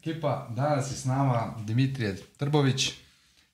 Ekipa, 0.00 0.48
danas 0.50 0.90
je 0.90 0.96
s 0.96 1.04
nama 1.04 1.54
Dimitrije 1.58 2.16
Trbović, 2.36 2.92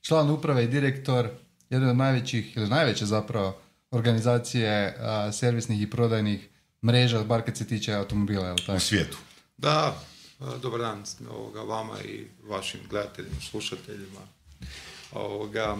član 0.00 0.30
uprave 0.30 0.64
i 0.64 0.68
direktor 0.68 1.28
jedne 1.70 1.90
od 1.90 1.96
najvećih, 1.96 2.56
ili 2.56 2.68
najveće 2.68 3.06
zapravo, 3.06 3.58
organizacije 3.90 4.96
a, 5.00 5.32
servisnih 5.32 5.82
i 5.82 5.90
prodajnih 5.90 6.48
mreža, 6.84 7.24
bar 7.24 7.42
kad 7.42 7.56
se 7.56 7.66
tiče 7.66 7.94
automobila, 7.94 8.46
jel 8.46 8.56
tako? 8.56 8.76
U 8.76 8.80
svijetu. 8.80 9.18
Da, 9.56 9.98
dobar 10.62 10.80
dan 10.80 11.04
ovoga, 11.30 11.60
vama 11.60 12.00
i 12.04 12.26
vašim 12.48 12.80
gledateljima, 12.90 13.36
slušateljima. 13.50 14.20
Ovoga, 15.12 15.76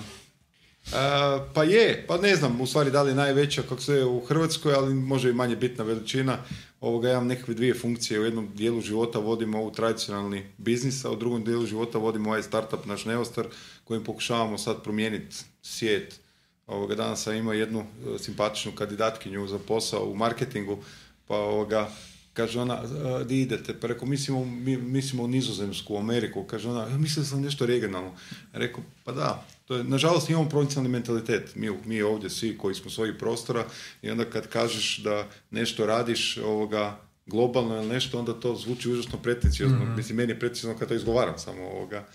a, 0.95 1.45
pa 1.55 1.65
je, 1.65 2.05
pa 2.09 2.17
ne 2.17 2.37
znam 2.37 2.61
u 2.61 2.67
stvari 2.67 2.91
da 2.91 3.03
li 3.03 3.11
je 3.11 3.15
najveća 3.15 3.63
kako 3.63 3.81
se 3.81 3.95
je 3.95 4.05
u 4.05 4.21
Hrvatskoj, 4.21 4.75
ali 4.75 4.95
može 4.95 5.31
i 5.31 5.35
manje 5.35 5.57
bitna 5.57 5.85
veličina. 5.85 6.39
Ovoga, 6.81 7.09
ja 7.09 7.15
imam 7.15 7.27
nekakve 7.27 7.55
dvije 7.55 7.75
funkcije. 7.75 8.21
U 8.21 8.25
jednom 8.25 8.49
dijelu 8.55 8.81
života 8.81 9.19
vodim 9.19 9.55
ovu 9.55 9.73
tradicionalni 9.73 10.47
biznis, 10.59 11.05
a 11.05 11.11
u 11.11 11.17
drugom 11.17 11.45
dijelu 11.45 11.67
života 11.67 11.99
vodim 11.99 12.27
ovaj 12.27 12.43
startup, 12.43 12.87
naš 12.87 13.05
Neostar, 13.05 13.47
kojim 13.85 14.05
pokušavamo 14.05 14.59
sad 14.59 14.83
promijeniti 14.83 15.37
svijet. 15.63 16.21
Ovoga, 16.67 16.95
danas 16.95 17.23
sam 17.23 17.35
imao 17.35 17.55
jednu 17.55 17.81
e, 17.81 18.19
simpatičnu 18.19 18.73
kandidatkinju 18.73 19.47
za 19.47 19.59
posao 19.59 20.05
u 20.05 20.15
marketingu, 20.15 20.79
pa 21.27 21.37
ovoga, 21.37 21.91
kaže 22.37 22.61
ona, 22.61 22.75
"A, 22.75 23.25
di 23.25 23.41
idete? 23.41 23.75
Pa 23.81 23.87
rekao, 23.87 24.09
mislimo, 24.09 24.45
mi, 24.45 24.77
mislimo 24.77 25.23
u 25.23 25.29
Nizozemsku, 25.29 25.97
Ameriku. 25.97 26.45
Kaže 26.45 26.69
ona, 26.69 26.83
ja 26.91 26.99
mislio 26.99 27.25
sam 27.25 27.43
nešto 27.43 27.67
regionalno. 27.67 28.13
Rekao, 28.53 28.85
pa 29.05 29.13
da, 29.13 29.45
to 29.65 29.77
je, 29.77 29.85
nažalost 29.85 30.31
imamo 30.31 30.49
provincijalni 30.49 30.89
mentalitet. 30.89 31.55
Mi, 31.55 31.71
mi 31.85 32.03
ovdje 32.03 32.31
svi 32.31 32.59
koji 32.59 32.75
smo 32.75 32.91
svojih 32.91 33.15
prostora 33.19 33.65
i 34.03 34.11
onda 34.11 34.25
kad 34.25 34.47
kažeš 34.49 34.99
da 34.99 35.29
nešto 35.51 35.87
radiš 35.87 36.37
ovoga, 36.37 37.01
globalno 37.27 37.77
ili 37.77 37.89
nešto, 37.89 38.19
onda 38.19 38.41
to 38.41 38.55
zvuči 38.57 38.91
užasno 38.91 39.19
pretenciozno. 39.19 39.79
Mislim, 39.97 40.17
meni 40.17 40.33
je 40.33 40.39
pretenciozno 40.39 40.79
kad 40.79 40.89
to 40.89 40.95
izgovaram 40.95 41.39
samo 41.39 41.63
ovoga. 41.63 42.07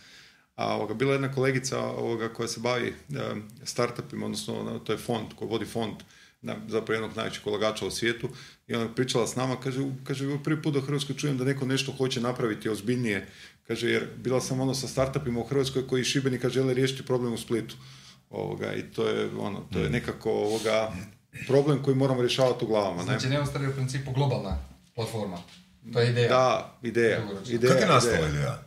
A 0.55 0.75
ovoga, 0.75 0.93
bila 0.93 1.11
je 1.11 1.15
jedna 1.15 1.31
kolegica 1.31 1.79
ovoga, 1.79 2.29
koja 2.33 2.47
se 2.47 2.59
bavi 2.59 2.93
em, 3.09 3.43
startupima, 3.63 4.25
odnosno 4.25 4.79
to 4.83 4.91
je 4.91 4.97
fond, 4.97 5.27
koji 5.35 5.49
vodi 5.49 5.65
fond 5.65 5.95
zapravo 6.67 6.93
jednog 6.93 7.15
najvećeg 7.15 7.47
ulagača 7.47 7.85
u 7.85 7.91
svijetu 7.91 8.29
i 8.67 8.75
ona 8.75 8.83
je 8.83 8.95
pričala 8.95 9.27
s 9.27 9.35
nama, 9.35 9.55
kaže, 9.55 9.79
kaže 10.03 10.25
"Evo 10.25 10.39
prvi 10.43 10.61
put 10.61 10.75
u 10.75 10.81
Hrvatskoj 10.81 11.15
čujem 11.15 11.37
da 11.37 11.43
neko 11.43 11.65
nešto 11.65 11.91
hoće 11.91 12.21
napraviti 12.21 12.69
ozbiljnije, 12.69 13.27
kaže, 13.67 13.89
jer 13.89 14.07
bila 14.17 14.41
sam 14.41 14.59
ono 14.59 14.73
sa 14.73 14.87
startupima 14.87 15.39
u 15.39 15.43
Hrvatskoj 15.43 15.87
koji 15.87 16.03
Šibenika 16.03 16.49
žele 16.49 16.73
riješiti 16.73 17.05
problem 17.05 17.33
u 17.33 17.37
Splitu. 17.37 17.75
Ovoga, 18.29 18.73
I 18.73 18.81
to 18.83 19.07
je, 19.07 19.29
ono, 19.39 19.59
to 19.73 19.79
je 19.79 19.89
nekako 19.89 20.31
ovoga, 20.31 20.91
problem 21.47 21.83
koji 21.83 21.95
moramo 21.95 22.21
rješavati 22.21 22.65
u 22.65 22.67
glavama. 22.67 22.97
Ne? 22.97 23.03
Znači, 23.03 23.27
Neostar 23.29 23.61
je 23.61 23.69
u 23.69 23.73
principu 23.73 24.11
globalna 24.11 24.57
platforma. 24.95 25.37
To 25.93 25.99
je 25.99 26.09
ideja. 26.09 26.29
Da, 26.29 26.77
ideja. 26.83 27.19
Ideja 27.49 27.73
Kako 27.73 27.83
je 27.83 27.89
nastala 27.89 28.15
ideja. 28.17 28.29
ideja? 28.29 28.63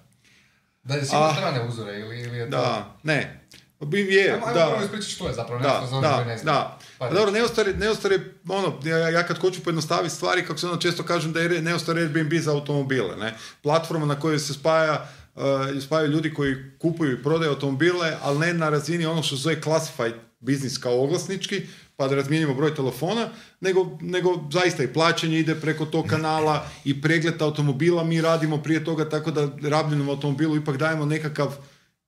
Da 0.85 0.95
je 0.95 1.05
si 1.05 1.11
Ah. 1.15 1.33
strane 1.37 1.69
uzore 1.69 2.01
ili, 2.01 2.21
ili 2.21 2.39
je 2.39 2.45
to... 2.45 2.57
Da, 2.57 2.97
ne. 3.03 3.41
Bi 3.85 4.01
je, 4.01 4.33
Ajmo, 4.33 4.47
ajmo 4.47 4.59
da. 4.59 4.67
prvo 4.67 4.85
ispričati 4.85 5.13
što 5.13 5.29
je 5.29 5.35
zapravo, 5.35 5.63
Da, 5.63 5.81
nešto 5.81 6.01
da, 6.01 6.25
ne 6.25 6.39
znaju. 6.39 6.59
da. 6.59 6.79
Pa 6.99 7.09
Pa 7.09 7.15
dobro, 7.15 7.31
Neostar, 7.31 7.67
Neostar 7.79 8.13
je, 8.13 8.35
ono, 8.49 8.73
ja, 8.85 8.99
ja 8.99 9.27
kad 9.27 9.39
hoću 9.39 9.61
pojednostaviti 9.63 10.15
stvari, 10.15 10.47
kako 10.47 10.59
se 10.59 10.67
ono 10.67 10.77
često 10.77 11.03
kažem 11.03 11.33
da 11.33 11.41
je 11.41 11.63
Neostar 11.63 11.97
Airbnb 11.97 12.33
za 12.35 12.53
automobile, 12.53 13.17
ne? 13.17 13.35
Platforma 13.63 14.07
na 14.07 14.21
kojoj 14.21 14.39
se 14.39 14.55
spaja, 14.55 15.09
uh, 15.35 15.43
spajaju 15.83 16.11
ljudi 16.11 16.35
koji 16.35 16.55
kupuju 16.79 17.13
i 17.13 17.23
prodaju 17.23 17.51
automobile, 17.51 18.17
ali 18.23 18.39
ne 18.39 18.55
na 18.55 18.69
razini 18.69 19.07
ono 19.07 19.23
što 19.23 19.37
zove 19.37 19.63
classified 19.63 20.15
biznis 20.41 20.79
kao 20.79 21.03
oglasnički, 21.05 21.63
pa 21.97 22.09
da 22.09 22.15
razmijenimo 22.15 22.55
broj 22.55 22.75
telefona, 22.75 23.29
nego, 23.61 23.99
nego 24.01 24.49
zaista 24.53 24.83
i 24.83 24.93
plaćanje 24.93 25.39
ide 25.39 25.55
preko 25.55 25.87
tog 25.87 26.07
kanala 26.07 26.67
i 26.85 27.03
pregled 27.03 27.43
automobila 27.43 28.05
mi 28.05 28.21
radimo 28.21 28.63
prije 28.63 28.85
toga, 28.85 29.09
tako 29.09 29.31
da 29.31 29.49
rabljenom 29.63 30.09
automobilu 30.09 30.57
ipak 30.57 30.77
dajemo 30.77 31.05
nekakav 31.07 31.57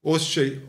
osjećaj, 0.02 0.61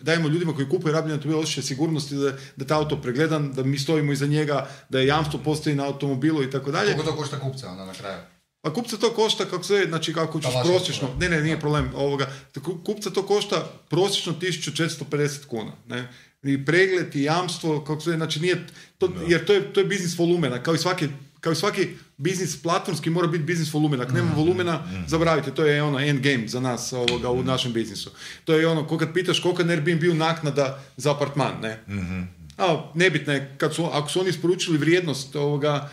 dajemo 0.00 0.28
ljudima 0.28 0.54
koji 0.54 0.68
kupuju 0.68 0.92
rabljeni 0.92 1.14
automobil 1.14 1.42
osjećaj 1.42 1.62
sigurnosti 1.62 2.14
da, 2.14 2.32
da 2.56 2.64
taj 2.64 2.76
auto 2.76 2.96
pregledan, 3.02 3.52
da 3.52 3.62
mi 3.62 3.78
stojimo 3.78 4.12
iza 4.12 4.26
njega, 4.26 4.68
da 4.88 4.98
je 4.98 5.06
jamstvo 5.06 5.40
postoji 5.44 5.76
na 5.76 5.84
automobilu 5.86 6.42
i 6.42 6.50
tako 6.50 6.70
dalje. 6.70 6.92
Koliko 6.92 7.10
to 7.10 7.16
košta 7.16 7.40
kupca 7.40 7.70
onda 7.70 7.84
na 7.84 7.92
kraju? 7.92 8.18
A 8.62 8.72
kupca 8.72 8.96
to 8.96 9.10
košta, 9.10 9.44
kako 9.44 9.64
se, 9.64 9.84
znači 9.88 10.14
kako 10.14 10.40
ćeš 10.40 10.50
prosječno, 10.64 11.08
ne, 11.18 11.28
ne, 11.28 11.42
nije 11.42 11.60
problem 11.60 11.90
ovoga, 11.94 12.26
Ku- 12.64 12.78
kupca 12.84 13.10
to 13.10 13.26
košta 13.26 13.70
prosječno 13.88 14.32
1450 14.40 15.46
kuna, 15.46 15.72
ne, 15.88 16.08
i 16.42 16.64
pregled 16.64 17.16
i 17.16 17.22
jamstvo, 17.22 17.80
kako 17.84 18.00
se, 18.00 18.10
znači 18.12 18.40
nije, 18.40 18.66
to, 18.98 19.12
jer 19.28 19.44
to 19.44 19.52
je, 19.52 19.72
to 19.72 19.80
je 19.80 19.86
biznis 19.86 20.18
volumena, 20.18 20.62
kao 20.62 20.74
i 20.74 20.78
svaki, 20.78 21.08
kao 21.42 21.52
i 21.52 21.56
svaki 21.56 21.88
biznis 22.16 22.62
platformski 22.62 23.10
mora 23.10 23.26
biti 23.26 23.44
biznis 23.44 23.72
volumena, 23.72 24.02
ako 24.02 24.12
nema 24.12 24.32
volumena, 24.36 24.82
zaboravite, 25.06 25.50
to 25.50 25.64
je 25.64 25.82
ono 25.82 25.98
end 25.98 26.20
game 26.20 26.48
za 26.48 26.60
nas 26.60 26.92
ovoga, 26.92 27.30
u 27.30 27.42
našem 27.42 27.72
biznisu. 27.72 28.10
To 28.44 28.54
je 28.54 28.66
ono, 28.66 28.86
ko 28.86 28.98
kad 28.98 29.14
pitaš 29.14 29.40
koliko 29.40 29.62
je 29.62 29.70
Airbnb 29.70 30.02
naknada 30.14 30.82
za 30.96 31.14
apartman, 31.14 31.60
ne, 31.62 31.78
a, 32.58 32.90
nebitno 32.94 33.32
je, 33.32 33.54
kad 33.58 33.74
su, 33.74 33.84
ako 33.92 34.10
su 34.10 34.20
oni 34.20 34.28
isporučili 34.28 34.78
vrijednost 34.78 35.36
ovoga, 35.36 35.90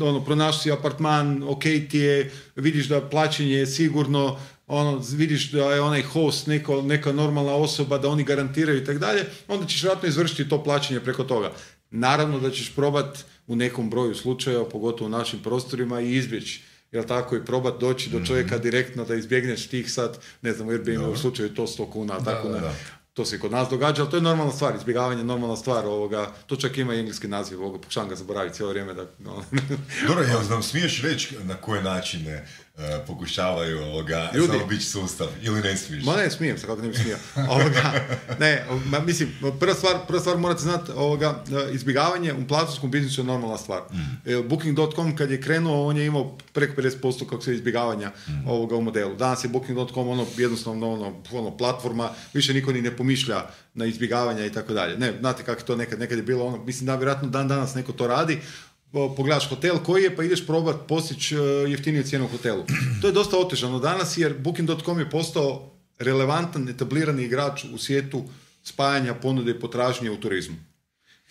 ono, 0.00 0.24
pronašli 0.24 0.62
si 0.62 0.72
apartman, 0.72 1.42
ok 1.42 1.62
ti 1.62 1.98
je, 1.98 2.32
vidiš 2.56 2.88
da 2.88 3.08
plaćanje 3.08 3.52
je 3.52 3.66
sigurno, 3.66 4.38
ono, 4.66 5.02
vidiš 5.12 5.50
da 5.50 5.74
je 5.74 5.80
onaj 5.80 6.02
host 6.02 6.46
neko, 6.46 6.82
neka 6.82 7.12
normalna 7.12 7.52
osoba, 7.52 7.98
da 7.98 8.08
oni 8.08 8.24
garantiraju 8.24 8.82
i 8.82 8.84
tako 8.84 8.98
dalje, 8.98 9.24
onda 9.48 9.66
ćeš 9.66 9.82
vjerojatno 9.82 10.08
izvršiti 10.08 10.48
to 10.48 10.64
plaćanje 10.64 11.00
preko 11.00 11.24
toga. 11.24 11.52
Naravno 11.90 12.40
da 12.40 12.50
ćeš 12.50 12.74
probat 12.74 13.24
u 13.48 13.56
nekom 13.56 13.90
broju 13.90 14.14
slučajeva, 14.14 14.68
pogotovo 14.68 15.06
u 15.06 15.10
našim 15.10 15.42
prostorima, 15.42 16.00
i 16.00 16.14
izbjeći 16.14 16.62
jel 16.92 17.04
tako, 17.04 17.36
i 17.36 17.44
probat 17.44 17.80
doći 17.80 18.10
do 18.10 18.24
čovjeka 18.24 18.58
direktno 18.58 19.04
da 19.04 19.14
izbjegneš 19.14 19.66
tih 19.66 19.92
sad, 19.92 20.18
ne 20.42 20.52
znam, 20.52 20.68
u 20.68 20.70
Airbnb 20.70 21.08
u 21.12 21.16
slučaju 21.16 21.54
to 21.54 21.62
100 21.62 21.90
kuna, 21.90 22.24
tako 22.24 22.48
da, 22.48 22.60
da. 22.60 22.74
To 23.14 23.24
se 23.24 23.36
i 23.36 23.38
kod 23.38 23.50
nas 23.50 23.68
događa, 23.68 24.02
ali 24.02 24.10
to 24.10 24.16
je 24.16 24.22
normalna 24.22 24.52
stvar, 24.52 24.74
izbjegavanje 24.76 25.20
je 25.20 25.24
normalna 25.24 25.56
stvar, 25.56 25.86
ovoga, 25.86 26.32
to 26.46 26.56
čak 26.56 26.78
ima 26.78 26.94
i 26.94 26.98
engleski 26.98 27.28
naziv, 27.28 27.60
ovoga, 27.60 27.78
pokušavam 27.78 28.08
ga 28.08 28.16
zaboraviti 28.16 28.56
cijelo 28.56 28.70
vrijeme, 28.70 28.94
da, 28.94 29.06
ono, 29.26 29.44
Dobro, 30.08 30.24
jel 30.24 30.40
nam 30.50 30.62
smiješ 30.62 31.02
reći 31.02 31.36
na 31.44 31.54
koje 31.54 31.82
načine 31.82 32.48
pokušavaju 33.06 33.82
ovoga 33.82 34.30
Ljudi. 34.34 34.52
samo 34.52 34.66
bići 34.66 34.86
sustav 34.86 35.28
ili 35.42 35.60
ne 35.60 35.76
smiješ? 35.76 36.04
Ma 36.04 36.16
ne, 36.16 36.30
smijem 36.30 36.58
se, 36.58 36.66
kako 36.66 36.82
ne 36.82 36.88
bi 36.88 36.94
smio. 36.94 37.16
Ovoga, 37.50 37.92
ne, 38.40 38.66
ma, 38.86 39.00
mislim, 39.00 39.28
prva 39.60 39.74
stvar, 39.74 39.94
prva 40.06 40.20
stvar 40.20 40.38
morate 40.38 40.62
znati, 40.62 40.92
ovoga, 40.92 41.44
e, 41.68 41.74
izbjegavanje 41.74 42.32
u 42.32 42.46
platformskom 42.48 42.90
biznisu 42.90 43.20
je 43.20 43.24
normalna 43.24 43.58
stvar. 43.58 43.82
E, 44.26 44.42
Booking.com 44.42 45.16
kad 45.16 45.30
je 45.30 45.40
krenuo, 45.40 45.86
on 45.86 45.96
je 45.96 46.06
imao 46.06 46.38
preko 46.52 46.82
50% 46.82 47.26
kako 47.30 47.42
se 47.42 47.54
izbjegavanja 47.54 48.10
ovoga 48.46 48.76
u 48.76 48.80
modelu. 48.80 49.16
Danas 49.16 49.44
je 49.44 49.48
Booking.com 49.48 50.08
ono 50.08 50.26
jednostavno 50.36 50.92
ono, 50.92 51.22
ono, 51.32 51.56
platforma, 51.56 52.10
više 52.34 52.54
niko 52.54 52.72
ni 52.72 52.82
ne 52.82 52.96
pomišlja 52.96 53.42
na 53.74 53.86
izbjegavanja 53.86 54.46
i 54.46 54.52
tako 54.52 54.72
dalje. 54.72 54.98
Ne, 54.98 55.12
znate 55.20 55.42
kako 55.42 55.60
je 55.60 55.66
to 55.66 55.76
nekad, 55.76 56.00
nekad 56.00 56.18
je 56.18 56.22
bilo 56.24 56.46
ono, 56.46 56.64
mislim 56.64 56.86
da 56.86 56.96
vjerojatno 56.96 57.28
dan 57.28 57.48
danas 57.48 57.74
neko 57.74 57.92
to 57.92 58.06
radi, 58.06 58.38
pogledaš 58.92 59.48
hotel 59.48 59.78
koji 59.78 60.02
je, 60.02 60.16
pa 60.16 60.24
ideš 60.24 60.46
probat 60.46 60.76
postići 60.88 61.36
e, 61.36 61.38
jeftiniju 61.70 62.02
cijenu 62.02 62.24
u 62.24 62.28
hotelu. 62.28 62.64
To 63.00 63.06
je 63.06 63.12
dosta 63.12 63.38
otežano 63.38 63.78
danas 63.78 64.16
jer 64.16 64.38
Booking.com 64.38 64.98
je 64.98 65.10
postao 65.10 65.72
relevantan, 65.98 66.68
etablirani 66.68 67.24
igrač 67.24 67.64
u 67.74 67.78
svijetu 67.78 68.24
spajanja 68.62 69.14
ponude 69.14 69.50
i 69.50 69.60
potražnje 69.60 70.10
u 70.10 70.16
turizmu. 70.16 70.56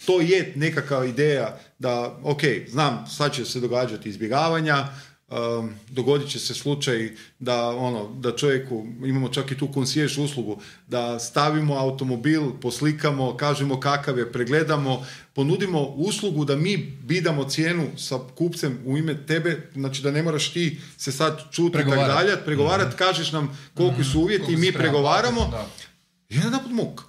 To 0.06 0.22
je 0.22 0.54
nekakva 0.56 1.06
ideja 1.06 1.60
da, 1.80 2.20
ok, 2.24 2.42
znam, 2.68 3.06
sad 3.08 3.34
će 3.34 3.46
se 3.46 3.60
događati 3.60 4.10
izbjegavanja, 4.10 4.88
um, 5.28 5.76
dogodit 5.90 6.30
će 6.30 6.40
se 6.40 6.54
slučaj 6.54 7.12
da, 7.40 7.70
ono, 7.70 8.10
da 8.20 8.36
čovjeku, 8.36 8.86
imamo 9.06 9.30
čak 9.30 9.52
i 9.52 9.58
tu 9.58 9.70
concierge 9.74 10.22
uslugu, 10.22 10.62
da 10.88 11.20
stavimo 11.20 11.76
automobil, 11.76 12.42
poslikamo, 12.62 13.38
kažemo 13.38 13.80
kakav 13.80 14.18
je, 14.18 14.32
pregledamo, 14.32 15.06
ponudimo 15.34 15.82
uslugu 15.82 16.46
da 16.46 16.56
mi 16.56 16.78
bidamo 17.04 17.44
cijenu 17.44 17.88
sa 17.98 18.20
kupcem 18.36 18.80
u 18.86 18.98
ime 18.98 19.26
tebe, 19.26 19.70
znači 19.74 20.02
da 20.02 20.12
ne 20.12 20.24
moraš 20.24 20.54
ti 20.54 20.80
se 20.98 21.12
sad 21.12 21.52
čuti 21.52 21.78
i 21.78 21.82
tako 21.82 21.96
dalje, 21.96 22.38
pregovarat, 22.46 22.94
kažeš 22.94 23.32
nam 23.32 23.58
koliki 23.74 24.04
su 24.04 24.20
uvjeti 24.20 24.44
i 24.44 24.46
Koliko 24.46 24.62
mi 24.62 24.72
pregovaramo 24.72 25.48
platiti, 25.50 25.88
i 26.30 26.38
onda 26.38 26.50
naput 26.50 26.72
muk. 26.72 27.02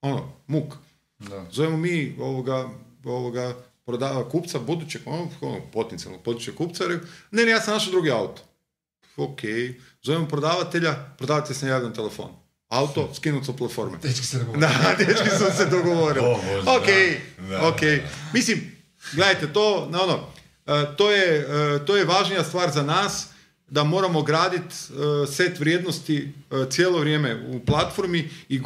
Ono, 0.00 0.32
muk. 0.46 0.74
Da, 1.18 1.28
da. 1.28 1.46
Zovemo 1.50 1.76
mi 1.76 2.16
ovoga, 2.20 2.68
ovoga 3.04 3.54
prodava 3.90 4.28
kupca, 4.28 4.58
budućeg, 4.58 5.02
ono, 5.06 5.28
ono, 5.40 5.60
potencijalnog 5.72 6.24
budućeg 6.24 6.54
kupca, 6.54 6.86
rekao, 6.86 7.08
ne, 7.30 7.44
ne, 7.44 7.50
ja 7.50 7.60
sam 7.60 7.74
našao 7.74 7.90
drugi 7.90 8.10
auto. 8.10 8.42
Ok, 9.16 9.40
zovemo 10.02 10.28
prodavatelja, 10.28 10.94
prodavatelj 11.18 11.56
se 11.56 11.66
ne 11.66 11.72
javlja 11.72 11.88
na 11.88 11.94
telefon. 11.94 12.30
Auto, 12.68 13.10
skinut 13.16 13.46
sa 13.46 13.52
platforme. 13.52 13.98
Dečki 14.02 14.26
se 14.26 14.38
dogovore. 14.38 14.60
Da, 14.66 14.94
dečki 14.98 15.30
su 15.30 15.56
se 15.56 15.66
dogovorili. 15.66 16.26
O, 16.30 16.34
Bože, 16.34 16.70
ok, 16.70 16.86
da, 17.38 17.48
da, 17.48 17.68
ok. 17.68 17.80
da. 17.80 18.08
Mislim, 18.32 18.76
gledajte, 19.12 19.52
to, 19.52 19.88
no, 19.90 20.02
ono, 20.02 20.26
e, 20.66 20.96
to, 20.96 21.10
je, 21.10 21.38
e, 21.38 21.84
to 21.84 21.96
je 21.96 22.04
važnija 22.04 22.44
stvar 22.44 22.70
za 22.70 22.82
nas, 22.82 23.26
da 23.70 23.84
moramo 23.84 24.22
graditi 24.22 24.74
set 25.32 25.58
vrijednosti 25.60 26.32
e, 26.50 26.70
cijelo 26.70 26.98
vrijeme 26.98 27.46
u 27.46 27.60
platformi 27.66 28.30
i 28.48 28.56
e, 28.56 28.60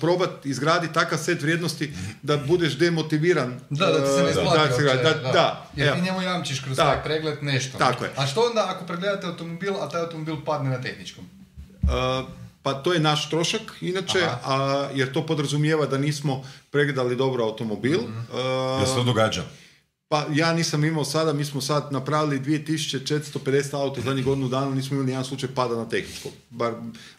probat 0.00 0.46
izgraditi 0.46 0.94
takav 0.94 1.18
set 1.18 1.42
vrijednosti 1.42 1.92
da 2.22 2.36
budeš 2.36 2.78
demotiviran. 2.78 3.60
Da, 3.70 3.86
da 3.86 4.04
ti 4.04 4.10
se 4.16 4.22
ne 4.22 4.28
e, 4.28 4.30
isplati 4.30 4.82
da, 4.82 4.94
da, 4.94 5.02
da. 5.02 5.32
da, 5.32 5.70
Jer 5.76 5.88
evo. 5.88 5.96
ti 5.96 6.02
njemu 6.02 6.22
jamčiš 6.22 6.60
kroz 6.60 6.76
taj 6.76 7.02
pregled 7.04 7.42
nešto. 7.42 7.78
Tako 7.78 8.04
je. 8.04 8.10
A 8.16 8.26
što 8.26 8.40
onda 8.40 8.66
ako 8.68 8.86
pregledate 8.86 9.26
automobil, 9.26 9.74
a 9.80 9.88
taj 9.88 10.00
automobil 10.00 10.36
padne 10.44 10.70
na 10.70 10.80
tehničkom? 10.80 11.24
pa 12.62 12.74
to 12.74 12.92
je 12.92 13.00
naš 13.00 13.30
trošak, 13.30 13.62
inače, 13.80 14.18
a, 14.44 14.88
jer 14.94 15.12
to 15.12 15.26
podrazumijeva 15.26 15.86
da 15.86 15.98
nismo 15.98 16.44
pregledali 16.70 17.16
dobro 17.16 17.44
automobil. 17.44 17.98
Uh, 17.98 18.06
Jel 18.78 18.86
se 18.86 18.94
to 18.94 19.02
događa? 19.02 19.42
Pa 20.08 20.26
ja 20.34 20.52
nisam 20.52 20.84
imao 20.84 21.04
sada, 21.04 21.32
mi 21.32 21.44
smo 21.44 21.60
sad 21.60 21.92
napravili 21.92 22.40
2450 22.40 23.74
auto 23.74 24.00
zadnjih 24.00 24.24
godinu 24.24 24.48
dana, 24.48 24.74
nismo 24.74 24.96
imali 24.96 25.10
jedan 25.10 25.24
slučaj 25.24 25.48
pada 25.54 25.76
na 25.76 25.88
tehničko. 25.88 26.28
Bar, 26.50 26.72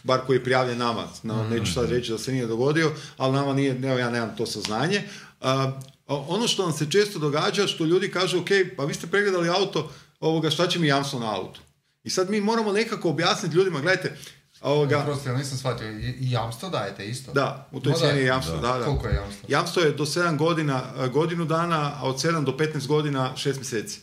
bar 0.03 0.19
koji 0.25 0.37
je 0.37 0.43
prijavljen 0.43 0.77
nama. 0.77 1.07
No, 1.23 1.49
Neću 1.49 1.73
sad 1.73 1.89
reći 1.89 2.11
da 2.11 2.17
se 2.17 2.31
nije 2.31 2.47
dogodio, 2.47 2.91
ali 3.17 3.33
nama 3.33 3.53
nije, 3.53 3.79
evo 3.83 3.99
ja 3.99 4.09
nemam 4.09 4.35
to 4.37 4.45
saznanje. 4.45 5.03
A, 5.41 5.71
ono 6.07 6.47
što 6.47 6.63
nam 6.63 6.73
se 6.73 6.91
često 6.91 7.19
događa, 7.19 7.67
što 7.67 7.85
ljudi 7.85 8.11
kažu, 8.11 8.39
ok, 8.39 8.49
pa 8.77 8.85
vi 8.85 8.93
ste 8.93 9.07
pregledali 9.07 9.49
auto, 9.49 9.91
ovoga, 10.19 10.49
šta 10.49 10.67
će 10.67 10.79
mi 10.79 10.87
jamstvo 10.87 11.19
na 11.19 11.35
auto? 11.35 11.59
I 12.03 12.09
sad 12.09 12.29
mi 12.29 12.41
moramo 12.41 12.71
nekako 12.71 13.09
objasniti 13.09 13.55
ljudima, 13.55 13.81
gledajte, 13.81 14.17
Ovoga, 14.61 15.03
Prosti, 15.03 15.29
ja 15.29 15.35
nisam 15.35 15.57
shvatio, 15.57 15.91
i 15.91 16.15
i 16.19 16.31
jamstvo 16.31 16.69
dajete 16.69 17.07
isto? 17.07 17.31
Da, 17.33 17.67
u 17.71 17.79
toj 17.79 17.91
No, 17.91 17.97
cijeni 17.97 18.17
je 18.17 18.23
da. 18.23 18.27
jamstvo, 18.27 18.57
da. 18.57 18.77
da. 18.77 18.85
Koliko 18.85 19.07
je 19.07 19.15
jamstvo? 19.15 19.45
Jamstvo 19.49 19.81
je 19.81 19.91
do 19.91 20.05
7 20.05 20.37
godina, 20.37 20.83
e, 20.99 21.07
godinu 21.07 21.45
dana, 21.45 21.91
a 21.95 22.03
od 22.03 22.15
7 22.15 22.43
do 22.43 22.51
15 22.51 22.87
godina 22.87 23.31
6 23.35 23.55
mjeseci. 23.55 23.99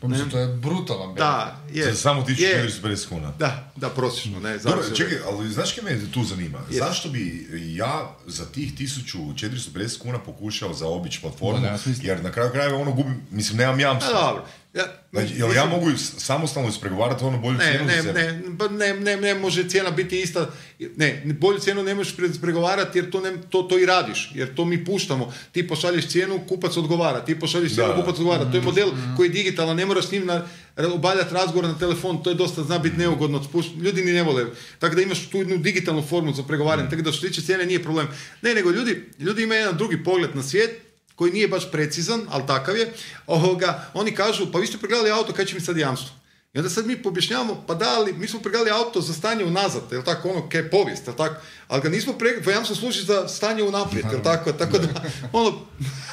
Pa 0.00 0.08
mislim, 0.08 0.30
to 0.30 0.38
je 0.38 0.46
brutalan 0.48 1.06
benefit. 1.06 1.18
Da, 1.18 1.56
je. 1.72 1.84
Za 1.84 1.94
samo 1.94 2.24
je. 2.28 2.68
1450 2.82 3.08
kuna. 3.08 3.32
Da, 3.38 3.70
da, 3.76 3.88
prosječno, 3.88 4.40
ne, 4.40 4.58
Dobro, 4.58 4.82
čekaj, 4.96 5.18
ali 5.26 5.48
znaš 5.50 5.72
kaj 5.72 5.84
me 5.84 6.10
tu 6.12 6.24
zanima? 6.24 6.58
Jest. 6.70 6.78
Zašto 6.78 7.08
bi 7.08 7.48
ja 7.74 8.10
za 8.26 8.44
tih 8.44 8.72
1450 8.74 9.98
kuna 9.98 10.18
pokušao 10.18 10.74
zaobići 10.74 11.20
platformu, 11.20 11.60
Da, 11.60 11.78
smisla. 11.78 12.04
jer 12.04 12.22
na 12.24 12.32
kraju 12.32 12.50
krajeva 12.50 12.78
ono 12.78 12.92
gubim, 12.92 13.22
mislim, 13.30 13.58
nemam 13.58 13.76
A, 13.76 13.80
jamstva. 13.80 14.20
dobro. 14.20 14.44
Ja, 14.78 14.84
Znači, 15.12 15.34
jel 15.34 15.54
ja 15.54 15.64
mogu 15.66 15.90
samostalno 16.18 16.68
ispregovarati 16.68 17.24
ono 17.24 17.38
bolju 17.38 17.54
Ne, 17.54 17.64
cijenu 17.64 17.84
ne, 17.86 17.96
za 17.96 18.02
sebe? 18.02 18.22
ne, 18.22 18.58
pa 18.58 18.68
ne, 18.68 18.94
ne, 18.94 19.16
ne 19.16 19.34
može 19.36 19.68
cijena 19.68 19.90
biti 19.90 20.20
ista. 20.20 20.50
Ne, 20.96 21.08
bolju 21.32 21.58
cijenu 21.58 21.82
ne 21.82 21.94
možeš 21.94 22.16
pre- 22.16 22.40
pregovarati 22.40 22.98
jer 22.98 23.10
to, 23.10 23.20
ne, 23.20 23.32
to, 23.50 23.62
to 23.62 23.78
i 23.78 23.86
radiš. 23.86 24.32
Jer 24.34 24.54
to 24.54 24.64
mi 24.64 24.84
puštamo. 24.84 25.32
Ti 25.52 25.68
pošalješ 25.68 26.06
cijenu, 26.06 26.40
kupac 26.48 26.76
odgovara. 26.76 27.20
Ti 27.20 27.34
pošalješ 27.36 27.74
cijenu, 27.74 27.88
Da. 27.88 27.96
kupac 27.96 28.14
odgovara. 28.14 28.44
To 28.44 28.56
je 28.56 28.62
model 28.62 28.88
koji 29.16 29.26
je 29.26 29.32
digitalan, 29.32 29.76
ne 29.76 29.86
moraš 29.86 30.06
s 30.06 30.12
njim 30.12 30.26
na, 30.26 30.46
obavljati 30.86 31.34
razgovor 31.34 31.64
na 31.64 31.78
telefon. 31.78 32.22
To 32.22 32.30
je 32.30 32.36
dosta, 32.36 32.62
zna 32.62 32.78
biti 32.78 32.96
neugodno. 32.96 33.44
Spuš- 33.44 33.76
Ljudi 33.76 34.04
ni 34.04 34.12
ne 34.12 34.22
vole. 34.22 34.44
Tako 34.78 34.94
da 34.94 35.02
imaš 35.02 35.26
tu 35.26 35.38
jednu 35.38 35.56
digitalnu 35.58 36.02
formu 36.02 36.32
za 36.32 36.42
pregovaranje. 36.42 36.90
Tako 36.90 37.02
da 37.02 37.12
što 37.12 37.20
se 37.20 37.28
tiče 37.28 37.42
cijene 37.42 37.66
nije 37.66 37.82
problem. 37.82 38.08
Ne, 38.42 38.54
nego 38.54 38.70
ljudi, 38.70 39.04
ljudi 39.18 39.42
imaju 39.42 39.60
jedan 39.60 39.76
drugi 39.76 40.04
pogled 40.04 40.36
na 40.36 40.42
svijet 40.42 40.70
koji 41.18 41.32
nije 41.32 41.48
baš 41.48 41.70
precizan, 41.70 42.20
ali 42.30 42.46
takav 42.46 42.76
je, 42.76 42.92
ovoga, 43.26 43.90
oni 43.94 44.14
kažu, 44.14 44.52
pa 44.52 44.58
vi 44.58 44.66
ste 44.66 44.78
pregledali 44.78 45.10
auto, 45.10 45.32
kaj 45.32 45.44
će 45.44 45.54
mi 45.54 45.60
sad 45.60 45.76
jamstvo? 45.76 46.16
I 46.54 46.58
onda 46.58 46.70
sad 46.70 46.86
mi 46.86 46.96
objašnjavamo, 47.04 47.64
pa 47.66 47.74
da, 47.74 47.94
ali 47.96 48.12
mi 48.12 48.28
smo 48.28 48.40
pregledali 48.40 48.70
auto 48.70 49.00
za 49.00 49.12
stanje 49.12 49.44
unazad, 49.44 49.82
jel 49.90 50.02
tako, 50.02 50.28
ono, 50.30 50.48
kaj 50.48 50.60
je 50.60 50.70
povijest, 50.70 51.06
jel 51.06 51.16
tako? 51.16 51.34
Ali 51.68 51.82
ga 51.82 51.88
nismo 51.88 52.12
pregledali, 52.12 52.44
pa 52.44 52.50
jamstvo 52.50 52.76
služi 52.76 53.04
za 53.04 53.28
stanje 53.28 53.62
unaprijed, 53.62 54.06
jel 54.12 54.22
tako? 54.22 54.52
Tako 54.52 54.78
da, 54.78 54.88
ono, 55.32 55.60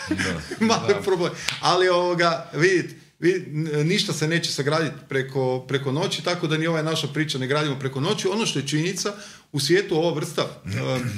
malo 0.70 0.88
je 0.90 1.02
problem. 1.04 1.32
Ali, 1.62 1.90
ovoga, 1.90 2.50
vidite, 2.54 2.96
vi, 3.20 3.46
ništa 3.84 4.14
se 4.14 4.28
neće 4.28 4.52
sagraditi 4.52 4.96
preko, 5.10 5.66
preko 5.68 5.92
noći, 5.92 6.24
tako 6.24 6.48
da 6.48 6.58
ni 6.58 6.68
ova 6.68 6.82
naša 6.82 7.08
priča 7.08 7.38
ne 7.38 7.48
gradimo 7.48 7.80
preko 7.80 8.02
noći. 8.02 8.28
Ono 8.28 8.46
što 8.46 8.60
je 8.60 8.68
činjenica, 8.68 9.14
u 9.52 9.60
svijetu 9.60 9.98
ova 9.98 10.14
vrsta, 10.14 10.62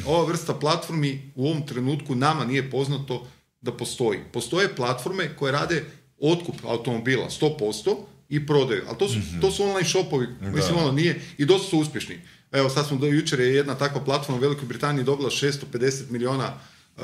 ova 0.06 0.26
vrsta 0.26 0.54
platformi 0.54 1.32
u 1.36 1.48
ovom 1.50 1.68
trenutku 1.68 2.16
nama 2.16 2.46
nije 2.46 2.72
poznato 2.72 3.28
da 3.68 3.78
postoji. 3.78 4.20
Postoje 4.34 4.76
platforme 4.76 5.36
koje 5.36 5.52
rade 5.52 5.84
otkup 6.20 6.56
automobila 6.64 7.28
100% 7.42 7.96
i 8.30 8.46
prodaju, 8.46 8.84
ali 8.88 8.98
to 8.98 9.08
su, 9.08 9.20
to 9.42 9.52
su 9.52 9.64
online 9.64 9.90
shopovi, 9.90 10.28
mislim 10.42 10.78
ono 10.78 10.92
nije, 10.92 11.22
i 11.38 11.46
dosta 11.46 11.70
su 11.70 11.80
uspješni. 11.80 12.20
Evo 12.52 12.70
sad 12.70 12.88
smo 12.88 12.98
do 12.98 13.08
jučer 13.08 13.40
je 13.40 13.56
jedna 13.56 13.76
takva 13.76 14.04
platforma 14.04 14.38
u 14.38 14.42
Velikoj 14.42 14.68
Britaniji 14.68 15.04
dobila 15.04 15.30
650 15.30 16.10
milijuna 16.10 16.54
uh, 16.98 17.04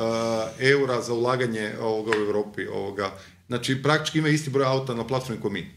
eura 0.59 1.01
za 1.01 1.13
ulaganje 1.13 1.71
ovoga 1.81 2.11
u 2.11 2.21
Europi. 2.21 2.67
Ovoga. 2.67 3.11
Znači, 3.47 3.81
praktički 3.83 4.19
ima 4.19 4.29
isti 4.29 4.49
broj 4.49 4.65
auta 4.65 4.95
na 4.95 5.07
platformi 5.07 5.41
kao 5.41 5.51
mi. 5.51 5.71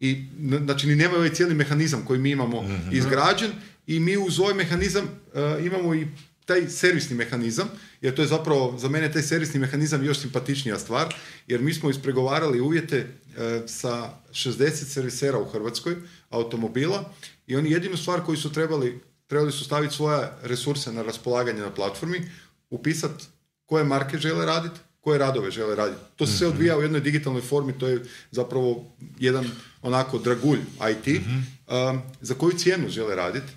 I, 0.00 0.26
znači, 0.64 0.86
ni 0.86 0.96
nemaju 0.96 1.18
ovaj 1.18 1.34
cijeli 1.34 1.54
mehanizam 1.54 2.04
koji 2.04 2.20
mi 2.20 2.30
imamo 2.30 2.64
izgrađen 2.92 3.50
i 3.86 4.00
mi 4.00 4.16
uz 4.16 4.40
ovaj 4.40 4.54
mehanizam 4.54 5.04
uh, 5.04 5.66
imamo 5.66 5.94
i 5.94 6.06
taj 6.48 6.68
servisni 6.68 7.16
mehanizam, 7.16 7.68
jer 8.00 8.14
to 8.14 8.22
je 8.22 8.28
zapravo 8.28 8.78
za 8.78 8.88
mene 8.88 9.12
taj 9.12 9.22
servisni 9.22 9.60
mehanizam 9.60 10.04
još 10.04 10.18
simpatičnija 10.18 10.78
stvar, 10.78 11.14
jer 11.46 11.60
mi 11.60 11.74
smo 11.74 11.90
ispregovarali 11.90 12.60
uvjete 12.60 12.98
uh, 13.00 13.34
sa 13.66 14.10
60 14.30 14.70
servisera 14.70 15.38
u 15.38 15.44
Hrvatskoj 15.44 15.96
automobila 16.30 17.12
i 17.46 17.56
oni 17.56 17.70
jedinu 17.70 17.96
stvar 17.96 18.20
koju 18.24 18.36
su 18.36 18.52
trebali, 18.52 19.00
trebali 19.26 19.52
su 19.52 19.64
staviti 19.64 19.94
svoje 19.94 20.28
resurse 20.42 20.92
na 20.92 21.02
raspolaganje 21.02 21.60
na 21.60 21.74
platformi, 21.74 22.30
upisati 22.70 23.24
koje 23.66 23.84
marke 23.84 24.18
žele 24.18 24.46
raditi, 24.46 24.80
koje 25.00 25.18
radove 25.18 25.50
žele 25.50 25.76
raditi. 25.76 26.00
To 26.16 26.26
se 26.26 26.36
sve 26.36 26.46
odvija 26.46 26.78
u 26.78 26.82
jednoj 26.82 27.00
digitalnoj 27.00 27.42
formi, 27.42 27.78
to 27.78 27.88
je 27.88 28.04
zapravo 28.30 28.84
jedan 29.18 29.50
onako 29.82 30.18
dragulj 30.18 30.60
IT, 30.90 31.20
um, 31.20 32.00
za 32.20 32.34
koju 32.34 32.52
cijenu 32.58 32.88
žele 32.88 33.16
raditi. 33.16 33.52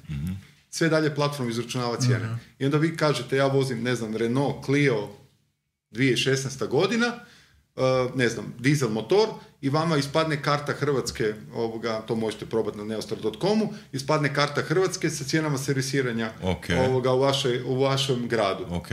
Sve 0.74 0.90
dalje 0.90 1.16
platform 1.16 1.50
izračunava 1.50 1.98
cijene. 2.00 2.38
I 2.60 2.66
onda 2.66 2.78
vi 2.78 2.98
kažete, 2.98 3.36
ja 3.36 3.48
vozim, 3.48 3.84
ne 3.84 3.96
znam, 3.96 4.18
Renault 4.18 4.66
Clio 4.66 5.10
2016. 5.92 6.68
godina, 6.68 7.08
uh, 7.75 8.16
ne 8.16 8.30
znam, 8.30 8.54
dizel 8.60 8.90
motor 8.90 9.30
i 9.62 9.70
vama 9.70 9.98
ispadne 9.98 10.44
karta 10.44 10.74
Hrvatske, 10.74 11.34
ovoga, 11.54 12.01
to 12.08 12.16
možete 12.16 12.46
probati 12.46 12.78
na 12.78 12.84
neostar.comu, 12.84 13.74
ispadne 13.92 14.34
karta 14.34 14.62
Hrvatske 14.62 15.10
sa 15.10 15.24
cijenama 15.24 15.58
servisiranja 15.58 16.32
Ok. 16.44 16.66
ovoga, 16.88 17.13
u, 17.13 17.20
vašoj, 17.20 17.63
u 17.66 17.75
vašem 17.82 18.28
gradu. 18.28 18.66
Ok. 18.70 18.88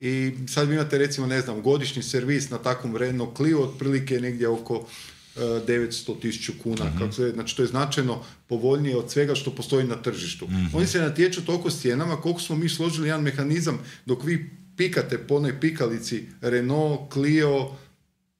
I 0.00 0.34
sad 0.48 0.68
vi 0.68 0.74
imate 0.74 0.98
recimo, 0.98 1.26
ne 1.26 1.40
znam, 1.40 1.62
godišnji 1.62 2.02
servis 2.02 2.50
na 2.50 2.58
takvom 2.58 2.96
Renault 2.96 3.36
Clio 3.36 3.60
otprilike 3.60 4.20
negdje 4.20 4.48
oko 4.48 4.86
e, 5.36 5.40
900 5.40 6.20
tisuću 6.20 6.52
kuna. 6.62 6.92
Kako 6.98 7.12
se, 7.12 7.30
znači 7.30 7.56
to 7.56 7.62
je 7.62 7.68
značajno 7.68 8.22
povoljnije 8.48 8.96
od 8.96 9.10
svega 9.10 9.34
što 9.34 9.50
postoji 9.50 9.84
na 9.86 10.02
tržištu. 10.02 10.48
Oni 10.72 10.86
se 10.86 11.00
natječu 11.00 11.44
toliko 11.44 11.70
s 11.70 11.80
cijenama 11.80 12.16
koliko 12.16 12.40
smo 12.40 12.56
mi 12.56 12.68
složili 12.68 13.08
jedan 13.08 13.22
mehanizam 13.22 13.78
dok 14.06 14.24
vi 14.24 14.50
pikate 14.76 15.18
po 15.18 15.34
onoj 15.36 15.60
pikalici 15.60 16.26
Renault, 16.40 17.12
Clio, 17.12 17.70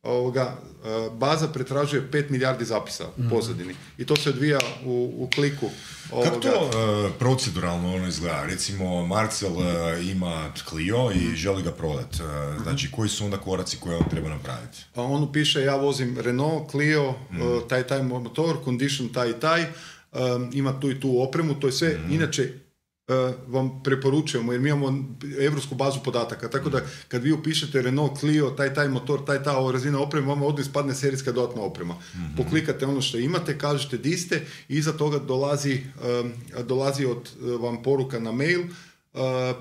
ovoga, 0.05 0.57
e, 0.85 1.11
baza 1.13 1.49
pretražuje 1.49 2.09
5 2.13 2.31
milijardi 2.31 2.65
zapisa 2.65 3.05
u 3.17 3.31
pozadini. 3.31 3.75
I 3.99 4.07
to 4.07 4.17
se 4.17 4.31
odvija 4.31 4.59
u, 4.85 5.13
u 5.17 5.29
kliku. 5.35 5.71
Kako 6.09 6.17
ovoga. 6.17 6.41
to 6.41 6.71
e, 6.79 7.19
proceduralno 7.19 7.95
ono 7.95 8.09
izgleda? 8.09 8.45
Recimo, 8.47 9.07
Marcel 9.07 9.53
e, 9.53 10.03
ima 10.03 10.53
Clio 10.69 11.11
i 11.15 11.37
želi 11.37 11.63
ga 11.63 11.73
prodat. 11.73 12.15
E, 12.15 12.63
znači, 12.63 12.91
koji 12.91 13.09
su 13.09 13.25
onda 13.25 13.37
koraci 13.37 13.77
koje 13.77 13.97
on 13.97 14.09
treba 14.11 14.29
napraviti? 14.29 14.79
A 14.95 15.03
on 15.03 15.33
piše 15.33 15.61
ja 15.61 15.77
vozim 15.77 16.19
Renault, 16.19 16.71
Clio, 16.71 17.09
uh, 17.09 17.17
taj 17.69 17.87
taj 17.87 18.03
motor, 18.03 18.57
condition 18.65 19.09
taj 19.09 19.31
i 19.31 19.41
taj, 19.41 19.63
um, 19.63 20.51
ima 20.53 20.81
tu 20.81 20.91
i 20.91 21.01
tu 21.01 21.23
opremu, 21.23 21.55
to 21.61 21.67
je 21.67 21.73
sve, 21.73 21.99
inače 22.11 22.43
uh, 22.43 22.64
vam 23.47 23.83
preporučujemo 23.83 24.53
jer 24.53 24.61
mi 24.61 24.69
imamo 24.69 25.05
evropsku 25.41 25.75
bazu 25.75 26.01
podataka, 26.05 26.51
tako 26.51 26.71
da 26.71 26.81
kad 27.09 27.23
vi 27.23 27.33
upišete 27.33 27.83
Renault 27.83 28.19
Clio, 28.19 28.51
taj 28.51 28.75
taj 28.75 28.89
motor, 28.89 29.25
taj 29.25 29.43
ta 29.43 29.73
razina 29.73 30.01
opreme, 30.01 30.27
vama 30.27 30.47
odmah 30.47 30.67
ispadne 30.67 30.95
serijska 30.95 31.33
dodatna 31.33 31.63
oprema. 31.63 31.97
Poklikate 32.37 32.87
ono 32.87 33.01
što 33.03 33.19
imate, 33.19 33.59
kažete 33.59 33.99
di 33.99 34.17
ste 34.17 34.37
i 34.69 34.77
iza 34.77 34.93
toga 34.93 35.19
dolazi, 35.19 35.81
um, 36.23 36.33
dolazi 36.67 37.05
od 37.05 37.31
uh, 37.41 37.61
vam 37.61 37.83
poruka 37.83 38.19
na 38.19 38.33
mail 38.33 38.63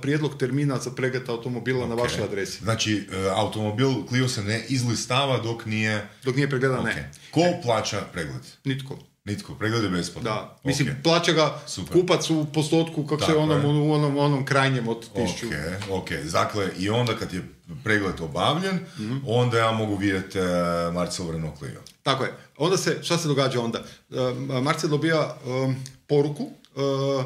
prijedlog 0.02 0.38
termina 0.38 0.80
za 0.80 0.92
pregled 0.92 1.30
automobila 1.30 1.88
na 1.88 1.96
vašoj 1.96 2.24
adresi. 2.24 2.64
Znači, 2.64 3.08
automobil 3.36 3.90
Clio 4.10 4.28
se 4.28 4.44
ne 4.44 4.66
izlistava 4.70 5.38
dok 5.38 5.66
nije... 5.66 6.10
Dok 6.24 6.36
nije 6.36 6.50
pregledan, 6.50 6.80
Ok. 6.80 6.86
ne. 6.86 7.12
Ko 7.32 7.42
plaća 7.64 8.02
pregled? 8.14 8.42
Nitko. 8.64 8.98
Nitko. 9.26 9.56
Pregled 9.56 9.84
je 9.84 9.90
besplatno. 9.90 10.30
Da, 10.30 10.58
mislim, 10.64 10.88
Ok. 10.90 11.04
plaća 11.04 11.32
ga 11.34 11.60
Super. 11.68 11.94
kupac 11.94 12.30
u 12.30 12.46
postotku, 12.46 13.08
kako 13.08 13.26
se 13.26 13.36
onom, 13.36 13.66
u 13.82 13.94
onom, 13.94 14.18
onom 14.18 14.46
krajnjem 14.46 14.88
od 14.88 15.10
tisuću. 15.10 15.48
Ok, 15.48 15.54
ok. 15.94 16.10
Dakle, 16.24 16.70
i 16.78 16.90
onda 16.90 17.16
kad 17.16 17.34
je 17.34 17.42
pregled 17.84 18.22
obavljen, 18.22 18.80
Mhm. 18.96 19.18
onda 19.28 19.58
ja 19.58 19.72
mogu 19.72 19.96
vidjeti 19.96 20.40
uh, 20.40 20.46
Marcel 20.94 21.32
Renault 21.32 21.58
Clio. 21.58 21.82
Tako 22.04 22.24
je. 22.24 22.34
Onda 22.58 22.78
se, 22.78 23.00
šta 23.02 23.18
se 23.18 23.28
događa 23.28 23.62
onda? 23.62 23.80
Uh, 24.10 24.18
Marcel 24.62 24.90
dobija 24.90 25.38
um, 25.46 25.76
poruku, 26.08 26.44
uh, 26.76 27.24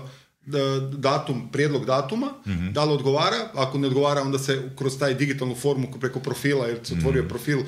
datum, 0.98 1.50
prijedlog 1.52 1.86
datuma, 1.86 2.28
da 2.72 2.84
li 2.84 2.94
odgovara, 2.94 3.38
ako 3.54 3.78
ne 3.78 3.88
odgovara 3.88 4.22
onda 4.22 4.40
se 4.40 4.70
kroz 4.78 5.00
taj 5.00 5.14
digitalnu 5.14 5.56
formu 5.56 5.88
preko 6.00 6.20
profila, 6.20 6.66
jer 6.66 6.80
se 6.84 6.94
otvorio 6.98 7.24
profil, 7.30 7.60
uh, 7.60 7.66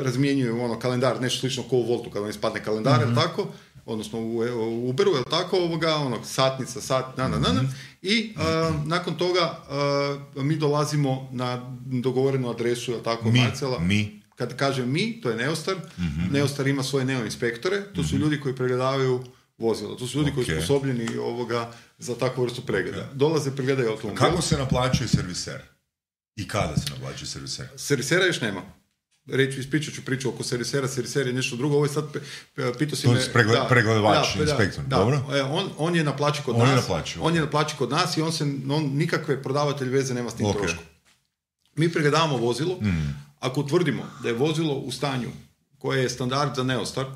razmjenjuju 0.00 0.60
ono 0.62 0.78
kalendar, 0.78 1.20
nešto 1.20 1.40
slično 1.40 1.62
kao 1.70 1.78
u 1.78 1.86
Voltu 1.86 2.10
kada 2.10 2.20
vam 2.20 2.30
ispadne 2.30 2.64
kalendar, 2.64 3.00
jel 3.00 3.14
tako? 3.14 3.46
Odnosno 3.86 4.18
u, 4.18 4.36
u 4.38 4.88
Uberu, 4.90 5.10
jel 5.14 5.24
tako, 5.30 5.56
ovoga, 5.56 5.94
ono, 5.96 6.24
satnica, 6.24 6.80
sat, 6.80 7.16
na, 7.16 7.28
na, 7.28 7.38
na, 7.38 7.52
na. 7.52 7.62
I 8.02 8.34
uh, 8.36 8.86
nakon 8.86 9.14
toga 9.14 9.58
uh, 10.36 10.42
mi 10.44 10.56
dolazimo 10.56 11.28
na 11.32 11.70
dogovorenu 11.86 12.50
adresu, 12.50 12.90
jel 12.92 13.00
tako, 13.02 13.30
Mi, 13.30 13.40
Marcela. 13.40 13.78
mi. 13.78 14.22
Kad 14.36 14.56
kažem 14.56 14.92
mi, 14.92 15.20
to 15.20 15.30
je 15.30 15.36
Neostar. 15.36 15.76
Neostar 16.30 16.66
ima 16.66 16.82
svoje 16.82 17.04
neo 17.04 17.24
inspektore. 17.24 17.82
To 17.94 18.04
su 18.04 18.16
ljudi 18.16 18.40
koji 18.40 18.56
pregledavaju 18.56 19.24
vozila. 19.58 19.96
To 19.96 20.06
su 20.06 20.18
ljudi 20.18 20.32
koji 20.32 20.46
su 20.46 20.52
sposobljeni 20.52 21.16
ovoga 21.18 21.70
za 21.98 22.14
takvu 22.14 22.42
vrstu 22.42 22.62
pregleda. 22.62 23.08
Dolaze, 23.14 23.50
pregledaju 23.50 23.90
automobil. 23.90 24.18
Kako 24.18 24.42
se 24.42 24.58
naplaćuje 24.58 25.08
serviser? 25.08 25.60
I 26.36 26.48
kada 26.48 26.76
se 26.76 26.90
naplaćuje 26.90 27.28
serviser? 27.28 27.66
Servisera 27.76 28.26
još 28.26 28.40
nema. 28.40 28.62
Reći, 29.26 29.60
ispričat 29.60 29.94
ću 29.94 30.04
priču 30.04 30.28
oko 30.28 30.42
servisera, 30.42 30.88
serviser 30.88 31.26
je 31.26 31.32
nešto 31.32 31.56
drugo, 31.56 31.76
ovo 31.76 31.84
je 31.84 31.88
sad, 31.88 32.04
pitao 32.78 32.96
si 32.96 33.02
To 33.02 33.12
me... 33.12 33.18
je 33.18 33.32
pregled- 33.34 33.68
pregledavač, 33.68 34.36
da, 34.36 34.42
inspektor, 34.42 34.84
da, 34.84 34.96
dobro. 34.96 35.24
E, 35.32 35.42
on, 35.42 35.70
on 35.78 35.96
je 35.96 36.04
na 36.04 36.16
plaći 36.16 36.42
kod 36.42 36.54
On 36.56 36.60
je 36.62 36.74
nas, 36.74 36.82
na 36.82 36.86
plaći, 36.88 37.18
on 37.20 37.34
je 37.34 37.40
na 37.40 37.50
plaći 37.50 37.76
kod 37.76 37.90
nas 37.90 38.16
i 38.16 38.22
on 38.22 38.32
se, 38.32 38.44
on 38.70 38.84
nikakve 38.86 39.42
prodavatelj 39.42 39.88
veze 39.88 40.14
nema 40.14 40.30
s 40.30 40.34
tim 40.34 40.46
Ok. 40.46 40.56
troškom. 40.56 40.84
Mi 41.76 41.92
pregledavamo 41.92 42.36
vozilo, 42.36 42.74
Hmm. 42.74 43.24
ako 43.40 43.60
utvrdimo 43.60 44.02
da 44.22 44.28
je 44.28 44.34
vozilo 44.34 44.74
u 44.74 44.92
stanju 44.92 45.28
koje 45.78 46.02
je 46.02 46.08
standard 46.08 46.56
za 46.56 46.62
Neostar, 46.62 47.06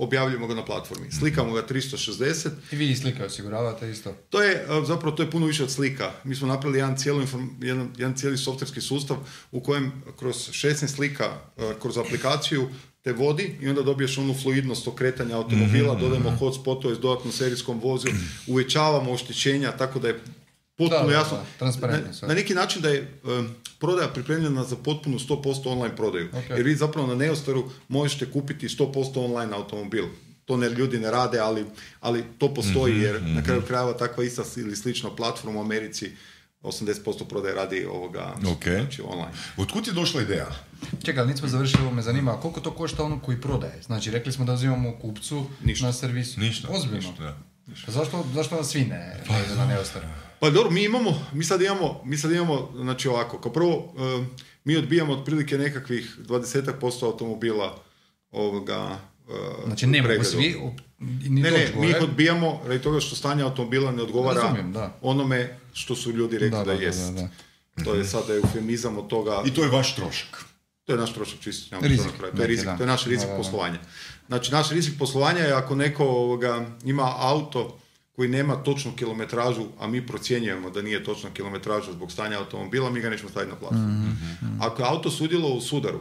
objavljujemo 0.00 0.46
ga 0.46 0.54
na 0.54 0.64
platformi. 0.64 1.12
Slikamo 1.12 1.52
ga 1.52 1.66
360, 1.66 2.48
I 2.72 2.76
vi 2.76 2.96
slike 2.96 3.24
osiguravate 3.24 3.90
isto. 3.90 4.14
to 4.30 4.42
je, 4.42 4.52
e, 4.52 4.66
zapravo, 4.86 5.16
to 5.16 5.22
je 5.22 5.30
puno 5.30 5.46
više 5.46 5.64
od 5.64 5.70
slika. 5.70 6.12
Mi 6.24 6.34
smo 6.34 6.48
napravili 6.48 6.78
jedan, 6.78 6.96
cijelu 6.96 7.20
inform- 7.22 7.64
jedan, 7.64 7.90
jedan 7.98 8.16
cijeli 8.16 8.38
softverski 8.38 8.80
sustav 8.80 9.16
u 9.50 9.60
kojem 9.60 9.92
kroz 10.18 10.36
16 10.36 10.86
slika, 10.88 11.24
e, 11.56 11.72
kroz 11.82 11.98
aplikaciju 11.98 12.68
te 13.02 13.12
vodi 13.12 13.56
i 13.60 13.68
onda 13.68 13.82
dobiješ 13.82 14.18
onu 14.18 14.34
fluidnost 14.42 14.88
okretanja 14.88 15.36
automobila, 15.36 15.94
dodajemo 15.94 16.36
hotspotove 16.38 16.94
s 16.94 16.98
dodatnom 16.98 17.32
serijskom 17.32 17.80
vozilu, 17.80 18.14
uvećavamo 18.46 19.12
oštećenja, 19.12 19.72
tako 19.72 19.98
da 19.98 20.08
je 20.08 20.20
potpuno 20.80 21.06
Da, 21.06 21.12
jasno. 21.12 21.36
da, 21.36 21.44
transparentno 21.58 22.06
na, 22.06 22.14
sve. 22.14 22.28
na 22.28 22.34
neki 22.34 22.54
način 22.54 22.82
da 22.82 22.88
je 22.88 23.20
prodaja 23.78 24.08
pripremljena 24.08 24.64
za 24.64 24.76
potpunu 24.76 25.18
100% 25.18 25.36
online 25.66 25.96
prodaju. 25.96 26.28
Jer 26.48 26.62
vi 26.62 26.74
zapravo 26.76 27.06
na 27.06 27.14
Neostaru 27.16 27.64
možete 27.88 28.26
kupiti 28.26 28.68
100% 28.68 28.84
online 29.18 29.52
automobil. 29.54 30.04
To 30.44 30.56
ne, 30.56 30.68
ljudi 30.68 30.98
ne 30.98 31.10
rade, 31.10 31.38
ali, 31.38 31.64
ali 32.00 32.24
to 32.38 32.54
postoji 32.54 32.92
Mhm, 32.92 33.02
jer 33.02 33.22
na 33.24 33.42
kraju 33.42 33.62
krajeva 33.62 33.92
takva 33.94 34.24
ista 34.24 34.42
ili 34.56 34.76
slična 34.76 35.10
platforma 35.10 35.58
u 35.58 35.62
Americi 35.62 36.10
80% 36.62 36.92
prodaje 37.24 37.54
radi 37.54 37.86
ovoga 37.86 38.34
Ok. 38.46 38.64
znači 38.64 39.02
online. 39.02 39.32
Otkud 39.56 39.86
je 39.86 39.92
došla 39.92 40.22
ideja? 40.22 40.46
Čekaj, 41.04 41.20
ali 41.20 41.32
nismo 41.32 41.48
završili, 41.48 41.82
ovo 41.82 41.92
me 41.92 42.02
zanima, 42.02 42.32
koliko 42.34 42.60
to 42.60 42.70
košta 42.72 43.04
ono 43.04 43.20
koji 43.20 43.40
prodaje? 43.40 43.82
Znači, 43.82 44.10
rekli 44.10 44.32
smo 44.32 44.44
da 44.44 44.52
uzimamo 44.52 44.92
kupcu 44.92 45.46
Ništa. 45.62 45.86
na 45.86 45.92
servisu. 45.92 46.40
Ništa. 46.40 46.68
Ozbiljno. 46.70 47.08
Ništa, 47.08 47.22
da. 47.22 47.36
Pa 47.86 47.92
zašto, 47.92 48.24
zašto 48.34 48.56
nas 48.56 48.68
svi 48.68 48.80
ne, 48.80 49.16
ne 49.48 49.56
na 49.56 49.66
neostar? 49.66 50.02
Pa 50.40 50.50
dobro, 50.50 50.70
mi 50.70 50.84
imamo, 50.84 51.26
mi 51.32 51.44
sad 51.44 51.62
imamo, 51.62 52.00
mi 52.04 52.16
sad 52.16 52.32
imamo, 52.32 52.70
znači 52.74 53.08
ovako, 53.08 53.38
kao 53.38 53.52
prvo, 53.52 53.94
mi 54.64 54.76
odbijamo 54.76 55.12
otprilike 55.12 55.58
nekakvih 55.58 56.16
20% 56.18 56.72
automobila 57.04 57.78
ovoga 58.30 58.98
e, 59.28 59.32
Znači, 59.66 59.86
ne 59.86 60.02
mogu 60.02 60.24
svi 60.24 60.56
ni 60.98 61.40
Ne, 61.40 61.50
ne, 61.50 61.72
mi 61.76 61.88
ih 61.88 61.96
odbijamo 62.02 62.60
radi 62.66 62.82
toga 62.82 63.00
što 63.00 63.16
stanje 63.16 63.42
automobila 63.42 63.92
ne 63.92 64.02
odgovara 64.02 64.40
Razumijem, 64.40 64.72
da. 64.72 64.98
onome 65.02 65.58
što 65.72 65.94
su 65.96 66.12
ljudi 66.12 66.38
rekli 66.38 66.50
da, 66.50 66.64
Da, 66.64 66.64
da, 66.64 66.76
da, 66.76 66.82
jest. 66.84 67.14
da, 67.14 67.28
da. 67.76 67.84
To 67.84 67.94
je 67.94 68.04
sada 68.04 68.34
eufemizam 68.34 68.98
od 68.98 69.06
toga, 69.06 69.42
I 69.46 69.54
to 69.54 69.62
je 69.62 69.68
vaš 69.68 69.96
trošak. 69.96 70.44
to 70.84 70.92
je 70.92 70.98
naš 70.98 71.14
trošak 71.14 71.40
čisto. 71.40 71.76
Rizik. 71.80 72.06
To 72.36 72.42
je 72.42 72.46
rizik, 72.48 72.68
to 72.76 72.82
je 72.82 72.86
naš 72.86 73.04
rizik 73.04 73.26
Da, 73.26 73.26
da, 73.26 73.32
da. 73.32 73.42
poslovanja. 73.42 73.78
Znači, 74.26 74.52
naš 74.52 74.70
rizik 74.70 74.98
poslovanja 74.98 75.40
je 75.40 75.52
ako 75.52 75.74
neko 75.74 76.04
ovoga, 76.04 76.66
ima 76.84 77.14
auto 77.18 77.78
koji 78.20 78.28
nema 78.28 78.56
točnu 78.56 78.92
kilometražu, 78.96 79.64
a 79.78 79.86
mi 79.86 80.06
procjenjujemo 80.06 80.70
da 80.70 80.82
nije 80.82 81.04
točna 81.04 81.30
kilometraža 81.30 81.92
zbog 81.92 82.12
stanja 82.12 82.38
automobila, 82.38 82.90
mi 82.90 83.00
ga 83.00 83.10
nećemo 83.10 83.30
staviti 83.30 83.52
na 83.52 83.58
platformu. 83.58 83.88
Mhm, 83.88 84.60
Ako 84.62 84.82
je 84.82 84.88
auto 84.88 85.10
sudjelovao 85.10 85.56
u 85.56 85.60
sudaru, 85.60 86.00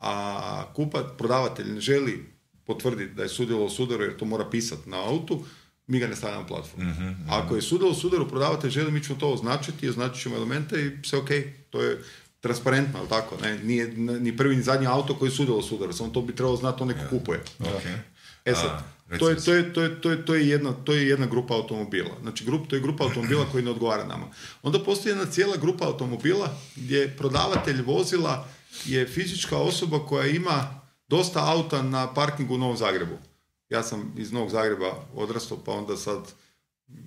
a 0.00 0.64
kupac, 0.74 1.06
prodavatelj 1.18 1.72
ne 1.72 1.80
želi 1.80 2.26
potvrditi 2.64 3.14
da 3.14 3.22
je 3.22 3.28
sudjelovao 3.28 3.66
u 3.66 3.70
sudaru 3.70 4.02
jer 4.02 4.16
to 4.16 4.24
mora 4.24 4.44
pisati 4.50 4.90
na 4.90 5.08
autu, 5.08 5.44
mi 5.86 5.98
ga 5.98 6.06
ne 6.06 6.16
stavljamo 6.16 6.42
na 6.42 6.48
platformu. 6.48 6.94
Ako 7.30 7.56
je 7.56 7.62
sudjelovao 7.62 7.96
u 7.96 8.00
sudaru, 8.00 8.28
prodavatelj 8.28 8.70
želi, 8.70 8.90
mi 8.90 9.04
ćemo 9.04 9.18
to 9.18 9.32
označiti, 9.32 9.88
označit 9.88 10.22
ćemo 10.22 10.36
elemente 10.36 10.82
i 10.82 11.06
sve 11.06 11.18
ok, 11.18 11.28
to 11.70 11.82
je 11.82 12.02
transparentno, 12.40 12.98
ali 12.98 13.08
tako, 13.08 13.36
ne? 13.42 13.58
Nije 13.58 13.88
ni 13.96 14.36
prvi 14.36 14.56
ni 14.56 14.62
zadnji 14.62 14.86
auto 14.86 15.14
koji 15.14 15.28
je 15.28 15.36
sudjelovao 15.36 15.64
u 15.64 15.68
sudaru, 15.68 15.92
samo 15.92 16.10
to 16.10 16.22
bi 16.22 16.34
trebalo 16.34 16.56
znati 16.56 16.82
onaj 16.82 16.96
ko 16.96 17.18
kupuje. 17.18 17.40
Ok. 17.60 17.84
E 18.44 18.54
sad, 18.54 18.95
to, 19.18 19.28
je, 19.30 19.36
to, 19.36 19.54
je, 19.54 19.72
to, 19.72 19.82
je, 19.82 20.00
to, 20.00 20.10
je, 20.10 20.24
to, 20.24 20.34
je 20.34 20.48
jedna, 20.48 20.72
to 20.72 20.92
je 20.92 21.08
jedna 21.08 21.26
grupa 21.26 21.54
automobila. 21.54 22.10
Znači, 22.22 22.44
grup, 22.44 22.68
to 22.68 22.76
je 22.76 22.82
grupa 22.82 23.04
automobila 23.04 23.46
koji 23.52 23.64
ne 23.64 23.70
odgovara 23.70 24.04
nama. 24.04 24.26
Onda 24.62 24.84
postoji 24.84 25.10
jedna 25.10 25.26
cijela 25.26 25.56
grupa 25.56 25.86
automobila 25.86 26.56
gdje 26.76 27.16
prodavatelj 27.16 27.82
vozila 27.82 28.48
je 28.84 29.06
fizička 29.06 29.56
osoba 29.56 30.06
koja 30.06 30.26
ima 30.26 30.80
dosta 31.08 31.52
auta 31.52 31.82
na 31.82 32.14
parkingu 32.14 32.54
u 32.54 32.58
Novom 32.58 32.76
Zagrebu. 32.76 33.18
Ja 33.68 33.82
sam 33.82 34.14
iz 34.18 34.32
Novog 34.32 34.50
Zagreba 34.50 35.06
odrastao, 35.14 35.58
pa 35.64 35.72
onda 35.72 35.96
sad 35.96 36.32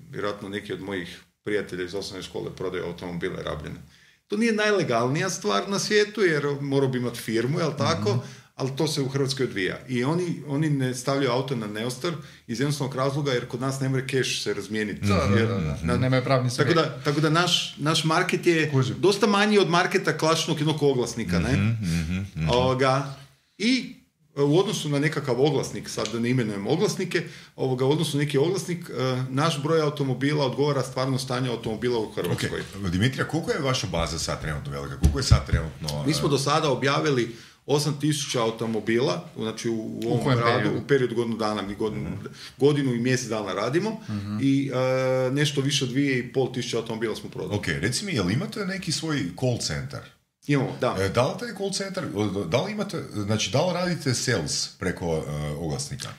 vjerojatno 0.09 0.49
neki 0.49 0.73
od 0.73 0.81
mojih 0.81 1.23
prijatelja 1.43 1.83
iz 1.83 1.95
osnovne 1.95 2.23
škole 2.23 2.55
prodaju 2.55 2.85
automobile 2.85 3.43
rabljene. 3.43 3.81
To 4.27 4.37
nije 4.37 4.53
najlegalnija 4.53 5.29
stvar 5.29 5.69
na 5.69 5.79
svijetu, 5.79 6.21
jer 6.21 6.47
morao 6.61 6.89
bi 6.89 6.97
imati 6.97 7.19
firmu, 7.19 7.59
jel 7.59 7.71
tako? 7.77 8.19
Ali 8.59 8.71
to 8.71 8.87
se 8.87 9.01
u 9.01 9.09
Hrvatskoj 9.09 9.45
odvija. 9.45 9.79
I 9.87 10.03
oni, 10.03 10.23
oni 10.47 10.69
ne 10.71 10.93
stavljaju 10.93 11.31
auto 11.31 11.55
na 11.55 11.67
Neostar 11.67 12.13
iz 12.47 12.59
jednostavnog 12.59 12.95
razloga, 12.95 13.31
jer 13.31 13.47
kod 13.47 13.61
nas 13.61 13.79
ne 13.79 13.89
može 13.89 14.07
keš 14.07 14.43
se 14.43 14.53
razmijeniti. 14.53 15.01
Da, 15.01 15.15
da, 15.15 15.35
Jer- 15.35 15.47
da, 15.47 15.55
da. 15.55 15.77
na- 15.83 15.97
Nemaju 15.97 16.23
pravni 16.23 16.49
tako 16.57 16.73
da, 16.73 16.99
tako 16.99 17.21
da 17.21 17.29
naš, 17.31 17.75
naš 17.77 18.03
market 18.03 18.45
je 18.45 18.71
Kužim. 18.71 18.95
dosta 18.99 19.27
manji 19.27 19.59
od 19.59 19.69
marketa 19.69 20.17
klasičnog 20.17 20.57
jednog 20.57 20.83
oglasnika, 20.83 21.39
ne? 21.39 21.51
Mhm, 21.53 22.49
Ovoga, 22.49 23.15
I 23.57 23.95
e, 24.37 24.41
u 24.41 24.59
odnosu 24.59 24.89
na 24.89 24.99
nekakav 24.99 25.41
oglasnik, 25.41 25.89
sad 25.89 26.07
da 26.07 26.19
ne 26.19 26.29
imenujem 26.29 26.67
oglasnike, 26.67 27.23
ovoga, 27.55 27.85
u 27.85 27.91
odnosu 27.91 28.17
na 28.17 28.23
neki 28.23 28.37
oglasnik, 28.37 28.89
e, 28.89 28.93
naš 29.29 29.63
broj 29.63 29.81
automobila 29.81 30.45
odgovara 30.45 30.83
stvarno 30.83 31.17
stanje 31.17 31.49
automobila 31.49 31.99
u 31.99 32.11
Hrvatskoj. 32.11 32.61
Dimitrija, 32.91 33.27
koliko 33.27 33.51
je 33.51 33.59
vaša 33.59 33.87
baza 33.87 34.19
sad 34.19 34.41
trenutno 34.41 34.71
velika? 34.71 34.99
Koliko 34.99 35.19
je 35.19 35.23
sad 35.23 35.45
trenutno... 35.47 36.03
Mi 36.05 36.13
smo 36.13 36.27
do 36.27 36.37
sada 36.37 36.69
objavili 36.69 37.35
8000 37.69 38.39
automobila, 38.39 39.29
znači 39.37 39.69
u, 39.69 39.75
u 39.75 40.07
ovom 40.07 40.23
kojem 40.23 40.39
radu, 40.39 40.57
periodu? 40.57 40.77
u 40.77 40.87
periodu 40.87 41.15
godinu 41.15 41.37
dana, 41.37 41.61
mi 41.61 41.75
godinu, 41.75 42.09
godinu 42.57 42.93
i 42.93 42.99
mjesec 42.99 43.27
dana 43.27 43.53
radimo 43.53 43.99
i 44.41 44.71
e, 44.73 45.31
nešto 45.31 45.61
više 45.61 45.85
od 45.85 45.91
2500 45.91 46.53
tisuća 46.53 46.77
automobila 46.77 47.15
smo 47.15 47.29
prodali. 47.29 47.57
Ok, 47.59 47.67
reci 47.67 48.05
mi, 48.05 48.13
jel 48.13 48.31
imate 48.31 48.65
neki 48.65 48.91
svoj 48.91 49.25
call 49.39 49.57
center? 49.57 49.99
Imamo, 50.47 50.77
da. 50.81 50.95
E, 50.99 51.09
Da 51.09 51.27
li 51.27 51.39
taj 51.39 51.55
call 51.57 51.71
center, 51.71 52.03
da 52.47 52.61
li 52.61 52.71
imate, 52.71 53.03
znači 53.13 53.51
da 53.51 53.65
li 53.65 53.73
radite 53.73 54.13
sales 54.13 54.69
preko 54.79 55.05
e, 55.05 55.31
oglasnika? 55.57 56.09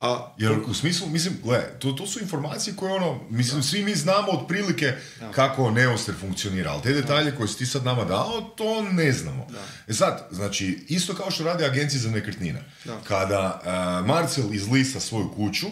A, 0.00 0.34
Jer 0.38 0.52
u 0.66 0.74
smislu, 0.74 1.06
mislim, 1.08 1.34
gle, 1.44 1.78
to, 1.78 1.92
to 1.92 2.06
su 2.06 2.20
informacije 2.20 2.76
koje 2.76 2.92
ono, 2.92 3.20
mislim, 3.30 3.62
svi 3.62 3.84
mi 3.84 3.94
znamo 3.94 4.32
otprilike 4.32 4.92
kako 5.34 5.70
Neoster 5.70 6.14
funkcionira, 6.20 6.70
ali 6.70 6.82
te 6.82 6.92
detalje 6.92 7.36
koje 7.36 7.48
si 7.48 7.58
ti 7.58 7.66
sad 7.66 7.84
nama 7.84 8.04
dao, 8.04 8.40
to 8.56 8.82
ne 8.82 9.12
znamo. 9.12 9.46
E 9.88 9.92
sad, 9.92 10.28
znači, 10.30 10.86
isto 10.88 11.14
kao 11.14 11.30
što 11.30 11.44
rade 11.44 11.64
agencije 11.64 12.00
za 12.00 12.10
nekretnine. 12.10 12.64
Da. 12.84 13.00
Kada 13.08 13.60
e, 13.64 14.06
Marcel 14.06 14.54
izlista 14.54 15.00
svoju 15.00 15.32
kuću, 15.36 15.66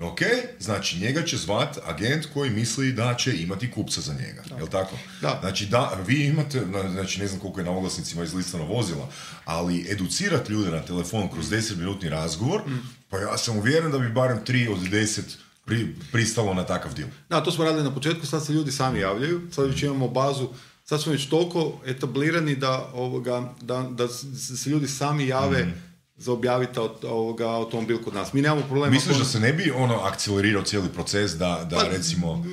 ok, 0.00 0.18
znači 0.60 0.98
njega 0.98 1.22
će 1.22 1.36
zvat 1.36 1.78
agent 1.84 2.26
koji 2.26 2.50
misli 2.50 2.92
da 2.92 3.14
će 3.14 3.32
imati 3.34 3.70
kupca 3.70 4.00
za 4.00 4.12
njega, 4.14 4.42
jel 4.50 4.66
tako? 4.68 4.96
Da. 5.20 5.38
Znači, 5.40 5.66
da, 5.66 5.98
vi 6.06 6.24
imate, 6.24 6.60
na- 6.62 6.90
znači 6.90 7.20
ne 7.20 7.26
znam 7.28 7.40
koliko 7.40 7.60
je 7.60 7.64
na 7.64 7.72
oglasnicima 7.72 8.24
izlistano 8.24 8.64
vozila, 8.66 9.08
ali 9.44 9.86
educirati 9.90 10.52
ljude 10.52 10.70
na 10.70 10.82
telefon 10.82 11.28
kroz 11.28 11.46
10-minutni 11.46 12.08
razgovor, 12.08 12.62
pa 13.10 13.18
ja 13.18 13.38
sam 13.38 13.56
uvjeren 13.56 13.92
da 13.92 13.98
bi 13.98 14.08
barem 14.10 14.38
3 14.40 14.72
od 14.72 14.78
10 14.80 15.20
pri, 15.64 15.86
pristalo 16.12 16.54
na 16.54 16.64
takav 16.64 16.94
deal. 16.94 17.08
Da, 17.28 17.42
to 17.42 17.52
smo 17.52 17.64
radili 17.64 17.84
na 17.84 17.94
početku, 17.94 18.26
sad 18.26 18.46
se 18.46 18.52
ljudi 18.52 18.72
sami 18.72 18.98
javljaju, 19.00 19.40
sad 19.50 19.66
već 19.66 19.82
imamo 19.82 20.08
bazu, 20.08 20.48
sad 20.84 21.02
smo 21.02 21.12
već 21.12 21.26
toliko 21.26 21.80
etablirani 21.86 22.56
da, 22.56 22.90
ovoga, 22.94 23.52
da, 23.62 23.82
da 23.82 24.08
se 24.08 24.70
ljudi 24.70 24.88
sami 24.88 25.26
jave 25.26 25.62
Mhm. 25.62 25.70
Za 26.16 26.32
objaviti 26.32 26.78
ovoga, 27.02 27.46
automobil 27.46 27.98
kod 27.98 28.14
nas. 28.14 28.32
Mi 28.32 28.42
nemamo 28.42 28.62
problema. 28.62 28.90
Misliš 28.90 29.16
da 29.16 29.24
se 29.24 29.40
ne 29.40 29.52
bi 29.52 29.70
ono 29.70 29.94
akcelerirao 29.94 30.62
cijeli 30.62 30.88
proces 30.88 31.32
da, 31.32 31.66
da 31.70 31.76
Pa, 31.76 31.82
recimo... 31.82 32.44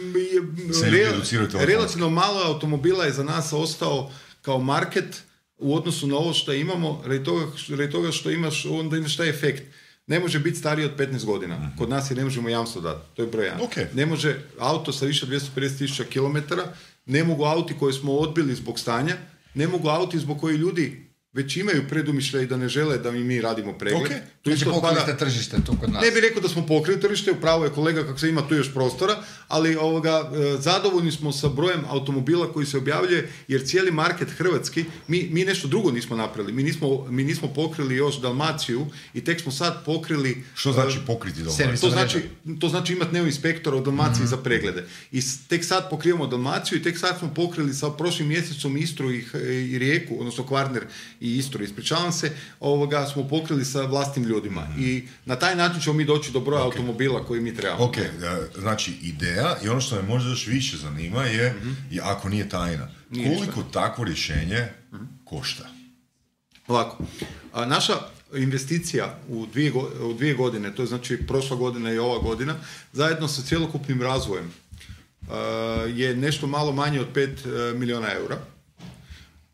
je- 0.66 0.74
se 0.74 0.82
telefonski. 0.82 1.66
relativno 1.66 2.10
malo 2.10 2.42
automobila 2.46 3.06
je 3.06 3.12
za 3.12 3.24
nas 3.24 3.54
ostao 3.54 4.12
kao 4.42 4.60
market 4.60 5.24
u 5.58 5.76
odnosu 5.76 6.08
na 6.08 6.16
ovo 6.16 6.34
što 6.34 6.54
imamo, 6.54 7.02
radi 7.06 7.24
toga, 7.24 7.46
radi 7.70 7.92
toga 7.92 8.12
što 8.12 8.30
imaš, 8.32 8.66
onda 8.66 8.98
imaš 8.98 9.18
taj 9.18 9.30
efekt. 9.30 9.64
Ne 10.08 10.20
može 10.20 10.40
biti 10.40 10.58
stariji 10.58 10.86
od 10.86 10.96
15 10.98 11.26
godina. 11.26 11.72
Kod 11.78 11.90
nas 11.90 12.12
je 12.12 12.16
ne 12.16 12.24
možemo 12.24 12.50
jamstvo 12.50 12.82
dati. 12.82 13.16
To 13.16 13.22
je 13.22 13.28
broj 13.28 13.46
jedan. 13.46 13.62
Ok. 13.62 13.76
Ne 13.94 14.06
može 14.06 14.40
auto 14.60 14.92
sa 14.94 15.06
više 15.06 15.26
od 15.26 15.32
250 15.32 15.78
tisuća 15.78 16.04
kilometara, 16.04 16.64
ne 17.06 17.24
mogu 17.24 17.44
auti 17.44 17.74
koje 17.80 17.94
smo 17.94 18.14
odbili 18.14 18.56
zbog 18.56 18.80
stanja, 18.80 19.16
ne 19.54 19.68
mogu 19.68 19.88
auti 19.90 20.20
zbog 20.20 20.40
koji 20.40 20.58
ljudi 20.58 21.03
već 21.34 21.58
imaju 21.58 21.84
predumišljaj 21.90 22.46
da 22.46 22.58
ne 22.58 22.70
žele 22.70 22.98
da 22.98 23.12
mi 23.12 23.24
mi 23.24 23.42
radimo 23.42 23.74
pregled. 23.74 24.02
Ok. 24.04 24.12
Tu 24.42 24.52
Znači 24.52 24.66
spada- 24.78 25.02
ste 25.02 25.18
tržište 25.18 25.58
tu 25.66 25.76
kod 25.80 25.90
nas. 25.92 26.02
ne 26.04 26.12
bih 26.12 26.22
rekao 26.22 26.42
da 26.42 26.50
smo 26.50 26.66
pokrili 26.66 27.02
tržište, 27.02 27.32
upravo 27.32 27.64
je 27.64 27.70
kolega 27.72 28.04
kako 28.04 28.20
se 28.20 28.30
ima 28.30 28.48
tu 28.48 28.56
još 28.56 28.74
prostora, 28.74 29.16
ali 29.48 29.76
ovoga, 29.76 30.32
e, 30.34 30.58
zadovoljni 30.60 31.12
smo 31.12 31.32
sa 31.32 31.48
brojem 31.50 31.82
automobila 31.88 32.54
koji 32.54 32.66
se 32.66 32.78
objavljuje, 32.78 33.30
jer 33.48 33.66
cijeli 33.66 33.92
market 33.92 34.30
hrvatski, 34.30 34.86
mi, 35.08 35.30
mi 35.32 35.46
nešto 35.46 35.68
drugo 35.68 35.92
nismo 35.92 36.16
napravili. 36.16 36.54
Mi 36.54 36.64
nismo, 36.64 37.06
mi 37.10 37.24
nismo 37.24 37.48
pokrili 37.50 37.96
još 37.96 38.22
Dalmaciju 38.22 38.86
i 39.14 39.24
tek 39.24 39.42
smo 39.42 39.52
sad 39.52 39.86
pokrili... 39.86 40.44
Što 40.56 40.72
znači 40.72 40.98
pokriti? 41.08 41.40
Servis. 41.52 41.82
To 41.82 41.90
znači, 41.90 42.22
to 42.60 42.70
znači 42.70 42.94
imati 42.94 43.14
neo 43.14 43.26
inspektora 43.26 43.78
u 43.78 43.82
Dalmaciji 43.82 44.28
za 44.28 44.38
preglede. 44.38 44.84
I 45.12 45.20
tek 45.48 45.66
sad 45.66 45.90
pokrivamo 45.90 46.28
Dalmaciju 46.28 46.78
i 46.78 46.84
tek 46.84 46.98
sad 46.98 47.20
smo 47.20 47.34
pokrili 47.34 47.74
sa 47.74 47.90
prošlim 47.90 48.28
mjesecom 48.28 48.78
Istru 48.78 49.12
i, 49.12 49.22
H- 49.22 49.40
i 49.40 49.80
Rijeku, 49.80 50.18
odnosno 50.20 50.46
Kvarner 50.46 50.84
i 51.24 51.38
Istru, 51.38 51.64
ispričavam 51.64 52.12
se, 52.12 52.32
ovoga 52.60 53.06
smo 53.06 53.28
pokrili 53.28 53.66
sa 53.66 53.82
vlastnim 53.82 54.26
ljudima. 54.26 54.68
I 54.78 55.04
na 55.26 55.36
taj 55.36 55.56
način 55.56 55.82
ćemo 55.82 55.96
mi 55.96 56.06
doći 56.06 56.32
do 56.32 56.40
broja 56.40 56.64
automobila 56.64 57.26
koji 57.26 57.42
mi 57.42 57.56
trebamo. 57.56 57.84
Ok, 57.84 57.98
e, 57.98 58.10
znači 58.58 58.94
ideja 58.94 59.58
i 59.64 59.70
ono 59.70 59.82
što 59.82 59.96
me 59.96 60.02
možda 60.04 60.30
još 60.30 60.48
više 60.48 60.78
zanima 60.78 61.24
je, 61.24 61.54
Mhm. 61.54 61.72
i 61.92 62.00
ako 62.02 62.30
nije 62.30 62.50
tajna, 62.50 62.88
koliko 63.10 63.64
takvo 63.64 64.04
rješenje 64.04 64.68
košta? 65.26 65.64
Ovako, 66.68 67.04
a, 67.54 67.66
naša 67.66 67.94
investicija 68.36 69.20
u 69.30 69.46
dvije, 69.46 69.72
go- 69.72 69.92
u 70.02 70.14
dvije 70.14 70.34
godine, 70.34 70.76
to 70.76 70.82
je 70.82 70.88
znači 70.88 71.18
prošla 71.18 71.56
godina 71.58 71.94
i 71.94 71.98
ova 71.98 72.20
godina, 72.20 72.56
zajedno 72.94 73.28
sa 73.28 73.42
cjelokupnim 73.42 74.02
razvojem 74.02 74.54
je 75.90 76.16
nešto 76.16 76.48
malo 76.48 76.72
manje 76.72 77.00
od 77.00 77.08
5 77.08 77.46
milijuna 77.74 78.08
eura. 78.14 78.38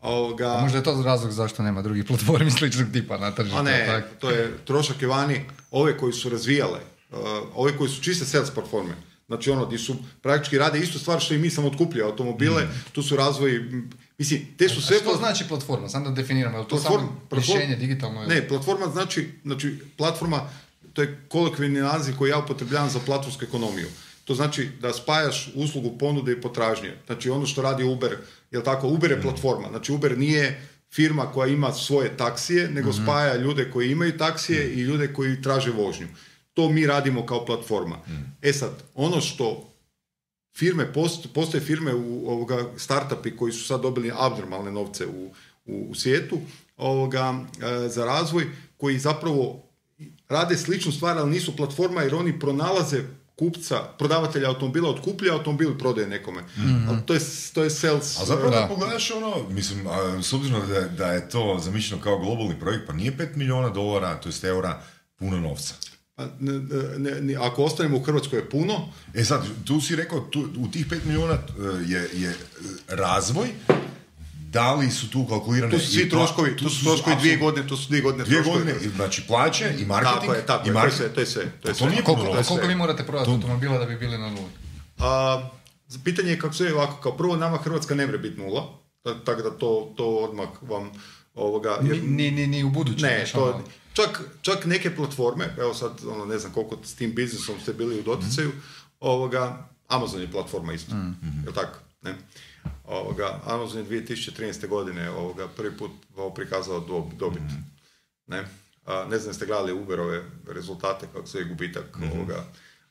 Ovoga, 0.02 0.58
A 0.58 0.62
možda 0.62 0.78
je 0.78 0.84
to 0.84 1.04
razlog 1.06 1.32
zašto 1.32 1.64
nema 1.64 1.82
drugih 1.82 2.06
platformi 2.06 2.52
sličnog 2.58 2.88
tipa 2.94 3.18
na 3.18 3.32
tržištu. 3.32 3.60
A 3.60 3.62
ne, 3.62 3.86
tak? 3.88 4.20
to 4.20 4.30
je 4.30 4.58
trošak 4.66 5.02
je 5.02 5.08
vani, 5.08 5.46
ove 5.72 5.98
koji 5.98 6.14
su 6.14 6.30
razvijale, 6.30 6.80
uh, 7.12 7.18
ove 7.56 7.78
koji 7.78 7.90
su 7.90 8.02
čiste 8.04 8.26
sales 8.26 8.52
platforme, 8.52 8.94
znači 9.28 9.52
ono, 9.52 9.66
gdje 9.66 9.80
su 9.80 9.96
praktički 10.22 10.58
rade 10.58 10.80
istu 10.80 11.00
stvar 11.00 11.20
što 11.20 11.34
i 11.34 11.38
mi 11.38 11.50
sam 11.50 11.66
otkupljaju 11.66 12.06
automobile, 12.06 12.68
tu 12.92 13.04
su 13.04 13.16
razvoj, 13.16 13.56
m, 13.56 13.90
mislim, 14.18 14.48
te 14.58 14.70
su 14.70 14.80
A 14.80 14.82
sve... 14.82 14.98
što 14.98 15.10
pla- 15.10 15.18
znači 15.18 15.48
platforma? 15.48 15.90
Sam 15.90 16.04
da 16.04 16.10
definiramo, 16.12 16.58
je 16.58 16.62
li 16.62 16.68
to 16.68 16.76
platform- 16.76 16.82
samo 16.82 17.22
platform- 17.30 17.54
rješenje 17.56 17.76
digitalno? 17.76 18.26
Ne, 18.26 18.48
platforma 18.48 18.86
znači, 18.88 19.30
znači, 19.44 19.78
platforma, 19.98 20.50
to 20.94 21.02
je 21.02 21.20
kolokvijalni 21.30 21.80
naziv 21.80 22.16
koji 22.18 22.30
ja 22.30 22.38
upotrebljavam 22.40 22.90
za 22.90 23.00
platformsku 23.06 23.44
ekonomiju. 23.44 23.88
To 24.26 24.36
znači 24.36 24.70
da 24.82 24.94
spajaš 24.94 25.52
uslugu 25.56 25.98
ponude 25.98 26.32
i 26.32 26.42
potražnje. 26.42 26.94
Znači 27.06 27.30
ono 27.30 27.46
što 27.46 27.62
radi 27.62 27.84
Uber, 27.84 28.18
jel 28.52 28.64
tako, 28.64 28.88
Uber 28.88 29.12
je 29.12 29.22
platforma. 29.22 29.68
Znači 29.70 29.92
Uber 29.92 30.18
nije 30.18 30.70
firma 30.92 31.32
koja 31.32 31.48
ima 31.48 31.72
svoje 31.72 32.18
taksije, 32.18 32.70
nego 32.70 32.94
spaja 32.94 33.36
ljude 33.36 33.72
koji 33.72 33.92
imaju 33.92 34.18
taksije 34.18 34.74
i 34.74 34.82
ljude 34.82 35.14
koji 35.14 35.42
traže 35.42 35.72
vožnju. 35.72 36.08
To 36.54 36.70
mi 36.70 36.88
radimo 36.88 37.26
kao 37.26 37.46
platforma. 37.46 37.98
E 38.42 38.54
sad, 38.54 38.84
ono 38.96 39.22
što 39.22 39.70
firme, 40.58 40.94
post, 40.94 41.28
postoje 41.34 41.62
firme 41.62 41.94
u 41.94 42.30
ovoga 42.30 42.66
startupi 42.78 43.38
koji 43.38 43.52
su 43.52 43.66
sad 43.66 43.82
dobili 43.82 44.12
abnormalne 44.16 44.72
novce 44.72 45.08
u, 45.08 45.32
u, 45.66 45.88
u 45.90 45.96
svijetu 45.96 46.40
ovoga, 46.78 47.46
e, 47.86 47.90
za 47.90 48.06
razvoj, 48.06 48.48
koji 48.78 49.00
zapravo 49.00 49.70
rade 50.30 50.58
sličnu 50.58 50.92
stvar, 50.92 51.18
ali 51.18 51.32
nisu 51.32 51.56
platforma 51.56 52.02
jer 52.02 52.16
oni 52.16 52.40
pronalaze 52.40 53.04
kupca, 53.40 53.84
prodavatelja 53.98 54.50
automobila, 54.50 54.90
otkupljuje 54.90 55.34
automobil 55.34 55.70
i 55.70 55.78
prodaje 55.78 56.08
nekome. 56.08 56.44
Ali 56.90 56.98
to 57.06 57.14
je, 57.14 57.20
to 57.54 57.64
je 57.64 57.70
sales. 57.70 58.20
A 58.20 58.26
zapravo 58.26 58.52
Da. 58.52 58.60
da 58.60 58.68
pogledaš 58.68 59.12
ono, 59.12 59.50
mislim, 59.50 59.88
a, 59.88 60.22
s 60.22 60.34
obzirom 60.34 60.62
da, 60.68 60.82
da 60.82 61.08
je 61.08 61.30
to 61.30 61.60
zamišljeno 61.64 62.04
kao 62.04 62.20
globalni 62.20 62.60
projekt, 62.60 62.88
pa 62.88 62.94
nije 62.94 63.12
5 63.14 63.36
milijuna 63.36 63.70
dolara, 63.70 64.16
to 64.16 64.30
jest 64.30 64.44
eura, 64.44 64.82
puno 65.16 65.40
novca. 65.40 65.74
Pa, 66.16 66.26
ne- 66.40 66.60
ne- 67.00 67.22
ne- 67.22 67.36
ako 67.38 67.64
ostanemo 67.64 67.98
u 67.98 68.02
Hrvatskoj 68.02 68.40
je 68.40 68.50
puno, 68.50 68.74
E 69.14 69.26
sad, 69.26 69.42
tu 69.66 69.82
si 69.82 69.96
rekao, 69.96 70.20
tu, 70.22 70.50
u 70.58 70.68
tih 70.68 70.88
5 70.88 70.98
milijuna 71.06 71.34
e, 71.34 71.40
je, 71.88 72.10
je 72.14 72.30
e, 72.30 72.36
razvoj, 72.88 73.48
da 74.52 74.74
li 74.74 74.92
su 74.92 75.10
tu 75.10 75.26
kalkulirane... 75.28 75.72
tu 75.72 75.80
su 75.80 75.88
svi 75.88 76.10
troškovi, 76.10 76.58
tu 76.58 76.70
su 76.70 76.84
troškovi 76.86 77.16
dvije 77.16 77.38
godine, 77.38 77.68
to 77.68 77.78
su 77.78 77.88
dvije 77.88 78.02
godine 78.02 78.24
Dvije 78.24 78.44
troškovi. 78.44 78.66
godine, 78.66 78.90
znači 78.90 79.24
plaće 79.24 79.76
i 79.80 79.86
marketing. 79.86 80.20
Tako 80.22 80.34
je, 80.34 80.46
tako 80.46 80.66
i 80.66 80.70
je, 80.70 80.74
to 80.74 80.82
je 80.82 80.92
sve, 80.92 81.10
to 81.10 81.20
je 81.20 81.26
sve. 81.26 81.42
To 81.54 81.68
je 81.68 81.74
To 81.74 81.78
sve. 81.78 81.90
nije 81.90 82.04
Koliko, 82.04 82.24
koliko 82.24 82.44
sve. 82.46 82.68
vi 82.68 82.76
morate 82.76 83.06
prodati 83.06 83.32
automobila 83.32 83.78
da 83.78 83.86
bi 83.86 83.96
bili 83.98 84.18
na 84.18 84.30
nuli? 84.30 84.52
A, 85.00 85.42
pitanje 86.04 86.30
je 86.30 86.40
kako 86.40 86.54
se 86.54 86.74
ovako, 86.74 86.96
kao 86.96 87.12
prvo 87.14 87.36
nama 87.36 87.58
Hrvatska 87.58 87.96
ne 87.96 88.08
mre 88.08 88.18
biti 88.18 88.40
nula, 88.40 88.64
ta- 89.04 89.20
tako 89.20 89.42
da 89.42 89.50
to, 89.52 89.94
to 89.98 90.06
odmah 90.08 90.48
vam 90.62 90.92
ovoga... 91.36 91.78
jer- 91.84 92.04
Ni, 92.04 92.32
ni, 92.32 92.48
ni 92.48 92.64
u 92.64 92.70
buduće. 92.70 93.06
ne, 93.06 93.18
znaš, 93.18 93.32
to, 93.32 93.44
ono. 93.46 93.64
čak, 93.94 94.22
čak 94.42 94.66
neke 94.66 94.96
platforme, 94.96 95.56
evo 95.60 95.74
sad 95.74 95.92
ono, 96.06 96.26
ne 96.26 96.38
znam 96.38 96.52
koliko 96.52 96.78
s 96.84 96.96
tim 96.96 97.16
biznisom 97.16 97.56
ste 97.62 97.74
bili 97.74 98.00
u 98.00 98.04
doticaju, 98.04 98.52
ovoga, 99.00 99.58
Amazon 99.88 100.22
je 100.22 100.32
platforma 100.32 100.74
isto, 100.74 100.92
jel 101.44 101.54
tako? 101.54 101.80
Ne? 102.02 102.16
Ovoga, 102.86 103.40
Amazon 103.46 103.80
je 103.80 103.90
2013. 103.90 104.68
godine 104.68 105.10
ovoga, 105.10 105.48
prvi 105.48 105.78
put 105.78 105.92
prikazao 106.36 106.80
dob- 106.80 107.18
dobit. 107.18 107.44
Ne? 108.28 108.46
A, 108.86 109.06
ne 109.10 109.18
znam 109.18 109.30
jeste 109.30 109.46
gledali 109.46 109.74
Uberove 109.74 110.24
rezultate, 110.48 111.08
kako 111.14 111.28
se 111.28 111.38
je 111.38 111.46
gubitak 111.46 111.98
ovoga, 112.14 112.46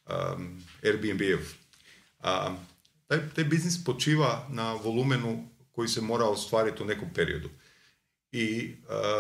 um, 0.07 0.63
Airbnb-ev. 0.85 1.41
A, 2.21 2.55
taj, 3.07 3.19
taj 3.35 3.45
biznis 3.45 3.85
počiva 3.85 4.47
na 4.51 4.73
volumenu 4.73 5.49
koji 5.73 5.89
se 5.89 6.01
mora 6.01 6.25
ostvariti 6.25 6.83
u 6.83 6.87
nekom 6.87 7.09
periodu. 7.15 7.49
I 8.33 8.75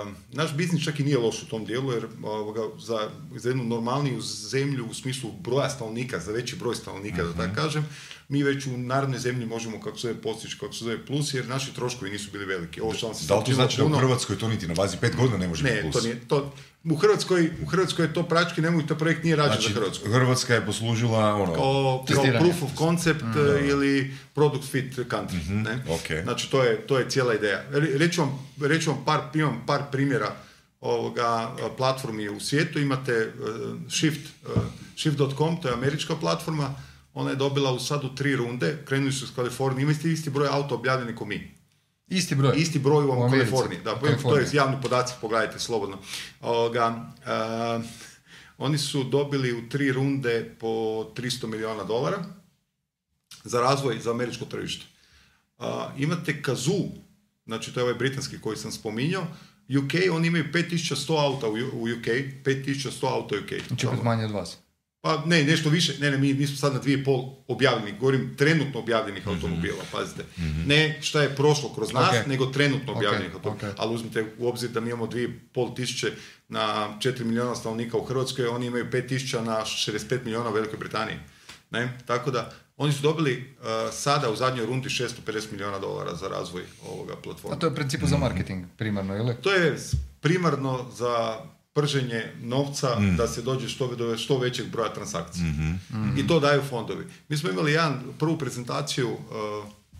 um, 0.04 0.16
naš 0.28 0.56
biznis 0.56 0.84
čak 0.84 1.00
i 1.00 1.04
nije 1.04 1.18
loš 1.18 1.42
u 1.42 1.48
tom 1.48 1.64
dijelu, 1.64 1.92
jer 1.92 2.06
ovoga, 2.22 2.60
za, 2.78 3.10
za 3.36 3.48
jednu 3.48 3.64
normalniju 3.64 4.20
zemlju 4.20 4.86
u 4.86 4.94
smislu 4.94 5.32
broja 5.32 5.70
stanovnika, 5.70 6.18
za 6.18 6.32
veći 6.32 6.56
broj 6.56 6.74
stanovnika, 6.74 7.24
da 7.24 7.32
tako 7.32 7.54
kažem, 7.54 7.88
mi 8.28 8.42
već 8.42 8.66
u 8.66 8.78
narodnoj 8.78 9.18
zemlji 9.18 9.46
možemo, 9.46 9.80
kako 9.80 9.98
se 9.98 10.08
zove, 10.08 10.22
postići, 10.22 10.58
kako 10.58 10.72
se 10.72 10.84
zove, 10.84 11.06
plus, 11.06 11.34
jer 11.34 11.48
naši 11.48 11.74
troškovi 11.74 12.10
nisu 12.10 12.30
bili 12.32 12.44
veliki. 12.44 12.80
Ovo 12.80 12.94
što 12.94 13.06
vam 13.06 13.14
se 13.14 13.26
Da 13.26 13.38
li 13.38 13.44
to 13.44 13.52
znači 13.52 13.76
da 13.76 13.84
u 13.84 13.88
Hrvatskoj 13.88 14.38
to 14.38 14.48
niti 14.48 14.68
na 14.68 14.74
bazi 14.74 14.96
5 14.96 15.16
godina 15.16 15.38
ne 15.38 15.48
može 15.48 15.62
biti 15.62 15.74
Ne, 15.76 15.82
plus? 15.82 15.94
to 15.94 16.00
nije, 16.00 16.20
to, 16.28 16.52
u 16.84 16.96
Hrvatskoj, 16.96 17.50
u 17.62 17.66
Hrvatskoj 17.66 18.04
je 18.04 18.14
to 18.14 18.22
praktički 18.22 18.60
ne 18.60 18.70
mogu, 18.70 18.86
to 18.86 18.94
projekt 18.98 19.24
nije 19.24 19.36
rađen 19.36 19.52
Znači, 19.60 19.72
za 19.74 19.80
Hrvatsku. 19.80 20.08
Hrvatska 20.08 20.54
je 20.54 20.66
poslužila 20.66 21.34
ono... 21.34 21.54
Kao, 21.54 22.04
kao 22.14 22.24
proof 22.40 22.62
of 22.62 22.70
concept 22.78 23.22
e, 23.36 23.68
ili 23.68 24.14
product 24.34 24.70
fit 24.70 24.98
country. 24.98 25.48
Ne? 25.48 25.76
Mhm, 25.76 25.90
ok. 25.90 26.22
Znači, 26.22 26.50
to 26.50 26.64
je, 26.64 26.86
to 26.86 26.98
je 26.98 27.10
cijela 27.10 27.34
ideja. 27.34 27.64
Re- 27.70 27.98
Reći 27.98 28.20
vam, 28.20 28.48
reći 28.60 28.88
vam 28.88 29.04
par, 29.04 29.20
imam 29.34 29.62
par 29.66 29.82
primjera 29.92 30.32
ovoga 30.80 31.50
platformi 31.76 32.28
u 32.28 32.40
svijetu. 32.40 32.78
Imate 32.78 33.12
e, 33.12 33.30
Shift, 33.90 34.20
e, 34.46 34.48
Shift.com, 34.96 35.60
to 35.62 35.68
je 35.68 35.74
američka 35.74 36.16
platforma. 36.16 36.74
Ona 37.18 37.30
je 37.30 37.36
dobila 37.36 37.72
u 37.72 37.78
sad 37.78 38.04
u 38.04 38.14
tri 38.14 38.36
runde, 38.36 38.78
krenuli 38.84 39.12
su 39.12 39.24
iz 39.24 39.30
Kalifornije, 39.34 39.82
ima 39.82 39.92
isti, 39.92 40.12
isti 40.12 40.30
broj 40.30 40.48
auto 40.50 40.74
objavljeni 40.74 41.16
ko 41.16 41.24
mi. 41.24 41.54
Isti 42.08 42.34
broj. 42.34 42.52
Isti 42.56 42.78
broj 42.78 43.04
u. 43.04 43.30
Kaliforniji. 43.30 43.80
Da, 43.84 43.94
U 43.94 44.22
to 44.22 44.36
je 44.36 44.46
javni 44.52 44.76
podaci, 44.82 45.14
pogledajte 45.20 45.58
slobodno. 45.58 45.98
Ovoga, 46.40 47.12
a, 47.26 47.80
oni 48.58 48.78
su 48.78 49.04
dobili 49.04 49.52
u 49.52 49.68
tri 49.68 49.92
runde 49.92 50.54
po 50.60 50.68
300 50.68 51.46
milijuna 51.46 51.84
dolara 51.84 52.24
za 53.44 53.60
razvoj 53.60 53.98
za 53.98 54.10
američko 54.10 54.44
tržište. 54.44 54.86
A, 55.58 55.92
imate 55.98 56.42
Kazoo, 56.42 56.88
znači 57.46 57.74
to 57.74 57.80
je 57.80 57.84
ovaj 57.84 57.94
britanski 57.94 58.40
koji 58.40 58.56
sam 58.56 58.72
spominjao, 58.72 59.26
UK, 59.68 59.92
oni 60.12 60.26
imaju 60.28 60.44
5100 60.52 61.24
auta 61.24 61.48
u, 61.48 61.52
UK, 61.82 62.06
5100 62.44 63.06
auta 63.06 63.34
u 63.34 63.38
UK. 63.38 63.66
Znači 63.66 63.86
manje 64.04 64.24
od 64.24 64.30
vas. 64.30 64.58
Pa 65.00 65.22
ne, 65.26 65.44
nešto 65.44 65.68
više, 65.70 65.94
ne, 66.00 66.10
ne, 66.10 66.18
mi, 66.18 66.34
mi 66.34 66.46
smo 66.46 66.56
sad 66.56 66.72
na 66.72 66.78
dvije 66.78 67.04
pol 67.04 67.24
objavljenih, 67.48 67.98
govorim 67.98 68.34
trenutno 68.36 68.80
objavljenih 68.80 69.28
automobila, 69.28 69.84
pazite. 69.92 70.24
Ne 70.66 70.98
šta 71.02 71.22
je 71.22 71.36
prošlo 71.36 71.74
kroz 71.74 71.92
nas, 71.92 72.16
Ok. 72.16 72.26
nego 72.26 72.46
trenutno 72.46 72.92
objavljenih 72.92 73.34
automobila. 73.34 73.70
ok. 73.70 73.78
Ali 73.78 73.94
uzmite 73.94 74.24
u 74.38 74.48
obzir 74.48 74.70
da 74.70 74.80
mi 74.80 74.88
imamo 74.88 75.06
dvije 75.06 75.40
pol 75.52 75.74
tisuće 75.74 76.12
na 76.48 76.60
4 76.98 77.24
milijuna 77.24 77.54
stanovnika 77.54 77.96
u 77.96 78.04
Hrvatskoj, 78.04 78.46
oni 78.46 78.66
imaju 78.66 78.84
5 78.84 79.08
tisuća 79.08 79.42
na 79.42 79.56
65 79.56 80.24
milijuna 80.24 80.50
u 80.50 80.54
Velikoj 80.54 80.78
Britaniji. 80.78 81.16
Ne? 81.70 81.98
Tako 82.06 82.30
da, 82.30 82.50
oni 82.76 82.92
su 82.92 83.02
dobili 83.02 83.54
uh, 83.58 83.64
sada 83.92 84.30
u 84.30 84.36
zadnjoj 84.36 84.66
rundi 84.66 84.88
650 84.88 85.08
milijuna 85.52 85.78
dolara 85.78 86.14
za 86.14 86.28
razvoj 86.28 86.62
ovoga 86.84 87.12
A 87.12 87.16
platforma. 87.16 87.56
to 87.56 87.66
je 87.66 87.72
u 87.72 87.74
principu 87.74 88.06
za 88.06 88.16
marketing 88.16 88.64
primarno, 88.76 89.16
ili? 89.16 89.34
To 89.36 89.52
je 89.52 89.76
primarno 90.20 90.86
za 90.92 91.40
prženje 91.78 92.32
novca 92.42 92.88
da 93.16 93.28
se 93.28 93.42
dođe 93.42 93.68
što, 93.68 93.94
do 93.94 94.16
što 94.16 94.38
većeg 94.38 94.66
broja 94.70 94.94
transakcija. 94.94 95.44
I 96.18 96.26
to 96.26 96.40
daju 96.40 96.62
fondovi. 96.70 97.04
Mi 97.28 97.36
smo 97.36 97.50
imali 97.50 97.72
jedan, 97.72 98.02
prvu 98.18 98.38
prezentaciju 98.38 99.10
uh, 99.10 99.18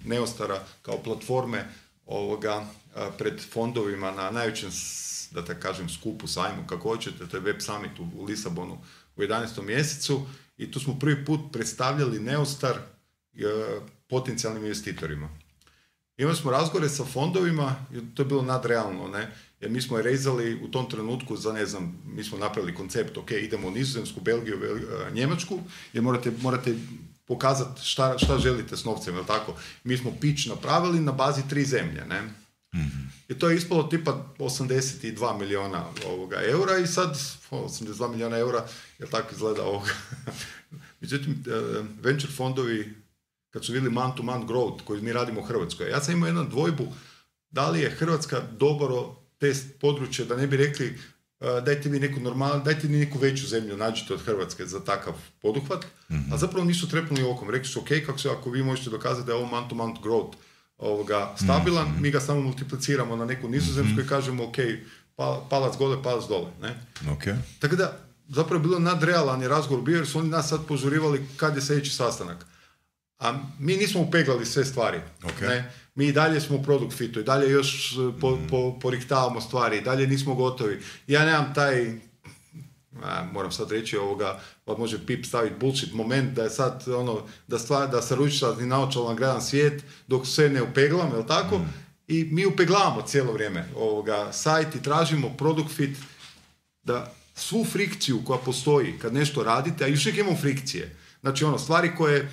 Neostara 0.05 0.61
kao 0.83 0.99
platforme 1.03 1.65
ovoga 2.07 2.57
uh, 2.59 3.03
pred 3.19 3.41
fondovima 3.53 4.11
na 4.11 4.31
najvećem, 4.31 4.71
da 5.31 5.45
tako 5.45 5.61
kažem, 5.61 5.89
skupu, 5.89 6.27
sajmu, 6.27 6.67
kako 6.67 6.89
hoćete, 6.89 7.27
to 7.27 7.37
je 7.37 7.41
Web 7.41 7.61
Summit 7.61 7.99
u, 7.99 8.21
u 8.21 8.25
Lisabonu 8.25 8.79
u 9.17 9.21
11. 9.21 9.63
mjesecu 9.63 10.27
i 10.57 10.71
tu 10.71 10.81
smo 10.81 10.99
prvi 10.99 11.25
put 11.25 11.41
predstavljali 11.53 12.21
Neostar 12.21 12.77
uh, 12.77 13.83
potencijalnim 14.09 14.63
investitorima. 14.63 15.29
Imali 16.17 16.37
smo 16.37 16.51
razgovore 16.51 16.89
sa 16.89 17.05
fondovima, 17.05 17.77
i 17.93 18.15
to 18.15 18.23
je 18.23 18.27
bilo 18.27 18.43
nadrealno, 18.43 19.09
ne? 19.09 19.31
Jer 19.61 19.71
mi 19.71 19.83
smo 19.83 19.97
je 19.97 20.03
rezali 20.03 20.61
u 20.63 20.69
tom 20.69 20.91
trenutku 20.91 21.37
za, 21.37 21.53
ne 21.53 21.67
znam, 21.67 22.03
mi 22.07 22.25
smo 22.25 22.39
napravili 22.39 22.75
koncept, 22.75 23.17
ok, 23.17 23.31
idemo 23.31 23.69
u 23.69 23.71
Nizozemsku, 23.71 24.21
Belgiju, 24.21 24.59
Bel- 24.59 25.15
Njemačku, 25.15 25.61
jer 25.93 26.03
morate, 26.03 26.33
morate 26.43 26.75
pokazati 27.25 27.85
šta, 27.85 28.19
šta 28.19 28.39
želite 28.39 28.77
s 28.77 28.85
novcem, 28.85 29.15
jel 29.15 29.25
tako? 29.25 29.55
Mi 29.85 29.97
smo 29.97 30.13
pitch 30.21 30.49
napravili 30.49 31.01
na 31.01 31.13
bazi 31.13 31.43
tri 31.49 31.65
zemlje, 31.65 32.05
ne? 32.09 32.23
I 33.29 33.35
to 33.39 33.51
je 33.51 33.57
ispalo 33.57 33.83
tipa 33.83 34.27
82 34.39 35.39
milijuna 35.39 35.85
ovoga 36.07 36.37
eura 36.43 36.79
i 36.79 36.87
sad 36.87 37.19
o, 37.51 37.69
82 37.69 38.11
milijuna 38.11 38.37
eura, 38.37 38.67
jel 38.99 39.09
tako 39.09 39.35
izgleda 39.35 39.63
ovoga. 39.63 39.91
Međutim, 41.01 41.45
eh, 41.47 41.85
venture 42.01 42.33
fondovi, 42.33 42.95
kad 43.51 43.65
su 43.65 43.73
vidjeli 43.73 43.95
man-to-man 43.95 44.49
growth 44.49 44.85
koji 44.85 45.03
mi 45.03 45.13
radimo 45.13 45.41
u 45.41 45.45
Hrvatskoj, 45.45 45.91
ja 45.91 46.01
sam 46.01 46.15
imao 46.15 46.27
jednu 46.27 46.45
dvojbu 46.45 46.93
da 47.51 47.71
li 47.71 47.81
je 47.81 47.91
Hrvatska 47.91 48.41
dobro 48.59 49.17
test 49.39 49.67
područje, 49.81 50.25
da 50.25 50.37
ne 50.37 50.47
bi 50.47 50.57
rekli 50.57 50.87
eh, 51.41 51.61
dajte 51.65 51.89
mi 51.89 51.99
neku 51.99 52.21
normal, 52.21 52.63
dajte 52.63 52.89
mi 52.89 52.97
neku 52.97 53.19
veću 53.19 53.47
zemlju, 53.47 53.77
nađite 53.77 54.15
od 54.15 54.23
Hrvatske 54.25 54.67
za 54.67 54.81
takav 54.85 55.13
poduhvat, 55.43 55.85
a 56.33 56.37
zapravo 56.37 56.65
nisu 56.65 56.89
trepnuli 56.89 57.23
okom. 57.23 57.51
Rekli 57.51 57.69
su, 57.69 57.81
ok, 57.81 57.89
kako 58.07 58.19
se, 58.19 58.31
ako 58.31 58.51
vi 58.51 58.63
možete 58.63 58.91
dokazati 58.91 59.27
da 59.27 59.33
je 59.33 59.39
ovo 59.39 59.47
man-to-man 59.47 59.95
growth 60.03 60.35
ovoga, 60.79 61.35
stabilan, 61.45 61.95
mi 62.01 62.11
ga 62.11 62.21
samo 62.21 62.41
multipliciramo 62.41 63.17
na 63.17 63.25
neku 63.25 63.49
nizozemsku 63.49 64.01
i 64.01 64.07
kažemo, 64.07 64.45
ok, 64.45 64.57
pa- 65.17 65.47
palac 65.51 65.77
gole, 65.79 66.03
palac 66.03 66.29
dole. 66.29 66.51
Ne? 66.63 66.75
Ok. 67.13 67.23
Tako 67.59 67.77
da, 67.77 67.99
zapravo 68.29 68.55
je 68.57 68.69
bilo 68.69 68.79
nadrealan 68.79 69.43
je 69.43 69.49
razgovor 69.49 69.85
bio 69.85 69.97
jer 69.97 70.07
su 70.07 70.19
oni 70.19 70.29
nas 70.29 70.49
sad 70.49 70.67
požurivali 70.67 71.27
kad 71.37 71.57
je 71.57 71.63
sljedeći 71.63 71.91
sastanak. 71.91 72.47
A 73.19 73.39
mi 73.59 73.77
nismo 73.77 74.01
upeglali 74.01 74.47
sve 74.47 74.65
stvari. 74.65 75.01
Ok. 75.25 75.41
Ne? 75.41 75.73
Mi 75.99 76.07
i 76.07 76.13
dalje 76.13 76.41
smo 76.41 76.57
u 76.57 76.63
product 76.63 76.97
fitu, 76.97 77.21
i 77.21 77.25
dalje 77.25 77.51
još 77.51 77.93
e, 77.93 78.21
po, 78.21 78.39
po, 78.51 78.79
poriktavamo 78.81 79.41
stvari, 79.41 79.79
i 79.79 79.81
dalje 79.81 80.07
nismo 80.07 80.35
gotovi. 80.35 80.81
Ja 81.07 81.25
nemam 81.25 81.55
taj, 81.55 81.93
a, 83.03 83.25
moram 83.33 83.53
sad 83.53 83.71
reći 83.71 83.97
ovoga, 83.97 84.41
pa 84.65 84.77
može 84.77 85.07
pip 85.07 85.27
staviti 85.27 85.55
bullshit 85.61 85.93
moment 85.93 86.35
da 86.35 86.43
je 86.43 86.51
sad 86.51 86.85
ono, 86.89 87.23
da 87.47 87.59
stvar, 87.59 87.91
da 87.91 88.03
se 88.03 88.17
ručičasti 88.17 88.67
naočalan 88.67 89.17
gledam 89.17 89.41
svijet 89.41 89.83
dok 90.07 90.27
sve 90.27 90.49
ne 90.49 90.63
upeglam, 90.63 91.11
jel 91.13 91.27
tako? 91.27 91.61
I 92.09 92.25
mi 92.25 92.47
upeglavamo 92.47 93.03
cijelo 93.03 93.33
vrijeme 93.33 93.69
ovoga 93.77 94.33
sajt 94.33 94.75
i 94.75 94.83
tražimo 94.83 95.37
product 95.39 95.77
fit 95.77 95.97
da 96.83 97.13
svu 97.35 97.65
frikciju 97.65 98.21
koja 98.25 98.39
postoji 98.39 98.99
kad 99.03 99.15
nešto 99.15 99.43
radite, 99.43 99.85
a 99.85 99.89
još 99.89 100.07
uvijek 100.07 100.19
imamo 100.19 100.37
frikcije. 100.37 100.97
Znači 101.21 101.45
ono, 101.45 101.59
stvari 101.59 101.97
koje 101.97 102.31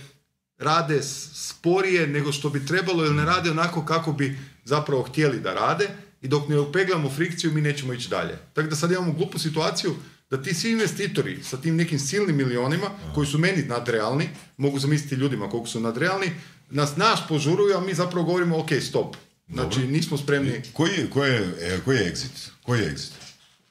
rade 0.58 1.04
sporije 1.34 2.08
nego 2.08 2.32
što 2.32 2.50
bi 2.50 2.66
trebalo 2.66 3.06
ili 3.06 3.16
ne 3.16 3.26
rade 3.26 3.52
onako 3.52 3.86
kako 3.86 4.12
bi 4.12 4.40
zapravo 4.64 5.04
htjeli 5.04 5.40
da 5.40 5.54
rade 5.54 5.88
i 6.22 6.28
dok 6.28 6.50
ne 6.50 6.60
upeglamo 6.60 7.10
frikciju 7.10 7.52
mi 7.52 7.62
nećemo 7.62 7.94
ići 7.94 8.10
dalje. 8.10 8.38
Tako 8.54 8.68
da 8.70 8.76
sad 8.76 8.92
imamo 8.92 9.14
glupu 9.14 9.40
situaciju 9.40 9.96
da 10.30 10.44
ti 10.44 10.54
svi 10.54 10.72
investitori 10.72 11.44
sa 11.44 11.58
tim 11.58 11.76
nekim 11.76 12.00
silnim 12.00 12.36
milionima 12.36 12.88
koji 13.16 13.28
su 13.28 13.38
meni 13.38 13.64
nadrealni, 13.64 14.30
mogu 14.58 14.80
zamisliti 14.80 15.16
ljudima 15.16 15.50
koliko 15.50 15.68
su 15.68 15.80
nadrealni, 15.80 16.32
nas 16.70 16.98
naš 16.98 17.28
požuruju, 17.28 17.78
a 17.78 17.82
mi 17.82 17.94
zapravo 17.94 18.26
govorimo 18.26 18.60
ok, 18.60 18.70
stop. 18.82 19.16
Znači 19.54 19.80
nismo 19.80 20.18
spremni. 20.18 20.62
Koji 20.74 21.10
koji 21.14 21.32
je, 21.32 21.56
e, 21.62 21.80
koji 21.86 21.98
je 21.98 22.14
exit? 22.14 22.50
Koji 22.64 22.80
je 22.80 22.96
exit? 22.96 23.25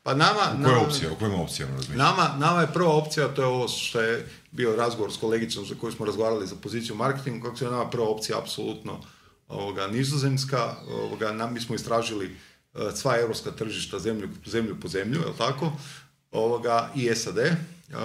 Pa 0.04 0.14
nama... 0.14 0.40
Je 0.42 0.58
nama- 0.58 0.80
opcija? 0.80 1.12
O 1.12 1.14
kojim 1.14 1.34
opcijama? 1.34 1.72
Nama, 1.94 2.36
nama 2.38 2.60
je 2.60 2.72
prva 2.72 2.92
opcija, 2.92 3.28
to 3.28 3.42
je 3.42 3.46
ovo 3.48 3.68
što 3.68 4.00
je 4.00 4.26
bio 4.50 4.76
razgovor 4.76 5.12
s 5.12 5.16
kolegicom 5.16 5.66
za 5.66 5.74
koju 5.74 5.92
smo 5.92 6.06
razgovarali 6.06 6.46
za 6.46 6.56
poziciju 6.56 6.94
marketing, 6.94 7.42
kako 7.42 7.56
se 7.56 7.64
nama 7.64 7.90
prva 7.90 8.08
opcija 8.08 8.38
apsolutno 8.38 9.00
ovoga, 9.48 9.86
nizozemska, 9.86 10.74
ovoga, 10.88 11.32
nam, 11.32 11.54
mi 11.54 11.60
smo 11.60 11.74
istražili 11.74 12.36
eh, 12.74 12.78
sva 12.94 13.18
europska 13.18 13.50
tržišta 13.50 13.98
zemlju, 13.98 14.28
zemlju 14.46 14.80
po 14.80 14.88
zemlju, 14.88 15.20
je 15.20 15.36
tako? 15.38 15.72
Ovoga, 16.32 16.90
i 16.94 17.14
SAD. 17.14 17.38
eh, 17.38 17.54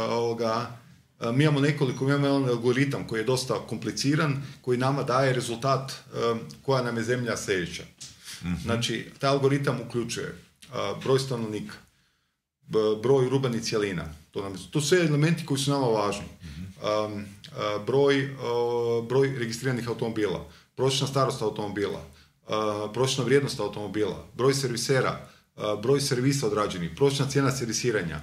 Ovoga, 0.10 0.78
eh, 1.22 1.32
mi 1.32 1.44
imamo 1.44 1.60
nekoliko, 1.60 2.04
mi 2.06 2.12
imamo 2.12 2.28
jedan 2.28 2.50
algoritam 2.50 3.08
koji 3.08 3.20
je 3.20 3.24
dosta 3.26 3.54
kompliciran, 3.60 4.44
koji 4.62 4.78
nama 4.78 5.04
daje 5.04 5.34
rezultat 5.34 5.92
koja 6.62 6.84
nam 6.84 6.98
je 6.98 7.04
zemlja 7.04 7.38
sljedeća. 7.38 7.84
Znači, 8.64 9.12
taj 9.20 9.30
algoritam 9.30 9.80
uključuje 9.88 10.38
broj 11.04 11.20
stanovnika, 11.20 11.74
broj 13.04 13.26
urbanih 13.26 13.64
cjelina. 13.64 14.06
To, 14.32 14.42
nam, 14.42 14.54
to 14.72 14.82
su 14.82 14.88
sve 14.88 15.00
elementi 15.00 15.46
koji 15.46 15.58
su 15.60 15.72
nama 15.72 15.88
važni. 15.88 16.26
Um, 17.06 17.26
a, 17.58 17.80
broj, 17.86 18.36
broj 19.10 19.36
registriranih 19.40 19.88
automobila, 19.88 20.46
prosječna 20.76 21.08
starost 21.08 21.42
automobila, 21.42 22.02
a, 22.48 22.88
prosječna 22.94 23.24
vrijednost 23.24 23.60
automobila, 23.60 24.26
broj 24.34 24.54
servisera, 24.54 25.20
a, 25.56 25.76
broj 25.76 26.02
servisa 26.02 26.48
odrađenih, 26.48 26.92
prosječna 26.96 27.26
cijena 27.30 27.52
servisiranja. 27.52 28.22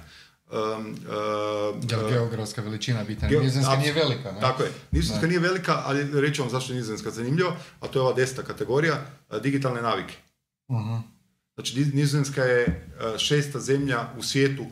Um, 0.51 0.95
a, 1.09 2.09
geografska 2.09 2.61
veličina 2.61 3.03
bitna? 3.03 3.29
Geo- 3.29 3.41
Nizozemska 3.41 3.75
nije 3.75 3.93
velika, 3.93 4.31
ne? 4.31 4.41
Tako 4.41 4.63
je. 4.63 4.71
Nizozemska 4.91 5.27
nije 5.27 5.39
velika, 5.39 5.81
ali 5.85 6.21
reći 6.21 6.41
vam 6.41 6.49
zašto 6.49 6.73
je 6.73 6.77
Nizozemska 6.77 7.11
zanimljiva, 7.11 7.51
a 7.79 7.87
to 7.87 7.99
je 7.99 8.03
ova 8.03 8.13
deseta 8.13 8.43
kategorija, 8.43 9.05
digitalne 9.41 9.81
navike. 9.81 10.13
Mhm. 10.71 11.16
Znači, 11.57 11.75
Niz- 11.75 11.93
Nizozemska 11.93 12.43
je 12.43 12.63
e, 12.63 13.17
šesta 13.17 13.59
zemlja 13.59 14.09
u 14.17 14.23
svijetu 14.23 14.63
e, 14.63 14.69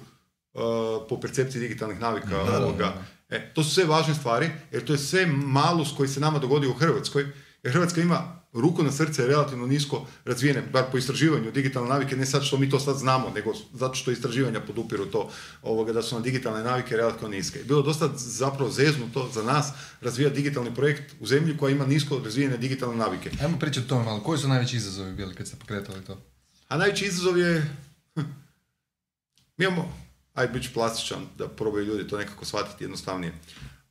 po 1.09 1.19
percepciji 1.21 1.61
digitalnih 1.61 1.99
navika. 1.99 2.41
ovoga. 2.41 2.93
E, 3.29 3.51
to 3.53 3.63
su 3.63 3.69
sve 3.69 3.85
važne 3.85 4.15
stvari, 4.15 4.49
jer 4.71 4.85
to 4.85 4.93
je 4.93 4.99
sve 4.99 5.25
malus 5.25 5.93
koji 5.97 6.09
se 6.09 6.19
nama 6.19 6.39
dogodio 6.39 6.69
u 6.69 6.73
Hrvatskoj, 6.73 7.25
jer 7.63 7.73
Hrvatska 7.73 8.01
ima 8.01 8.41
ruku 8.53 8.83
na 8.83 8.91
srce 8.91 9.27
relativno 9.27 9.67
nisko 9.67 10.07
razvijene, 10.25 10.61
bar 10.73 10.83
po 10.91 10.97
istraživanju 10.97 11.51
digitalne 11.51 11.89
navike, 11.89 12.15
ne 12.15 12.25
sad 12.25 12.43
što 12.43 12.57
mi 12.57 12.69
to 12.69 12.79
sad 12.79 12.97
znamo, 12.97 13.29
nego 13.35 13.53
zato 13.73 13.93
što 13.95 14.11
istraživanja 14.11 14.59
podupiru 14.61 15.05
to, 15.05 15.29
ovoga, 15.61 15.93
da 15.93 16.01
su 16.01 16.15
nam 16.15 16.23
digitalne 16.23 16.63
navike 16.63 16.97
relativno 16.97 17.29
niske. 17.29 17.59
Bilo 17.63 17.79
je 17.79 17.83
dosta 17.83 18.09
zapravo 18.15 18.71
zeznuto 18.71 19.29
za 19.33 19.43
nas 19.43 19.71
razvijati 20.01 20.35
digitalni 20.35 20.75
projekt 20.75 21.13
u 21.19 21.25
zemlji 21.27 21.57
koja 21.57 21.71
ima 21.71 21.85
nisko 21.85 22.21
razvijene 22.25 22.57
digitalne 22.57 22.95
navike. 22.95 23.31
Ajmo 23.41 23.59
pričati 23.59 23.85
o 23.85 23.89
tome 23.89 24.05
malo. 24.05 24.23
Koji 24.23 24.39
su 24.39 24.47
najveći 24.47 24.75
izazovi 24.77 25.13
bili 25.13 25.35
kad 25.35 25.47
ste 25.47 25.57
pokretali 25.57 26.01
to? 26.05 26.34
A 26.67 26.77
najveći 26.77 27.05
izazov 27.05 27.37
je, 27.37 27.75
mi 29.57 29.65
imamo, 29.65 29.97
ajde 30.33 30.53
bit 30.53 30.63
ću 30.63 30.73
plastičan 30.73 31.27
da 31.37 31.47
probaju 31.47 31.85
ljudi 31.85 32.07
to 32.07 32.17
nekako 32.17 32.45
shvatiti 32.45 32.83
jednostavnije. 32.83 33.33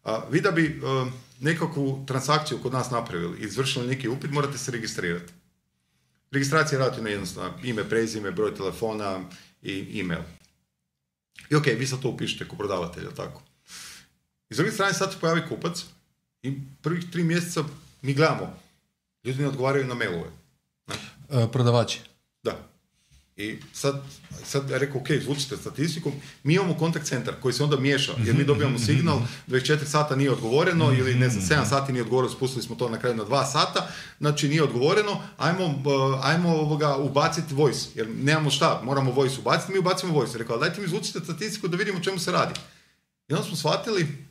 A, 0.05 0.23
vi 0.31 0.41
da 0.41 0.51
bi 0.51 0.65
e, 0.65 1.11
nekakvu 1.41 2.05
transakciju 2.07 2.59
kod 2.63 2.73
nas 2.73 2.91
napravili 2.91 3.41
izvršili 3.41 3.87
neki 3.87 4.09
upit, 4.09 4.31
morate 4.31 4.59
se 4.59 4.71
registrirati. 4.71 5.33
Registracija 6.31 6.77
je 6.77 6.85
relativno 6.85 7.11
jednostavna. 7.11 7.53
Ime, 7.63 7.89
prezime, 7.89 8.31
broj 8.31 8.55
telefona 8.55 9.21
i 9.63 10.01
email. 10.01 10.23
I 11.51 11.55
ok, 11.55 11.67
vi 11.67 11.87
sad 11.87 12.01
to 12.01 12.09
upišete 12.09 12.49
kao 12.49 12.59
prodavatelj, 12.59 13.05
tako? 13.17 13.43
I 14.51 14.55
s 14.55 14.57
druge 14.57 14.73
strane 14.73 14.95
sad 14.95 15.13
se 15.13 15.21
pojavi 15.21 15.43
kupac 15.49 15.85
i 16.43 16.59
prvih 16.83 17.11
tri 17.13 17.25
mjeseca 17.25 17.65
mi 18.03 18.15
gledamo. 18.15 18.59
Ljudi 19.25 19.43
ne 19.43 19.49
odgovaraju 19.49 19.87
na 19.87 19.95
mailove. 19.95 20.31
E, 21.31 21.49
prodavači. 21.53 22.01
Da. 22.45 22.69
I 23.37 23.59
sad, 23.73 24.03
sad 24.45 24.71
ja 24.71 24.79
rekao, 24.79 25.01
ok, 25.01 25.11
izvučite 25.11 25.57
statistiku, 25.57 26.13
mi 26.43 26.55
imamo 26.55 26.75
kontakt 26.75 27.07
centar 27.07 27.35
koji 27.43 27.53
se 27.53 27.65
onda 27.65 27.77
miješa, 27.77 28.13
jer 28.25 28.37
mi 28.37 28.45
dobijamo 28.45 28.79
signal, 28.79 29.21
24 29.49 29.85
sata 29.85 30.17
nije 30.17 30.31
odgovoreno, 30.31 30.93
ili 30.93 31.15
ne 31.15 31.29
znam, 31.29 31.63
7 31.65 31.69
sati 31.69 31.93
nije 31.93 32.03
odgovoreno, 32.03 32.35
spustili 32.35 32.63
smo 32.63 32.77
to 32.77 32.89
na 32.89 32.99
kraju 32.99 33.17
na 33.17 33.25
2 33.25 33.53
sata, 33.53 33.89
znači 34.19 34.49
nije 34.49 34.63
odgovoreno, 34.63 35.23
ajmo, 35.37 35.83
ajmo 36.23 36.49
ovoga 36.49 36.97
ubaciti 36.97 37.55
voice, 37.55 37.89
jer 37.95 38.09
nemamo 38.09 38.51
šta, 38.51 38.81
moramo 38.85 39.13
voice 39.13 39.41
ubaciti, 39.41 39.73
mi 39.73 39.79
ubacimo 39.79 40.13
voice. 40.13 40.39
Rekao, 40.39 40.59
dajte 40.59 40.81
mi 40.81 40.87
izvučite 40.87 41.21
statistiku 41.21 41.69
da 41.69 41.77
vidimo 41.77 41.99
o 41.99 42.03
čemu 42.03 42.19
se 42.19 42.33
radi. 42.33 42.61
I 43.29 43.33
onda 43.33 43.47
smo 43.47 43.57
shvatili 43.57 44.27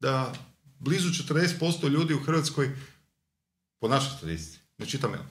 da 0.00 0.32
blizu 0.78 1.08
40% 1.08 1.88
ljudi 1.88 2.14
u 2.14 2.20
Hrvatskoj, 2.20 2.70
po 3.80 3.88
našoj 3.88 4.16
statistici, 4.16 4.58
ne 4.78 4.86
čita 4.86 5.08
mail. 5.08 5.22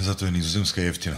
Zato 0.00 0.24
je 0.24 0.30
nizozemska 0.30 0.80
jeftina. 0.80 1.16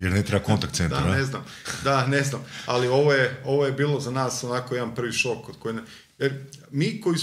Jer 0.00 0.12
ne 0.12 0.22
treba 0.22 0.44
kontakt 0.44 0.74
centar, 0.74 1.02
Da, 1.02 1.10
ne 1.10 1.24
znam. 1.24 1.44
Da, 1.84 2.06
ne 2.06 2.22
znam. 2.22 2.44
Ali 2.66 2.88
ovo 2.88 3.12
je, 3.12 3.42
ovo 3.44 3.66
je 3.66 3.72
bilo 3.72 4.00
za 4.00 4.10
nas 4.10 4.44
onako 4.44 4.74
jedan 4.74 4.94
prvi 4.94 5.12
šok. 5.12 5.48
Od 5.48 5.58
koje 5.58 5.74
ne, 5.74 5.82
jer 6.18 6.44
mi 6.70 7.00
koji, 7.00 7.18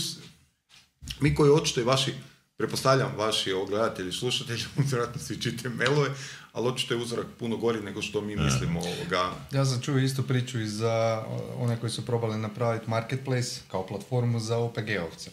mi 1.19 1.35
koji 1.35 1.51
očito 1.51 1.81
i 1.81 1.83
vaši, 1.83 2.13
prepostavljam 2.57 3.15
vaši 3.17 3.51
gledatelji, 3.69 4.11
slušatelji, 4.11 4.63
vjerojatno 4.89 5.21
svi 5.21 5.41
čitaju 5.41 5.75
mailove, 5.75 6.09
ali 6.53 6.67
očito 6.67 6.93
je 6.93 7.01
uzorak 7.01 7.27
puno 7.39 7.57
gori 7.57 7.81
nego 7.81 8.01
što 8.01 8.21
mi 8.21 8.35
mislimo 8.35 8.79
ovoga. 8.79 9.31
Ja 9.51 9.65
sam 9.65 9.81
čuo 9.81 9.97
istu 9.97 10.23
priču 10.23 10.59
i 10.59 10.67
za 10.67 11.23
one 11.57 11.79
koji 11.79 11.89
su 11.89 12.05
probali 12.05 12.37
napraviti 12.37 12.89
marketplace 12.89 13.61
kao 13.71 13.87
platformu 13.87 14.39
za 14.39 14.57
OPG-ovce. 14.57 15.29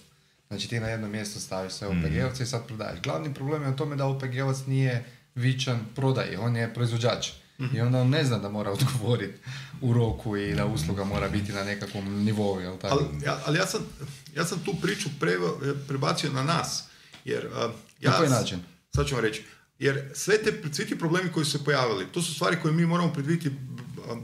Znači 0.48 0.68
ti 0.68 0.80
na 0.80 0.88
jedno 0.88 1.08
mjesto 1.08 1.40
staviš 1.40 1.72
sve 1.72 1.88
OPG-ovce 1.88 2.42
i 2.42 2.46
sad 2.46 2.66
prodaješ. 2.66 3.00
Glavni 3.02 3.34
problem 3.34 3.62
je 3.62 3.68
u 3.68 3.76
tome 3.76 3.96
da 3.96 4.04
OPG-ovac 4.04 4.66
nije 4.66 5.04
vičan 5.34 5.80
prodaji, 5.94 6.36
on 6.36 6.56
je 6.56 6.74
proizvođač. 6.74 7.28
I 7.74 7.80
onda 7.80 7.98
on 8.00 8.10
ne 8.10 8.24
zna 8.24 8.38
da 8.38 8.48
mora 8.48 8.70
odgovoriti 8.76 9.38
u 9.80 9.92
roku 9.92 10.36
i 10.36 10.54
da 10.54 10.66
usluga 10.66 11.04
mora 11.04 11.28
biti 11.28 11.52
na 11.52 11.64
nekakvom 11.64 12.24
nivou, 12.24 12.60
jel 12.60 12.78
tako? 12.78 12.94
Ali, 12.94 13.24
ja, 13.24 13.40
ali 13.46 13.58
ja, 13.58 13.66
sam, 13.66 13.80
ja 14.36 14.44
sam 14.44 14.58
tu 14.64 14.74
priču 14.82 15.08
pre, 15.20 15.32
prebacio 15.88 16.32
na 16.32 16.42
nas. 16.42 16.84
Jer, 17.24 17.46
a, 17.54 17.70
ja 18.00 18.10
Na 18.10 18.16
koji 18.16 18.30
način? 18.30 18.60
sad 18.94 19.06
ću 19.06 19.14
vam 19.14 19.24
reći, 19.24 19.44
jer 19.78 20.10
sve 20.14 20.38
te, 20.38 20.62
svi 20.72 20.86
ti 20.86 20.98
problemi 20.98 21.32
koji 21.32 21.46
su 21.46 21.58
se 21.58 21.64
pojavili, 21.64 22.06
to 22.12 22.22
su 22.22 22.34
stvari 22.34 22.56
koje 22.62 22.74
mi 22.74 22.86
moramo 22.86 23.12
predvidjeti 23.12 23.56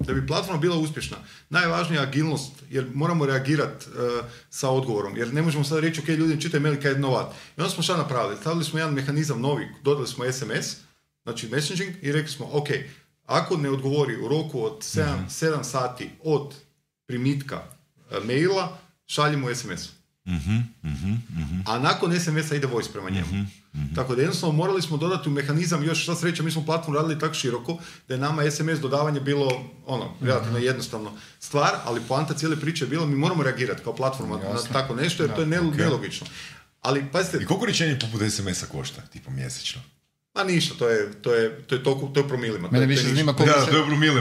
da 0.01 0.14
bi 0.14 0.27
platforma 0.27 0.61
bila 0.61 0.77
uspješna. 0.77 1.16
Najvažnija 1.49 2.01
je 2.01 2.09
agilnost, 2.09 2.53
jer 2.70 2.90
moramo 2.94 3.27
reagirati 3.27 3.87
uh, 3.88 4.25
sa 4.51 4.70
odgovorom, 4.70 5.16
jer 5.16 5.35
ne 5.35 5.42
možemo 5.42 5.64
sad 5.64 5.79
reći, 5.79 6.01
ok, 6.01 6.09
ljudi, 6.09 6.40
čitaj 6.40 6.61
mail 6.61 6.75
kad 6.75 6.92
je 6.92 6.99
novat. 6.99 7.33
I 7.57 7.61
onda 7.61 7.70
smo 7.70 7.83
šta 7.83 7.96
napravili? 7.96 8.37
Stavili 8.40 8.64
smo 8.64 8.79
jedan 8.79 8.94
mehanizam 8.94 9.40
novi, 9.40 9.68
dodali 9.83 10.09
smo 10.09 10.33
SMS, 10.33 10.77
znači 11.22 11.48
messaging, 11.48 11.94
i 12.02 12.12
rekli 12.12 12.33
smo, 12.33 12.48
ok, 12.52 12.68
ako 13.26 13.56
ne 13.56 13.70
odgovori 13.70 14.16
u 14.16 14.28
roku 14.28 14.64
od 14.64 14.78
7, 14.78 15.59
mm 15.61 15.64
sati 15.64 16.11
od 16.22 16.54
primitka 17.06 17.62
uh, 18.11 18.24
maila, 18.26 18.78
šaljimo 19.06 19.54
SMS. 19.54 19.88
A 21.66 21.78
nakon 21.78 22.20
SMS-a 22.20 22.56
ide 22.56 22.66
voice 22.66 22.92
prema 22.92 23.11
njemu. 23.11 23.46
Tako 23.94 24.14
da 24.14 24.22
jednostavno 24.22 24.56
morali 24.56 24.83
smo 24.83 24.96
dodati 24.96 25.28
u 25.28 25.33
mehanizam, 25.33 25.85
još 25.85 26.04
sva 26.04 26.16
sreća, 26.16 26.42
mi 26.42 26.50
smo 26.50 26.64
platformu 26.64 26.96
radili 26.96 27.18
tako 27.18 27.35
široko 27.35 27.78
da 28.09 28.14
je 28.14 28.20
nama 28.20 28.50
SMS 28.50 28.80
dodavanje 28.80 29.20
bilo 29.20 29.70
ono, 29.87 30.14
relativno 30.20 30.59
jednostavno 30.59 31.12
stvar, 31.40 31.70
ali 31.85 32.00
poanta 32.09 32.35
cijele 32.35 32.61
priče 32.61 32.85
je 32.85 32.88
bilo 32.88 33.06
mi 33.06 33.16
moramo 33.16 33.42
reagirati 33.42 33.83
kao 33.83 33.96
platforma 33.96 34.37
na 34.37 34.62
tako 34.72 34.94
nešto 34.94 35.22
jer 35.22 35.35
to 35.35 35.40
je 35.40 35.46
nelogično. 35.46 36.26
Ali 36.80 37.04
pazite... 37.12 37.38
I 37.42 37.46
koliko 37.46 37.66
rječenje 37.66 37.98
poput 37.98 38.20
SMS-a 38.30 38.66
košta, 38.66 39.02
tipo 39.12 39.30
mjesečno? 39.30 39.83
Ma 40.40 40.50
ništa, 40.53 40.74
to 40.79 40.88
je, 40.88 41.12
to 41.22 41.35
je, 41.35 41.62
to 41.66 41.74
je, 41.74 41.83
to, 41.83 42.11
to 42.14 42.20
je 42.20 42.29
promilima. 42.29 42.68
Mene 42.70 42.87
više 42.87 43.03
zanima 43.03 43.33
koliko, 43.33 43.61
se, 43.61 43.70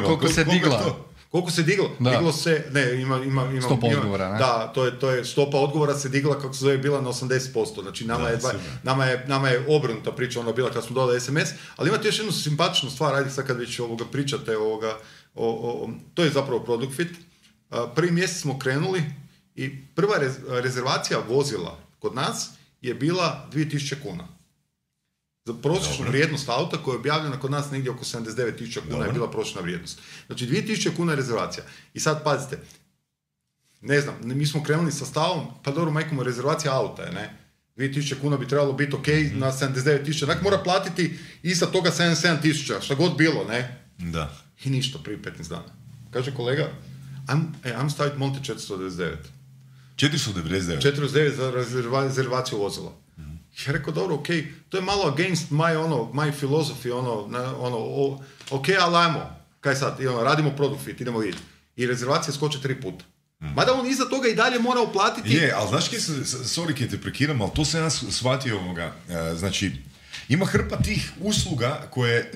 koliko 0.06 0.28
se 0.28 0.44
digla. 0.44 1.10
Koliko 1.32 1.52
se 1.52 1.64
diglo? 1.64 1.92
Da. 2.00 2.10
Diglo 2.10 2.32
se, 2.32 2.66
ne, 2.72 3.02
ima, 3.02 3.24
ima, 3.24 3.46
ima 3.52 3.62
stopa 3.62 3.88
ima, 3.88 3.98
odgovora, 3.98 4.32
ne? 4.32 4.40
Da, 4.40 4.72
to 4.76 4.86
je, 4.86 5.00
to 5.00 5.10
je 5.10 5.26
stopa 5.26 5.58
odgovora 5.58 5.94
se 5.94 6.10
digla 6.10 6.40
kako 6.40 6.54
se 6.54 6.60
zove 6.60 6.78
bila 6.78 7.02
na 7.02 7.10
80%. 7.10 7.82
Znači 7.82 8.06
nama, 8.06 8.24
da, 8.24 8.30
je, 8.30 8.60
nama, 8.84 9.06
je, 9.06 9.26
nama 9.28 9.50
je 9.50 9.66
obrnuta 9.68 10.12
priča 10.12 10.40
ona 10.40 10.52
bila 10.52 10.72
kad 10.72 10.84
smo 10.84 10.96
dodali 10.96 11.22
SMS, 11.22 11.50
ali 11.76 11.90
imate 11.90 12.08
još 12.08 12.20
jednu 12.20 12.32
simpatičnu 12.32 12.90
stvar, 12.90 13.16
ajde 13.16 13.30
sad 13.30 13.48
kad 13.48 13.58
već 13.58 13.80
ovoga 13.80 14.06
pričate 14.12 14.58
ovoga, 14.58 14.98
o, 15.36 15.50
o, 15.50 15.90
to 16.14 16.24
je 16.24 16.30
zapravo 16.30 16.60
product 16.60 16.96
fit. 16.96 17.12
Prvi 17.96 18.12
mjesec 18.12 18.42
smo 18.42 18.60
krenuli 18.60 19.04
i 19.56 19.86
prva 19.86 20.16
rezervacija 20.48 21.20
vozila 21.30 21.80
kod 22.00 22.16
nas 22.16 22.50
je 22.82 22.94
bila 22.94 23.48
2000 23.54 23.96
kuna. 24.04 24.39
Prosječnu 25.54 26.06
vrijednost 26.08 26.50
auta 26.50 26.78
koja 26.78 26.94
je 26.94 27.00
objavljena 27.00 27.40
kod 27.40 27.52
nas 27.52 27.72
negdje 27.72 27.92
oko 27.92 28.06
79.000 28.06 28.80
kuna 28.92 29.06
je 29.06 29.12
bila 29.12 29.32
prosječna 29.32 29.62
vrijednost. 29.62 30.00
Znači 30.28 30.48
2000 30.48 30.96
kuna 30.96 31.12
je 31.12 31.16
rezervacija. 31.16 31.64
I 31.94 32.00
sad 32.00 32.24
pazite, 32.24 32.60
ne 33.82 34.02
znam, 34.02 34.16
mi 34.24 34.46
smo 34.46 34.64
krenuli 34.64 34.92
sa 34.92 35.06
stavom, 35.06 35.48
pa 35.64 35.72
dobro, 35.72 35.92
majko 35.92 36.24
rezervacija 36.24 36.74
auta 36.74 37.04
je, 37.04 37.12
ne? 37.12 37.40
2000 37.78 38.16
kuna 38.22 38.38
bi 38.38 38.48
trebalo 38.48 38.74
biti 38.74 38.96
ok 38.96 39.08
mm 39.08 39.40
na 39.40 39.52
79.000, 39.52 40.26
Dakle, 40.26 40.44
mora 40.44 40.58
platiti 40.58 41.20
iza 41.44 41.66
toga 41.66 41.92
77.000, 41.92 42.82
šta 42.82 42.96
god 42.96 43.18
bilo, 43.18 43.44
ne? 43.44 43.86
Da. 43.98 44.36
I 44.64 44.70
ništa, 44.70 45.00
prije 45.04 45.22
15 45.22 45.50
dana. 45.50 45.74
Kaže 46.12 46.36
kolega, 46.36 46.70
am, 47.28 47.56
e, 47.64 47.74
am 47.74 47.90
staviti 47.90 48.18
Monte 48.18 48.54
499. 48.54 49.16
499? 49.96 50.82
499 50.82 51.36
za 51.36 51.52
rezervaciju 52.06 52.58
vozila. 52.60 52.92
Ja 53.68 53.72
rekao, 53.72 53.94
dobro, 53.94 54.16
ok, 54.16 54.28
to 54.70 54.78
je 54.78 54.84
malo 54.84 55.08
against 55.14 55.52
my, 55.52 55.78
ono, 55.78 56.12
my 56.14 56.32
philosophy, 56.42 56.92
ono, 56.92 57.28
na, 57.28 57.58
ono, 57.58 57.78
o, 57.78 58.24
ok, 58.50 58.66
ali 58.80 58.98
ajmo, 58.98 59.40
kaj 59.60 59.76
sad, 59.76 60.00
I 60.00 60.08
ono, 60.08 60.24
radimo 60.24 60.56
product 60.56 60.84
fit, 60.86 61.02
idemo 61.02 61.20
vidjeti. 61.20 61.44
I 61.76 61.88
rezervacija 61.88 62.34
skoče 62.34 62.62
tri 62.62 62.82
puta. 62.82 63.06
Mm. 63.40 63.54
Mada 63.56 63.74
on 63.74 63.88
iza 63.88 64.06
toga 64.10 64.28
i 64.28 64.36
dalje 64.36 64.60
mora 64.60 64.82
uplatiti... 64.82 65.34
Je, 65.34 65.54
ali 65.56 65.70
znaš 65.70 65.88
kje 65.88 66.00
se, 66.00 66.12
sorry 66.28 66.74
kje 66.74 66.90
te 66.90 67.02
prekiram, 67.02 67.42
ali 67.42 67.52
to 67.56 67.66
se 67.66 67.78
ja 67.78 67.90
shvatio 67.90 68.60
ovoga, 68.60 68.94
e, 69.10 69.36
znači, 69.36 69.72
ima 70.30 70.46
hrpa 70.46 70.78
tih 70.78 71.12
usluga 71.20 71.88
koje 71.92 72.18
e, 72.18 72.32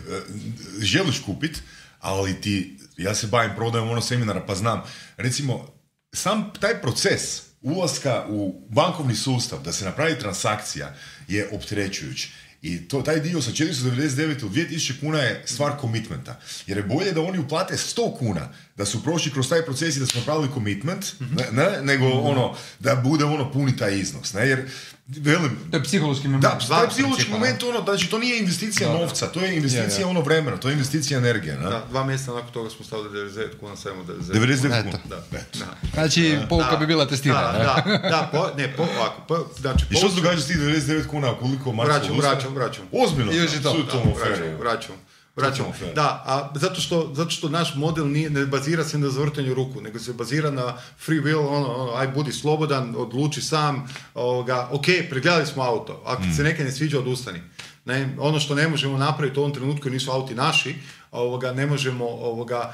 želiš 0.79 1.19
kupit, 1.25 1.61
ali 1.99 2.41
ti, 2.41 2.77
ja 2.97 3.15
se 3.15 3.27
bavim 3.27 3.55
prodajom 3.55 3.89
ono 3.89 4.01
seminara 4.01 4.45
pa 4.45 4.55
znam, 4.55 4.83
recimo, 5.17 5.67
sam 6.13 6.51
taj 6.59 6.81
proces 6.81 7.41
ulaska 7.61 8.25
u 8.29 8.65
bankovni 8.69 9.15
sustav, 9.15 9.59
da 9.63 9.73
se 9.73 9.85
napravi 9.85 10.19
transakcija, 10.19 10.95
je 11.27 11.49
opterećujući. 11.51 12.31
I 12.61 12.87
to, 12.87 13.01
taj 13.01 13.19
dio 13.19 13.41
sa 13.41 13.51
499 13.51 14.45
u 14.45 14.49
2000 14.49 14.99
kuna 14.99 15.19
je 15.19 15.43
stvar 15.45 15.77
komitmenta. 15.77 16.39
Jer 16.67 16.77
je 16.77 16.83
bolje 16.83 17.11
da 17.11 17.21
oni 17.21 17.39
uplate 17.39 17.73
100 17.73 18.17
kuna, 18.17 18.53
da 18.75 18.85
su 18.85 19.03
prošli 19.03 19.31
kroz 19.31 19.49
taj 19.49 19.65
proces 19.65 19.95
i 19.95 19.99
da 19.99 20.05
su 20.05 20.17
napravili 20.17 20.49
komitment, 20.53 21.05
ne, 21.51 21.81
nego 21.81 22.07
mhm. 22.07 22.27
ono, 22.27 22.55
da 22.79 22.95
bude 22.95 23.25
ono 23.25 23.51
puni 23.51 23.77
taj 23.77 23.99
iznos. 23.99 24.33
Ne? 24.33 24.47
Jer 24.47 24.69
Velim, 25.07 25.57
to 25.71 25.77
je 25.77 25.83
psihološki 25.83 26.27
moment. 26.27 26.43
Da, 26.43 26.59
to 26.67 26.83
je 26.83 26.89
psihološki 26.89 27.31
moment, 27.31 27.63
ono, 27.63 27.83
znači 27.83 28.09
to 28.09 28.19
nije 28.19 28.39
investicija 28.39 28.89
da, 28.89 28.97
novca, 28.97 29.27
to 29.27 29.39
je 29.39 29.55
investicija 29.55 30.07
ono 30.07 30.21
vremena, 30.21 30.57
to 30.57 30.69
je 30.69 30.73
investicija 30.73 31.17
energije. 31.17 31.57
Ne? 31.57 31.69
Da, 31.69 31.83
dva 31.89 32.03
mjeseca 32.03 32.33
nakon 32.33 32.51
toga 32.51 32.69
smo 32.69 32.85
stavili 32.85 33.09
99 33.09 33.59
kuna, 33.59 33.75
stavimo 33.75 34.03
99. 34.03 34.33
99 34.33 34.83
kuna. 34.83 34.97
Da. 35.09 35.15
da. 35.31 35.65
Znači, 35.93 36.37
pouka 36.49 36.77
bi 36.79 36.87
bila 36.87 37.07
testirana. 37.07 37.51
Da, 37.51 37.83
da, 37.85 37.97
da, 37.97 38.29
po, 38.31 38.57
ne, 38.57 38.75
po, 38.75 38.83
ovako, 38.83 39.21
po, 39.27 39.47
znači, 39.59 39.85
I 39.89 39.95
što 39.95 40.09
se 40.09 40.15
događa 40.15 40.41
s 40.41 40.47
tih 40.47 40.57
99 40.57 41.07
kuna, 41.07 41.33
koliko 41.39 41.73
Marko 41.73 41.93
Vraćam, 41.93 42.17
vraćam, 42.17 42.53
vraćam. 42.55 42.83
Ozbiljno? 42.91 43.31
Je 43.31 43.47
to. 43.63 43.85
Vraćam, 44.19 44.57
vraćam. 44.59 44.95
Vraćamo. 45.35 45.73
Da, 45.95 46.23
a 46.25 46.51
zato 46.55 46.81
što, 46.81 47.11
zato 47.13 47.29
što 47.29 47.49
naš 47.49 47.75
model 47.75 48.07
nije, 48.07 48.29
ne 48.29 48.45
bazira 48.45 48.83
se 48.83 48.97
na 48.97 49.09
zavrtanju 49.09 49.53
ruku, 49.53 49.81
nego 49.81 49.99
se 49.99 50.13
bazira 50.13 50.51
na 50.51 50.77
free 51.05 51.21
will, 51.21 51.47
ono, 51.47 51.73
ono 51.75 51.93
aj 51.95 52.07
budi 52.07 52.31
slobodan, 52.31 52.95
odluči 52.97 53.41
sam, 53.41 53.87
ovoga, 54.13 54.69
ok, 54.71 54.85
pregledali 55.09 55.45
smo 55.45 55.63
auto, 55.63 56.01
ako 56.05 56.23
mm. 56.23 56.33
se 56.33 56.43
neke 56.43 56.63
ne 56.63 56.71
sviđa, 56.71 56.99
odustani. 56.99 57.39
Ne, 57.85 58.15
ono 58.19 58.39
što 58.39 58.55
ne 58.55 58.67
možemo 58.67 58.97
napraviti 58.97 59.39
u 59.39 59.41
ovom 59.41 59.53
trenutku 59.53 59.89
nisu 59.89 60.11
auti 60.11 60.35
naši, 60.35 60.75
ovoga, 61.13 61.53
ne 61.53 61.65
možemo, 61.65 62.05
ovoga, 62.05 62.73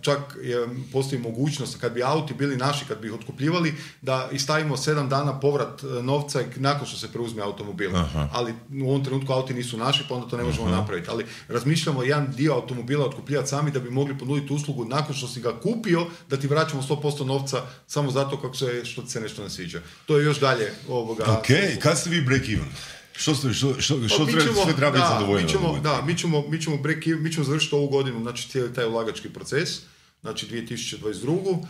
čak 0.00 0.18
je, 0.42 0.66
postoji 0.92 1.22
mogućnost 1.22 1.80
kad 1.80 1.92
bi 1.92 2.02
auti 2.02 2.34
bili 2.34 2.56
naši, 2.56 2.84
kad 2.84 3.00
bi 3.00 3.08
ih 3.08 3.14
otkupljivali, 3.14 3.74
da 4.02 4.28
stavimo 4.38 4.76
sedam 4.76 5.08
dana 5.08 5.40
povrat 5.40 5.82
e, 5.82 6.02
novca 6.02 6.40
nakon 6.56 6.86
što 6.86 6.96
se 6.96 7.12
preuzme 7.12 7.42
automobil. 7.42 7.90
Ali 8.32 8.54
u 8.84 8.88
ovom 8.88 9.04
trenutku 9.04 9.32
auti 9.32 9.54
nisu 9.54 9.76
naši, 9.76 10.04
pa 10.08 10.14
onda 10.14 10.28
to 10.28 10.36
ne 10.36 10.44
možemo 10.44 10.68
napraviti. 10.68 11.10
Ali 11.10 11.26
razmišljamo 11.48 12.02
jedan 12.02 12.32
dio 12.32 12.54
automobila 12.54 13.06
otkupljivati 13.06 13.48
sami 13.48 13.70
da 13.70 13.80
bi 13.80 13.90
mogli 13.90 14.18
ponuditi 14.18 14.52
uslugu 14.52 14.84
nakon 14.84 15.14
što 15.14 15.28
si 15.28 15.40
ga 15.40 15.60
kupio, 15.60 16.06
da 16.30 16.36
ti 16.36 16.46
vraćamo 16.46 16.82
100% 16.82 17.24
novca 17.24 17.62
samo 17.86 18.10
zato 18.10 18.40
kako 18.40 18.56
se, 18.56 18.84
što 18.84 19.02
ti 19.02 19.10
se 19.10 19.20
nešto 19.20 19.42
ne 19.42 19.50
sviđa. 19.50 19.80
To 20.06 20.18
je 20.18 20.24
još 20.24 20.40
dalje 20.40 20.72
ovoga... 20.88 21.24
Ok, 21.24 21.46
kad 21.82 21.98
ste 21.98 22.10
vi 22.10 22.20
break 22.20 22.42
even? 22.48 22.68
Što, 23.16 23.34
što, 23.34 23.52
što, 23.52 23.80
što 24.08 24.18
pa, 24.18 24.24
treba, 24.24 24.42
ćemo, 24.42 24.64
sve 24.64 24.76
treba 24.76 24.90
biti 24.90 25.06
zadovoljno? 25.08 25.46
Mi 25.46 25.52
ćemo, 25.52 25.80
da, 25.82 26.02
mi 26.06 26.18
ćemo, 26.18 26.48
mi 26.48 26.62
ćemo, 26.62 26.76
break, 26.76 27.06
mi 27.06 27.32
ćemo 27.32 27.44
završiti 27.44 27.74
ovu 27.74 27.88
godinu, 27.88 28.22
znači 28.22 28.48
cijeli 28.48 28.74
taj 28.74 28.86
ulagački 28.86 29.28
proces, 29.28 29.68
znači 30.22 30.46
2022. 30.46 31.66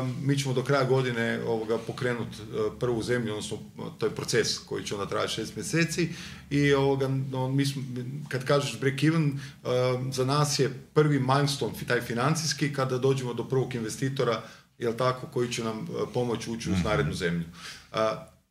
Um, 0.00 0.16
mi 0.22 0.38
ćemo 0.38 0.54
do 0.54 0.62
kraja 0.62 0.84
godine 0.84 1.40
ovoga 1.46 1.78
pokrenuti 1.78 2.36
uh, 2.42 2.72
prvu 2.80 3.02
zemlju, 3.02 3.32
odnosno 3.32 3.58
to 3.98 4.06
je 4.06 4.14
proces 4.14 4.58
koji 4.58 4.84
će 4.84 4.94
onda 4.94 5.06
trajati 5.06 5.32
šest 5.32 5.56
mjeseci 5.56 6.08
i 6.50 6.74
ovoga, 6.74 7.08
no, 7.08 7.48
mi 7.48 7.66
smo, 7.66 7.82
kad 8.28 8.44
kažeš 8.44 8.80
break 8.80 9.02
even, 9.02 9.24
um, 9.24 10.12
za 10.12 10.24
nas 10.24 10.58
je 10.58 10.70
prvi 10.94 11.20
milestone, 11.20 11.74
taj 11.88 12.00
financijski, 12.00 12.72
kada 12.72 12.98
dođemo 12.98 13.34
do 13.34 13.44
prvog 13.44 13.74
investitora, 13.74 14.42
jel 14.78 14.92
tako, 14.92 15.26
koji 15.26 15.52
će 15.52 15.64
nam 15.64 15.78
uh, 15.78 16.08
pomoći 16.14 16.50
ući 16.50 16.70
u 16.70 16.72
mhm. 16.72 16.82
narednu 16.82 17.14
zemlju. 17.14 17.44
Uh, 17.92 17.98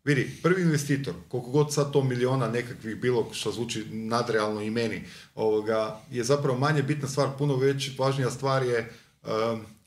Vidi, 0.05 0.31
prvi 0.43 0.61
investitor, 0.61 1.13
koliko 1.27 1.49
god 1.49 1.73
sad 1.73 1.91
to 1.91 2.03
miliona 2.03 2.47
nekakvih 2.47 2.95
bilo 2.95 3.29
što 3.33 3.51
zvuči 3.51 3.85
nadrealno 3.91 4.61
i 4.61 4.69
meni, 4.69 5.03
ovoga, 5.35 5.99
je 6.11 6.23
zapravo 6.23 6.59
manje 6.59 6.83
bitna 6.83 7.07
stvar, 7.07 7.29
puno 7.37 7.55
već 7.55 7.99
važnija 7.99 8.31
stvar 8.31 8.63
je 8.63 8.93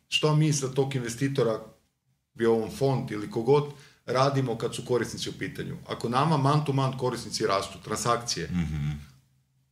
što 0.08 0.36
mi 0.36 0.52
sa 0.52 0.68
tog 0.68 0.94
investitora, 0.94 1.60
bio 2.34 2.62
on 2.62 2.70
fond 2.78 3.10
ili 3.10 3.30
kogod, 3.30 3.64
radimo 4.06 4.58
kad 4.58 4.74
su 4.74 4.84
korisnici 4.84 5.28
u 5.30 5.32
pitanju. 5.32 5.76
Ako 5.86 6.08
nama 6.08 6.36
man 6.36 6.64
to 6.64 6.72
man 6.72 6.98
korisnici 6.98 7.46
rastu, 7.46 7.78
transakcije, 7.84 8.48
mm 8.48 9.08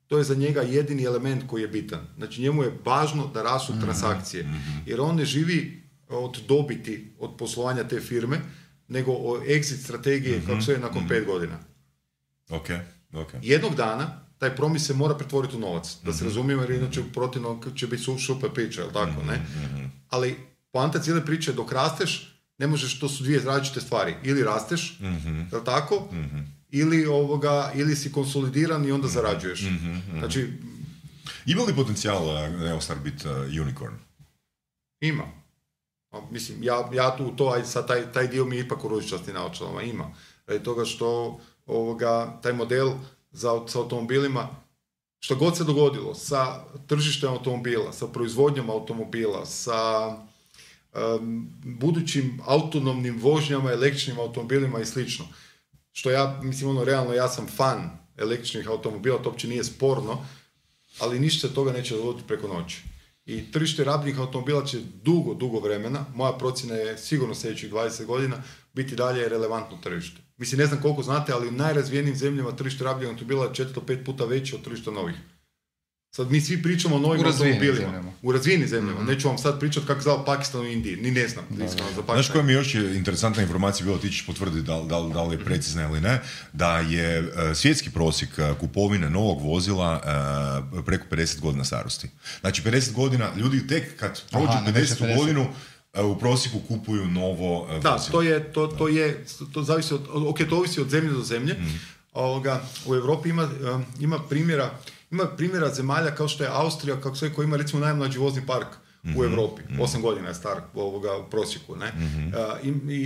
to 0.09 0.19
je 0.19 0.25
za 0.25 0.35
njega 0.35 0.61
jedini 0.63 1.05
element 1.05 1.43
koji 1.47 1.63
je 1.63 1.69
bitan. 1.69 2.01
Znači 2.17 2.43
njemu 2.43 2.63
je 2.63 2.79
važno 2.85 3.27
da 3.35 3.43
rastu 3.43 3.73
mm 3.73 3.81
transakcije, 3.81 4.43
mhm. 4.43 4.79
jer 4.87 5.01
on 5.01 5.17
ne 5.17 5.25
živi 5.25 5.83
od 6.09 6.39
dobiti 6.49 7.13
od 7.19 7.31
poslovanja 7.39 7.89
te 7.89 8.01
firme, 8.01 8.41
nego 8.89 9.13
o 9.13 9.41
exit 9.47 9.83
strategije 9.83 10.39
mm 10.39 10.47
kako 10.47 10.61
se 10.61 10.73
je 10.73 10.79
nakon 10.79 11.05
mm 11.05 11.09
pet 11.09 11.27
godina. 11.27 11.59
Ok, 12.51 12.69
ok. 13.13 13.31
Jednog 13.43 13.75
dana 13.75 14.21
taj 14.39 14.57
promis 14.57 14.87
se 14.87 14.95
mora 14.95 15.15
pretvoriti 15.15 15.57
u 15.57 15.61
novac, 15.61 15.97
da 16.03 16.13
se 16.13 16.25
mm 16.25 16.27
razumijemo 16.27 16.63
jer 16.63 16.71
inače 16.71 17.03
protivno 17.13 17.61
će 17.77 17.87
biti 17.87 18.03
super 18.27 18.51
priča, 18.51 18.81
jel 18.81 18.93
tako, 18.93 19.23
ne? 19.23 19.37
Mhm, 19.37 19.75
mhm. 19.75 19.85
Ali 20.09 20.37
poanta 20.73 20.99
cijele 20.99 21.25
priče 21.27 21.53
dok 21.53 21.73
rasteš, 21.73 22.33
ne 22.59 22.67
možeš, 22.67 23.01
to 23.01 23.09
su 23.09 23.23
dvije 23.23 23.41
različite 23.41 23.81
stvari. 23.81 24.15
Ili 24.23 24.45
rasteš, 24.45 25.01
jel 25.53 25.65
tako, 25.65 26.09
ili, 26.71 27.07
ovoga, 27.07 27.73
ili 27.75 27.97
si 27.97 28.13
konsolidiran 28.13 28.85
i 28.85 28.93
onda 28.93 29.09
zarađuješ. 29.09 29.65
Znači, 30.19 30.53
ima 31.47 31.63
li 31.63 31.75
potencijal 31.75 32.51
Neostar 32.59 32.99
biti 33.05 33.29
uh, 33.29 33.63
unicorn? 33.63 33.95
Ima. 35.01 35.25
Mislim, 36.31 36.63
ja, 36.63 36.91
ja 36.93 37.17
tu 37.17 37.37
to, 37.37 37.49
aj 37.49 37.65
sad 37.65 37.87
taj, 37.87 38.13
taj 38.13 38.29
dio 38.29 38.45
mi 38.45 38.59
ipak 38.59 38.85
u 38.85 38.89
ružičasti 38.89 39.33
naočalama 39.33 39.83
ima. 39.83 40.15
Radi 40.47 40.65
toga 40.65 40.85
što 40.85 41.39
ovoga, 41.67 42.39
taj 42.43 42.53
model 42.53 42.91
za, 43.33 43.61
sa 43.67 43.79
automobilima, 43.79 44.49
što 45.21 45.35
god 45.35 45.57
se 45.57 45.65
dogodilo 45.65 46.15
sa 46.15 46.65
tržištem 46.87 47.31
automobila, 47.31 47.93
sa 47.93 48.07
proizvodnjom 48.07 48.71
automobila, 48.71 49.47
sa 49.47 50.09
um, 50.09 51.51
budućim 51.65 52.41
autonomnim 52.47 53.19
vožnjama, 53.23 53.73
električnim 53.73 54.19
automobilima 54.19 54.81
i 54.81 54.87
slično. 54.87 55.25
Što 55.93 56.11
ja, 56.11 56.41
mislim, 56.43 56.71
ono, 56.71 56.85
realno, 56.85 57.15
ja 57.15 57.29
sam 57.29 57.47
fan 57.47 57.91
električnih 58.17 58.69
automobila, 58.69 59.23
to 59.23 59.29
uopće 59.31 59.49
nije 59.49 59.65
sporno, 59.65 60.27
ali 61.01 61.21
ništa 61.21 61.49
toga 61.49 61.73
neće 61.73 61.97
dogoditi 61.97 62.29
preko 62.29 62.49
noći. 62.49 62.83
I 63.27 63.53
tržište 63.53 63.85
rabljenih 63.85 64.21
automobila 64.21 64.65
će 64.65 64.81
dugo, 65.03 65.35
dugo 65.35 65.61
vremena, 65.61 66.05
moja 66.15 66.33
procjena 66.33 66.75
je 66.75 66.99
sigurno 66.99 67.35
sljedećih 67.35 67.73
20 67.73 68.05
godina, 68.05 68.37
biti 68.75 68.97
dalje 68.97 69.29
relevantno 69.29 69.79
tržište. 69.83 70.21
Mislim, 70.37 70.59
ne 70.59 70.67
znam 70.67 70.83
koliko 70.83 71.03
znate, 71.03 71.33
ali 71.33 71.49
u 71.49 71.53
najrazvijenijim 71.53 72.17
zemljama 72.17 72.57
tržište 72.57 72.85
rabljenih 72.85 73.15
automobila 73.15 73.45
je 73.45 73.51
4-5 73.51 74.05
puta 74.05 74.25
veće 74.25 74.57
od 74.57 74.63
tržišta 74.63 74.91
novih. 74.91 75.17
Sad 76.17 76.31
mi 76.31 76.41
svi 76.41 76.63
pričamo 76.63 76.97
o 76.97 77.01
novim 77.01 77.21
U 77.21 77.27
automobilima. 77.27 77.75
zemljama. 77.77 78.13
U 78.23 78.33
razvijenim 78.33 78.69
zemljama. 78.69 79.01
Mhm. 79.01 79.07
Neću 79.07 79.29
vam 79.29 79.39
sad 79.39 79.61
pričati 79.61 79.87
kako 79.87 80.01
zvao 80.01 80.25
Pakistan 80.25 80.61
u 80.61 80.67
Indiji. 80.67 80.97
Ni 80.97 81.11
ne 81.11 81.29
znam. 81.29 81.45
iskreno, 81.67 81.89
za 81.97 82.03
Znaš 82.05 82.29
koja 82.29 82.43
mi 82.45 82.53
još 82.53 82.75
je 82.75 82.97
interesantna 82.97 83.43
informacija 83.43 83.85
bila, 83.87 83.99
ti 83.99 84.11
ćeš 84.11 84.27
potvrditi 84.27 84.67
da, 84.67 84.75
da, 84.75 85.01
da 85.05 85.23
li 85.23 85.35
je 85.37 85.45
precizna 85.45 85.83
ili 85.85 86.01
ne, 86.01 86.21
da 86.53 86.79
je 86.79 87.19
e, 87.19 87.55
svjetski 87.55 87.91
prosjek 87.91 88.39
e, 88.39 88.55
kupovine 88.61 89.11
novog 89.11 89.43
vozila 89.43 90.01
e, 90.75 90.83
preko 90.83 91.05
50 91.11 91.41
godina 91.41 91.65
starosti. 91.65 92.09
Znači 92.41 92.63
50 92.63 92.93
godina, 92.93 93.31
ljudi 93.37 93.67
tek 93.67 93.97
kad 93.97 94.23
prođu 94.31 94.47
Aha, 94.49 94.61
ne 94.63 94.81
više 94.81 94.95
50. 94.95 95.05
50. 95.05 95.17
godinu, 95.17 95.47
u 95.97 96.19
prosjeku 96.19 96.59
kupuju 96.61 97.07
novo 97.07 97.69
e, 97.71 97.81
Da, 97.81 97.91
vozilo. 97.91 98.13
to 98.13 98.23
je, 98.23 98.53
to, 98.53 98.67
to 98.69 98.89
je, 98.89 99.25
to 99.53 99.63
zavisi 99.63 99.95
od, 99.95 100.01
ok, 100.27 100.39
to 100.49 100.57
ovisi 100.57 100.81
od 100.81 100.91
zemlje 100.91 101.13
do 101.13 101.23
zemlje. 101.23 101.55
Mhm. 101.55 101.75
Ovoga, 102.13 102.63
u 102.87 102.95
Europi 102.95 103.29
ima, 103.29 103.49
ima 104.01 104.19
primjera, 104.19 104.71
ima 105.11 105.27
primjera 105.27 105.75
zemalja 105.75 106.15
kao 106.15 106.29
što 106.29 106.45
je 106.45 106.51
Austrija, 106.53 107.01
kako 107.01 107.17
se 107.17 107.33
koji 107.33 107.45
ima 107.45 107.57
recimo 107.57 107.81
najmlađi 107.81 108.19
vozni 108.19 108.47
park 108.47 108.67
Mhm. 109.05 109.21
u 109.21 109.25
Europi. 109.25 109.63
Osam 109.81 110.03
godina 110.03 110.29
je 110.29 110.35
star 110.35 110.61
ovoga, 110.75 111.17
u 111.17 111.31
prosjeku. 111.31 111.77
Ne? 111.77 111.93
Uh, 112.29 112.67
i, 112.67 112.93
i, 112.93 113.05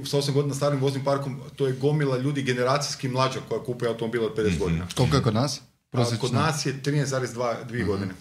i 0.00 0.06
sa 0.06 0.18
osam 0.18 0.34
godina 0.34 0.54
starim 0.54 0.80
voznim 0.80 1.04
parkom 1.04 1.40
to 1.56 1.66
je 1.66 1.72
gomila 1.74 2.18
ljudi 2.18 2.42
generacijski 2.42 3.08
mlađa 3.08 3.40
koja 3.48 3.62
kupuje 3.62 3.88
automobil 3.88 4.24
od 4.24 4.36
50 4.36 4.48
Mhm. 4.48 4.58
godina. 4.58 4.86
Koliko 4.96 5.16
je 5.16 5.22
kod 5.22 5.34
nas? 5.34 5.60
Prosječno? 5.90 6.20
kod 6.20 6.32
nas 6.32 6.66
je 6.66 6.74
13,2 6.74 7.86
godine 7.86 8.12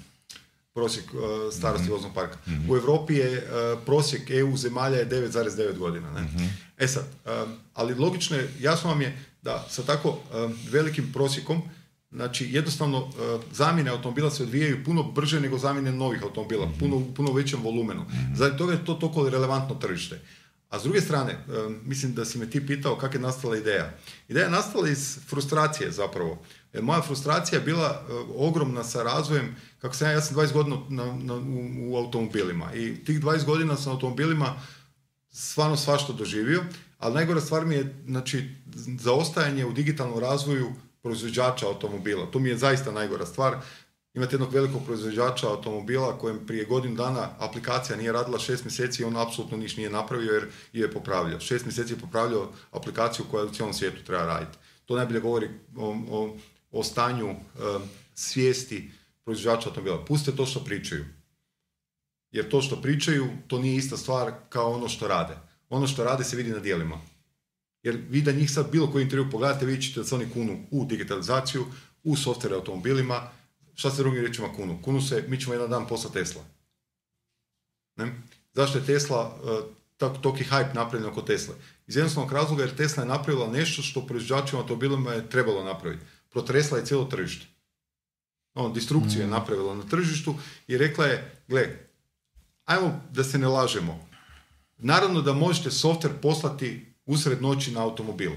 prosjek 0.74 1.06
uh, 1.06 1.20
starosti 1.54 1.90
voznog 1.90 2.14
parka. 2.14 2.38
U 2.70 2.76
Europi 2.76 3.14
je 3.14 3.38
uh, 3.38 3.80
prosjek 3.86 4.30
EU 4.30 4.58
zemalja 4.58 4.98
je 4.98 5.10
9,9 5.10 5.78
godina. 5.78 6.12
Ne? 6.12 6.28
E 6.78 6.88
sad, 6.88 7.04
um, 7.26 7.54
ali 7.74 7.96
logično 7.96 8.38
je, 8.38 8.50
jasno 8.60 8.90
vam 8.90 9.02
je 9.02 9.18
da 9.42 9.66
sa 9.70 9.84
tako 9.84 10.10
um, 10.10 10.20
velikim 10.72 11.12
prosjekom 11.14 11.62
Znači, 12.12 12.48
jednostavno, 12.52 12.98
uh, 12.98 13.12
zamjene 13.52 13.92
automobila 13.92 14.32
se 14.32 14.44
odvijaju 14.44 14.84
puno 14.86 15.04
brže 15.04 15.40
nego 15.40 15.58
zamjene 15.58 15.92
novih 15.92 16.24
automobila, 16.24 16.72
puno, 16.80 16.96
u 16.96 17.14
puno 17.14 17.34
većem 17.34 17.64
volumenu. 17.64 18.06
Zato 18.36 18.58
toga 18.58 18.74
je 18.74 18.86
to 18.86 18.94
toliko 18.94 19.30
relevantno 19.30 19.76
tržište. 19.76 20.20
A 20.70 20.80
s 20.80 20.84
druge 20.84 21.02
strane, 21.02 21.38
um, 21.48 21.78
mislim 21.86 22.14
da 22.14 22.26
si 22.26 22.38
me 22.38 22.50
ti 22.50 22.68
pitao 22.68 22.96
kako 22.96 23.16
je 23.16 23.20
nastala 23.22 23.58
ideja. 23.58 23.94
Ideja 24.30 24.46
je 24.46 24.52
nastala 24.52 24.90
iz 24.90 25.18
frustracije 25.30 25.92
zapravo. 25.92 26.44
E, 26.74 26.82
moja 26.82 27.02
frustracija 27.02 27.60
je 27.60 27.66
bila 27.66 28.06
ogromna 28.36 28.84
sa 28.84 29.04
razvojem, 29.04 29.56
kako 29.80 29.96
sam 29.96 30.08
ja, 30.08 30.12
ja 30.12 30.22
sam 30.22 30.38
20 30.38 30.54
godina 30.54 30.78
na, 30.90 31.06
na, 31.06 31.34
u, 31.34 31.92
u 31.92 31.98
automobilima 31.98 32.74
i 32.74 33.04
tih 33.06 33.22
20 33.22 33.46
godina 33.46 33.78
sam 33.78 33.92
automobilima 33.92 34.56
stvarno 35.32 35.78
svašta 35.78 36.14
doživio, 36.14 36.64
ali 37.00 37.14
najgora 37.14 37.42
stvar 37.42 37.66
mi 37.66 37.76
je 37.76 38.04
znači, 38.06 38.50
zaostajanje 39.00 39.66
u 39.66 39.74
digitalnom 39.74 40.20
razvoju 40.20 40.74
proizvođača 41.02 41.68
automobila. 41.68 42.32
To 42.32 42.40
mi 42.40 42.50
je 42.50 42.58
zaista 42.58 42.92
najgora 42.92 43.26
stvar. 43.26 43.58
Imate 44.14 44.36
jednog 44.36 44.54
velikog 44.54 44.82
proizvođača 44.86 45.48
automobila 45.48 46.18
kojem 46.18 46.48
prije 46.48 46.66
godinu 46.66 46.96
dana 46.96 47.30
aplikacija 47.40 47.98
nije 47.98 48.12
radila 48.12 48.40
šest 48.40 48.64
mjeseci 48.64 49.02
i 49.02 49.06
on 49.06 49.18
apsolutno 49.18 49.58
ništa 49.58 49.78
nije 49.78 49.90
napravio 49.90 50.34
jer 50.34 50.48
je 50.74 50.92
popravljao. 50.92 51.40
Šest 51.40 51.66
mjeseci 51.66 51.94
je 51.94 52.00
popravljao 52.00 52.52
aplikaciju 52.72 53.26
koja 53.32 53.44
u 53.44 53.50
cijelom 53.50 53.74
svijetu 53.74 54.04
treba 54.04 54.26
raditi. 54.26 54.58
To 54.86 54.96
najbolje 54.96 55.20
govori 55.20 55.50
o, 55.78 55.96
o, 56.10 56.38
o 56.72 56.84
stanju 56.84 57.30
em, 57.30 57.38
svijesti 58.14 58.92
proizvođača 59.24 59.70
automobila. 59.70 60.06
Pustite 60.06 60.38
to 60.38 60.46
što 60.46 60.64
pričaju. 60.64 61.06
Jer 62.32 62.50
to 62.50 62.62
što 62.62 62.82
pričaju, 62.82 63.28
to 63.48 63.60
nije 63.60 63.76
ista 63.76 63.98
stvar 63.98 64.34
kao 64.50 64.72
ono 64.72 64.90
što 64.90 65.08
rade. 65.08 65.38
Ono 65.70 65.88
što 65.88 66.04
rade 66.04 66.24
se 66.24 66.36
vidi 66.36 66.50
na 66.50 66.60
dijelima. 66.60 67.02
Jer 67.84 68.02
vi 68.10 68.22
da 68.22 68.32
njih 68.32 68.52
sad 68.52 68.72
bilo 68.72 68.92
koji 68.92 69.04
intervju 69.04 69.32
pogledate, 69.32 69.66
vidjet 69.66 69.84
ćete 69.84 70.00
da 70.00 70.06
se 70.06 70.16
oni 70.16 70.30
kunu 70.34 70.60
u 70.72 70.86
digitalizaciju, 70.86 71.66
u 72.04 72.16
softvere 72.16 72.56
automobilima, 72.56 73.30
šta 73.76 73.92
se 73.92 74.02
drugim 74.02 74.22
riječima 74.22 74.54
kunu? 74.54 74.82
Kunu 74.82 75.02
se, 75.02 75.26
mi 75.28 75.40
ćemo 75.40 75.54
jedan 75.54 75.70
dan 75.70 75.88
poslati 75.88 76.14
Tesla. 76.14 76.44
Ne? 77.96 78.22
Zašto 78.54 78.78
je 78.78 78.86
Tesla, 78.86 79.40
tak, 79.98 80.22
toki 80.22 80.44
hype 80.44 80.76
napravljen 80.76 81.12
oko 81.12 81.22
Tesle? 81.22 81.56
Iz 81.88 81.96
jednostavnog 81.96 82.34
razloga 82.34 82.64
jer 82.64 82.76
Tesla 82.76 83.04
je 83.04 83.10
napravila 83.10 83.48
nešto 83.48 83.82
što 83.82 84.08
proizvođačima 84.08 84.62
automobilima 84.62 85.14
je 85.14 85.30
trebalo 85.30 85.64
napraviti. 85.64 86.06
Protresla 86.30 86.78
je 86.78 86.86
cijelo 86.86 87.06
tržište. 87.06 87.46
On, 88.54 88.74
distrukciju 88.74 89.22
je 89.22 89.28
napravila 89.28 89.76
na 89.76 89.84
tržištu 89.84 90.36
i 90.68 90.78
rekla 90.78 91.06
je, 91.06 91.44
gle, 91.48 91.80
ajmo 92.66 93.02
da 93.12 93.24
se 93.24 93.38
ne 93.38 93.48
lažemo. 93.48 94.08
Naravno 94.78 95.22
da 95.22 95.34
možete 95.34 95.70
software 95.70 96.22
poslati 96.22 96.91
usred 97.12 97.42
noći 97.42 97.72
na 97.72 97.84
automobil. 97.84 98.32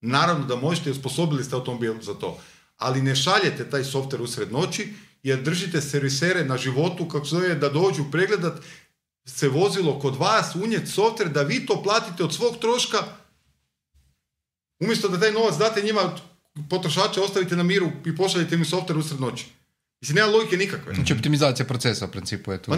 Naravno 0.00 0.46
da 0.46 0.56
možete 0.56 0.90
osposobili 0.90 1.44
ste 1.44 1.54
automobil 1.54 2.00
za 2.00 2.14
to. 2.14 2.38
Ali 2.76 3.02
ne 3.02 3.16
šaljete 3.16 3.70
taj 3.70 3.82
software 3.82 4.22
usred 4.22 4.52
noći 4.52 4.88
jer 5.22 5.42
držite 5.42 5.80
servisere 5.80 6.44
na 6.44 6.56
životu 6.56 7.08
kako 7.08 7.26
se 7.26 7.30
zove 7.30 7.54
da 7.54 7.68
dođu 7.68 8.04
pregledat 8.10 8.60
se 9.24 9.48
vozilo 9.48 9.98
kod 9.98 10.16
vas, 10.16 10.54
unijet 10.54 10.88
software 10.88 11.32
da 11.32 11.42
vi 11.42 11.66
to 11.66 11.82
platite 11.82 12.24
od 12.24 12.34
svog 12.34 12.56
troška 12.60 12.98
umjesto 14.80 15.08
da 15.08 15.20
taj 15.20 15.32
novac 15.32 15.58
date 15.58 15.82
njima 15.82 16.16
potrošače 16.70 17.20
ostavite 17.20 17.56
na 17.56 17.62
miru 17.62 17.90
i 18.06 18.16
pošaljete 18.16 18.54
im 18.54 18.64
software 18.64 18.98
usred 18.98 19.20
noći. 19.20 19.61
Mislim, 20.02 20.16
nema 20.16 20.28
logike 20.28 20.56
nikakve. 20.56 20.94
Znači 20.94 21.12
optimizacija 21.12 21.66
procesa 21.66 22.04
u 22.06 22.10
principu 22.10 22.52
je 22.52 22.62
tu. 22.62 22.70
Pa, 22.70 22.76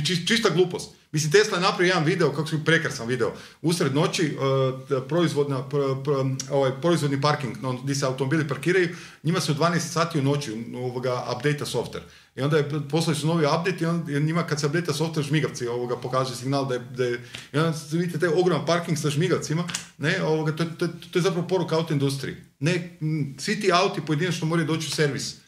či- 0.00 0.26
čista 0.26 0.48
glupost. 0.50 0.90
Mislim, 1.12 1.32
Tesla 1.32 1.56
je 1.56 1.62
napravio 1.62 1.90
jedan 1.90 2.04
video, 2.04 2.32
kako 2.32 2.48
su 2.48 2.64
prekrasan 2.64 3.08
video, 3.08 3.32
usred 3.62 3.94
noći, 3.94 4.36
uh, 4.36 5.02
proizvodna, 5.08 5.64
pr- 5.70 6.04
pr- 6.04 6.36
ovaj, 6.50 6.80
proizvodni 6.80 7.20
parking, 7.20 7.56
no, 7.62 7.72
gdje 7.72 7.94
se 7.94 8.06
automobili 8.06 8.48
parkiraju, 8.48 8.88
njima 9.22 9.40
se 9.40 9.52
u 9.52 9.54
12 9.54 9.78
sati 9.80 10.18
u 10.18 10.22
noći 10.22 10.52
ovoga, 10.74 11.24
update 11.36 11.64
software. 11.64 12.02
I 12.36 12.40
onda 12.40 12.56
je, 12.56 12.70
poslali 12.90 13.18
su 13.18 13.26
novi 13.26 13.46
update 13.46 13.76
i 13.80 13.86
on, 13.86 14.04
i 14.08 14.20
njima 14.20 14.46
kad 14.46 14.60
se 14.60 14.66
update 14.66 14.92
software, 14.92 15.22
žmigavci 15.22 15.66
ovoga, 15.66 15.96
pokaže 15.96 16.36
signal 16.36 16.68
da 16.68 16.74
je, 16.74 16.80
da 16.80 17.04
je 17.04 17.20
i 17.52 17.58
onda 17.58 17.78
vidite 17.92 18.18
taj 18.18 18.28
ogroman 18.28 18.66
parking 18.66 18.98
sa 18.98 19.10
žmigavcima, 19.10 19.64
ne, 19.98 20.22
ovoga, 20.22 20.56
to, 20.56 20.64
to, 20.64 20.88
to 21.10 21.18
je 21.18 21.22
zapravo 21.22 21.48
poruka 21.48 21.76
auto 21.76 21.92
industriji. 21.92 22.36
Ne, 22.60 22.96
m, 23.00 23.34
svi 23.38 23.60
ti 23.60 23.72
auti 23.72 24.00
pojedinačno 24.00 24.46
moraju 24.46 24.66
doći 24.66 24.88
u 24.88 24.90
servis 24.90 25.41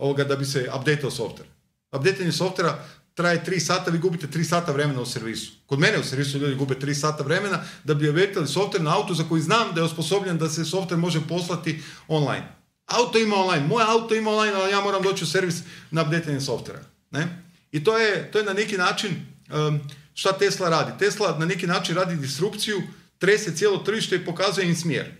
ovoga 0.00 0.24
da 0.24 0.36
bi 0.36 0.44
se 0.44 0.70
updateao 0.76 1.10
software. 1.10 1.48
Updateanje 1.92 2.32
softvera 2.32 2.84
traje 3.14 3.44
3 3.46 3.60
sata, 3.60 3.90
vi 3.90 3.98
gubite 3.98 4.26
3 4.26 4.44
sata 4.44 4.72
vremena 4.72 5.00
u 5.00 5.06
servisu. 5.06 5.52
Kod 5.66 5.78
mene 5.78 5.98
u 5.98 6.04
servisu 6.04 6.38
ljudi 6.38 6.54
gube 6.54 6.74
3 6.74 6.94
sata 6.94 7.22
vremena 7.24 7.64
da 7.84 7.94
bi 7.94 8.08
updateali 8.08 8.46
software 8.46 8.82
na 8.82 8.96
auto 8.96 9.14
za 9.14 9.24
koji 9.28 9.42
znam 9.42 9.74
da 9.74 9.80
je 9.80 9.84
osposobljen 9.84 10.38
da 10.38 10.48
se 10.48 10.64
software 10.64 10.96
može 10.96 11.20
poslati 11.28 11.82
online. 12.08 12.48
Auto 12.86 13.18
ima 13.18 13.36
online, 13.36 13.66
moje 13.66 13.86
auto 13.88 14.14
ima 14.14 14.30
online, 14.30 14.56
ali 14.56 14.72
ja 14.72 14.80
moram 14.80 15.02
doći 15.02 15.24
u 15.24 15.26
servis 15.26 15.56
na 15.90 16.02
updateanje 16.02 16.40
softvera. 16.40 16.80
Ne? 17.10 17.44
I 17.72 17.84
to 17.84 17.98
je, 17.98 18.30
to 18.32 18.38
je 18.38 18.44
na 18.44 18.52
neki 18.52 18.76
način 18.76 19.10
um, 19.52 19.80
šta 20.14 20.38
Tesla 20.38 20.68
radi. 20.68 20.98
Tesla 20.98 21.38
na 21.38 21.46
neki 21.46 21.66
način 21.66 21.96
radi 21.96 22.16
disrupciju, 22.16 22.82
trese 23.18 23.56
cijelo 23.56 23.78
tržište 23.78 24.16
i 24.16 24.24
pokazuje 24.24 24.68
im 24.68 24.76
smjer. 24.76 25.12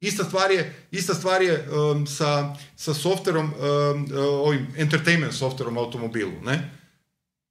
Ista 0.00 0.24
stvar 0.24 0.50
je, 0.50 0.74
ista 0.90 1.14
stvar 1.14 1.42
je 1.42 1.68
um, 1.70 2.06
sa, 2.06 2.56
sa 2.76 2.94
softverom, 2.94 3.44
um, 3.46 4.08
ovim 4.16 4.66
entertainment 4.76 5.34
softverom 5.34 5.78
automobilu, 5.78 6.32
ne? 6.44 6.70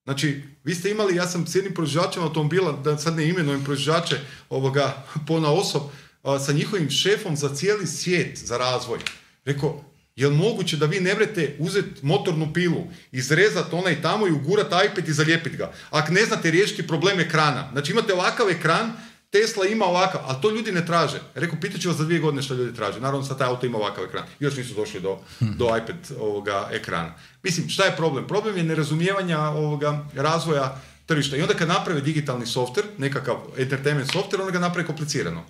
Znači, 0.03 0.41
vi 0.63 0.75
ste 0.75 0.91
imali, 0.91 1.15
ja 1.15 1.27
sam 1.27 1.47
s 1.47 1.55
jednim 1.55 1.73
proizvođačem 1.73 2.23
automobila, 2.23 2.71
da 2.71 2.97
sad 2.97 3.15
ne 3.15 3.29
imenujem 3.29 3.63
proizvođače 3.63 4.19
ovoga 4.49 5.05
pona 5.27 5.51
osob, 5.51 5.81
a, 6.23 6.39
sa 6.39 6.51
njihovim 6.51 6.89
šefom 6.89 7.35
za 7.35 7.55
cijeli 7.55 7.87
svijet, 7.87 8.37
za 8.37 8.57
razvoj. 8.57 8.99
Rekao, 9.45 9.83
je 10.15 10.27
li 10.27 10.35
moguće 10.35 10.77
da 10.77 10.85
vi 10.85 10.99
ne 10.99 11.13
vrete 11.13 11.55
uzeti 11.59 12.05
motornu 12.05 12.53
pilu, 12.53 12.83
izrezati 13.11 13.75
onaj 13.75 14.01
tamo 14.01 14.27
i 14.27 14.31
ugurat 14.31 14.67
iPad 14.67 15.07
i 15.07 15.13
zalijepiti 15.13 15.57
ga? 15.57 15.73
Ako 15.89 16.13
ne 16.13 16.25
znate 16.25 16.51
riješiti 16.51 16.87
problem 16.87 17.19
ekrana. 17.19 17.69
Znači 17.71 17.91
imate 17.91 18.13
ovakav 18.13 18.49
ekran, 18.49 18.93
Tesla 19.33 19.65
ima 19.65 19.85
ovakav, 19.85 20.21
ali 20.25 20.41
to 20.41 20.49
ljudi 20.49 20.71
ne 20.71 20.85
traže. 20.85 21.21
Rekao, 21.35 21.59
pitat 21.61 21.81
ću 21.81 21.89
vas 21.89 21.97
za 21.97 22.03
dvije 22.03 22.19
godine 22.19 22.41
što 22.41 22.53
ljudi 22.53 22.75
traže. 22.75 22.99
Naravno, 22.99 23.25
sad 23.25 23.37
taj 23.37 23.47
auto 23.47 23.65
ima 23.65 23.77
ovakav 23.77 24.03
ekran. 24.03 24.23
Još 24.39 24.57
nisu 24.57 24.73
došli 24.73 24.99
do, 24.99 25.19
do 25.39 25.77
iPad 25.77 25.95
ovoga 26.19 26.69
ekrana. 26.71 27.13
Mislim, 27.43 27.69
šta 27.69 27.83
je 27.85 27.95
problem? 27.95 28.27
Problem 28.27 28.57
je 28.57 28.63
nerazumijevanja 28.63 29.39
ovoga 29.39 30.05
razvoja 30.15 30.81
tržišta. 31.05 31.37
I 31.37 31.41
onda 31.41 31.53
kad 31.53 31.67
naprave 31.67 32.01
digitalni 32.01 32.45
software, 32.45 32.85
nekakav 32.97 33.37
entertainment 33.57 34.11
software, 34.11 34.39
onda 34.39 34.51
ga 34.51 34.59
naprave 34.59 34.87
komplicirano. 34.87 35.43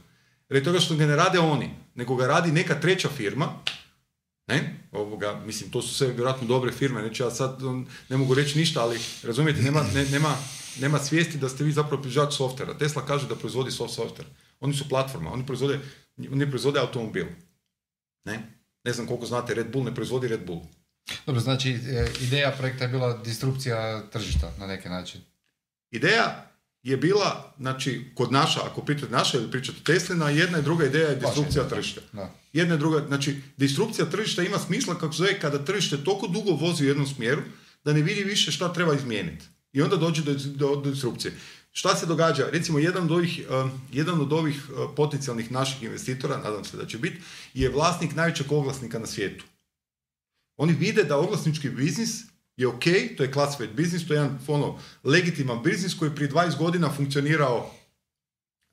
Radi 0.49 0.65
toga 0.65 0.79
što 0.79 0.95
ga 0.95 1.05
ne 1.05 1.15
rade 1.15 1.39
oni, 1.39 1.69
nego 1.95 2.15
ga 2.15 2.27
radi 2.27 2.51
neka 2.51 2.79
treća 2.79 3.09
firma, 3.09 3.47
ne? 4.47 4.87
Ovoga, 4.91 5.41
mislim, 5.45 5.71
to 5.71 5.81
su 5.81 5.93
sve 5.93 6.07
vjerojatno 6.07 6.47
dobre 6.47 6.71
firme, 6.71 7.01
neću 7.01 7.23
ja 7.23 7.31
sad 7.31 7.59
ne 8.09 8.17
mogu 8.17 8.33
reći 8.33 8.59
ništa, 8.59 8.81
ali 8.81 8.99
razumijete, 9.23 9.61
nema, 9.61 9.83
ne, 9.93 10.05
nema, 10.05 10.35
nema 10.81 10.99
svijesti 10.99 11.37
da 11.37 11.49
ste 11.49 11.63
vi 11.63 11.71
zapravo 11.71 12.01
proizvođač 12.01 12.33
softvera. 12.33 12.77
Tesla 12.77 13.05
kaže 13.05 13.27
da 13.27 13.35
proizvodi 13.35 13.71
soft 13.71 13.99
software. 13.99 14.29
Oni 14.59 14.73
su 14.73 14.89
platforma, 14.89 15.33
oni 15.33 15.45
proizvode, 15.45 15.79
oni 16.31 16.49
proizvode 16.49 16.79
automobil. 16.79 17.25
Ne? 18.25 18.63
ne 18.83 18.93
znam 18.93 19.07
koliko 19.07 19.25
znate, 19.25 19.53
Red 19.53 19.71
Bull 19.71 19.85
ne 19.85 19.95
proizvodi 19.95 20.27
Red 20.27 20.45
Bull. 20.45 20.61
Dobro, 21.25 21.41
znači 21.41 21.71
e, 21.71 22.07
ideja 22.21 22.51
projekta 22.51 22.83
je 22.83 22.89
bila 22.89 23.17
distrukcija 23.17 24.09
tržišta 24.09 24.51
na 24.59 24.67
neki 24.67 24.89
način. 24.89 25.21
Ideja 25.91 26.49
je 26.83 26.97
bila, 26.97 27.53
znači, 27.57 28.11
kod 28.15 28.31
naša, 28.31 28.59
ako 28.65 28.81
pričate 28.81 29.11
naša 29.11 29.37
ili 29.37 29.51
pričate 29.51 29.83
Teslina, 29.83 30.29
jedna 30.29 30.59
i 30.59 30.61
druga 30.61 30.85
ideja 30.85 31.09
je 31.09 31.15
distrukcija 31.15 31.69
tržišta. 31.69 32.01
Da. 32.13 32.31
Jedna 32.53 32.75
i 32.75 32.77
druga, 32.77 33.03
znači, 33.07 33.41
distrukcija 33.57 34.09
tržišta 34.09 34.43
ima 34.43 34.59
smisla 34.59 34.95
kako 34.95 35.13
zove 35.13 35.39
kada 35.39 35.65
tržište 35.65 36.03
toliko 36.03 36.27
dugo 36.27 36.51
vozi 36.51 36.83
u 36.83 36.87
jednom 36.87 37.07
smjeru 37.07 37.41
da 37.83 37.93
ne 37.93 38.01
vidi 38.01 38.23
više 38.23 38.51
šta 38.51 38.73
treba 38.73 38.95
izmijeniti. 38.95 39.45
I 39.73 39.81
onda 39.81 39.95
dođe 39.95 40.21
do, 40.21 40.33
do, 40.33 40.75
do 40.75 40.91
disrupcije. 40.91 41.33
Šta 41.71 41.95
se 41.95 42.05
događa? 42.05 42.49
Recimo, 42.51 42.79
jedan 42.79 43.03
od 43.03 43.11
ovih, 43.11 43.47
um, 43.49 43.71
jedan 43.91 44.21
od 44.21 44.33
ovih 44.33 44.69
uh, 44.69 44.89
potencijalnih 44.95 45.51
naših 45.51 45.83
investitora, 45.83 46.37
nadam 46.37 46.65
se 46.65 46.77
da 46.77 46.85
će 46.85 46.97
biti, 46.97 47.21
je 47.53 47.69
vlasnik 47.69 48.15
najvećeg 48.15 48.51
oglasnika 48.51 48.99
na 48.99 49.07
svijetu. 49.07 49.45
Oni 50.57 50.73
vide 50.73 51.03
da 51.03 51.17
oglasnički 51.17 51.69
biznis 51.69 52.21
je 52.57 52.67
ok, 52.67 52.83
to 53.17 53.23
je 53.23 53.33
classified 53.33 53.73
biznis, 53.75 54.07
to 54.07 54.13
je 54.13 54.17
jedan 54.17 54.39
ono, 54.47 54.79
legitiman 55.03 55.63
biznis 55.63 55.93
koji 55.99 56.09
je 56.09 56.15
prije 56.15 56.31
20 56.31 56.57
godina 56.57 56.91
funkcionirao 56.91 57.71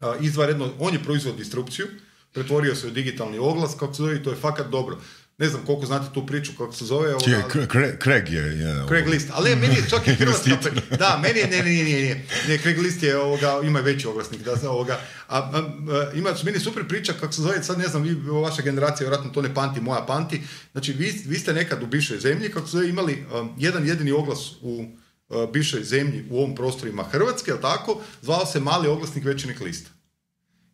uh, 0.00 0.08
izvanredno, 0.20 0.72
on 0.78 0.92
je 0.94 1.04
proizvod 1.04 1.36
distrukciju, 1.36 1.86
pretvorio 2.32 2.74
se 2.74 2.86
u 2.86 2.90
digitalni 2.90 3.38
oglas, 3.38 3.74
kako 3.78 3.94
se 3.94 4.02
zove, 4.02 4.22
to 4.22 4.30
je 4.30 4.36
fakat 4.36 4.70
dobro 4.70 4.98
ne 5.40 5.48
znam 5.48 5.62
koliko 5.66 5.86
znate 5.86 6.14
tu 6.14 6.26
priču 6.26 6.52
kako 6.58 6.72
se 6.72 6.84
zove. 6.84 7.14
Ovoga, 7.14 7.66
Craig 8.02 8.28
je. 8.28 8.42
je 8.42 8.84
Craig 8.88 9.08
List, 9.08 9.28
ali 9.32 9.56
meni 9.56 9.74
je 9.74 9.88
čak 9.90 10.08
i 10.08 10.14
hrvatska... 10.20 10.50
da, 10.98 11.20
meni 11.22 11.38
je, 11.38 11.46
ne, 11.46 11.62
ne, 11.62 11.84
ne, 11.84 12.02
ne, 12.02 12.24
ne, 12.48 12.58
Craig 12.58 12.78
List 12.78 13.02
je, 13.02 13.16
ovoga, 13.16 13.60
ima 13.64 13.80
veći 13.80 14.06
oglasnik, 14.06 14.42
da, 14.42 14.70
ovoga, 14.70 15.00
a, 15.28 15.38
a, 15.38 15.58
a, 15.58 16.10
ima, 16.14 16.30
meni 16.44 16.60
super 16.60 16.88
priča 16.88 17.12
kako 17.12 17.32
se 17.32 17.42
zove, 17.42 17.62
sad 17.62 17.78
ne 17.78 17.88
znam, 17.88 18.02
vi, 18.02 18.14
vaša 18.14 18.62
generacija, 18.62 19.04
vjerojatno 19.04 19.30
to 19.30 19.42
ne 19.42 19.54
pamti, 19.54 19.80
moja 19.80 20.04
panti, 20.06 20.42
znači 20.72 20.92
vi, 20.92 21.22
vi 21.26 21.38
ste 21.38 21.52
nekad 21.52 21.82
u 21.82 21.86
bivšoj 21.86 22.18
zemlji, 22.18 22.48
kako 22.48 22.66
se 22.66 22.72
zove, 22.72 22.88
imali 22.88 23.26
um, 23.34 23.54
jedan 23.58 23.86
jedini 23.86 24.12
oglas 24.12 24.52
u 24.62 24.84
uh, 25.28 25.50
bivšoj 25.52 25.84
zemlji, 25.84 26.24
u 26.30 26.38
ovom 26.38 26.54
prostorima 26.54 27.02
Hrvatske, 27.02 27.50
jel 27.50 27.58
tako, 27.60 28.00
zvao 28.22 28.46
se 28.46 28.60
mali 28.60 28.88
oglasnik 28.88 29.24
večernik 29.24 29.60
lista. 29.60 29.90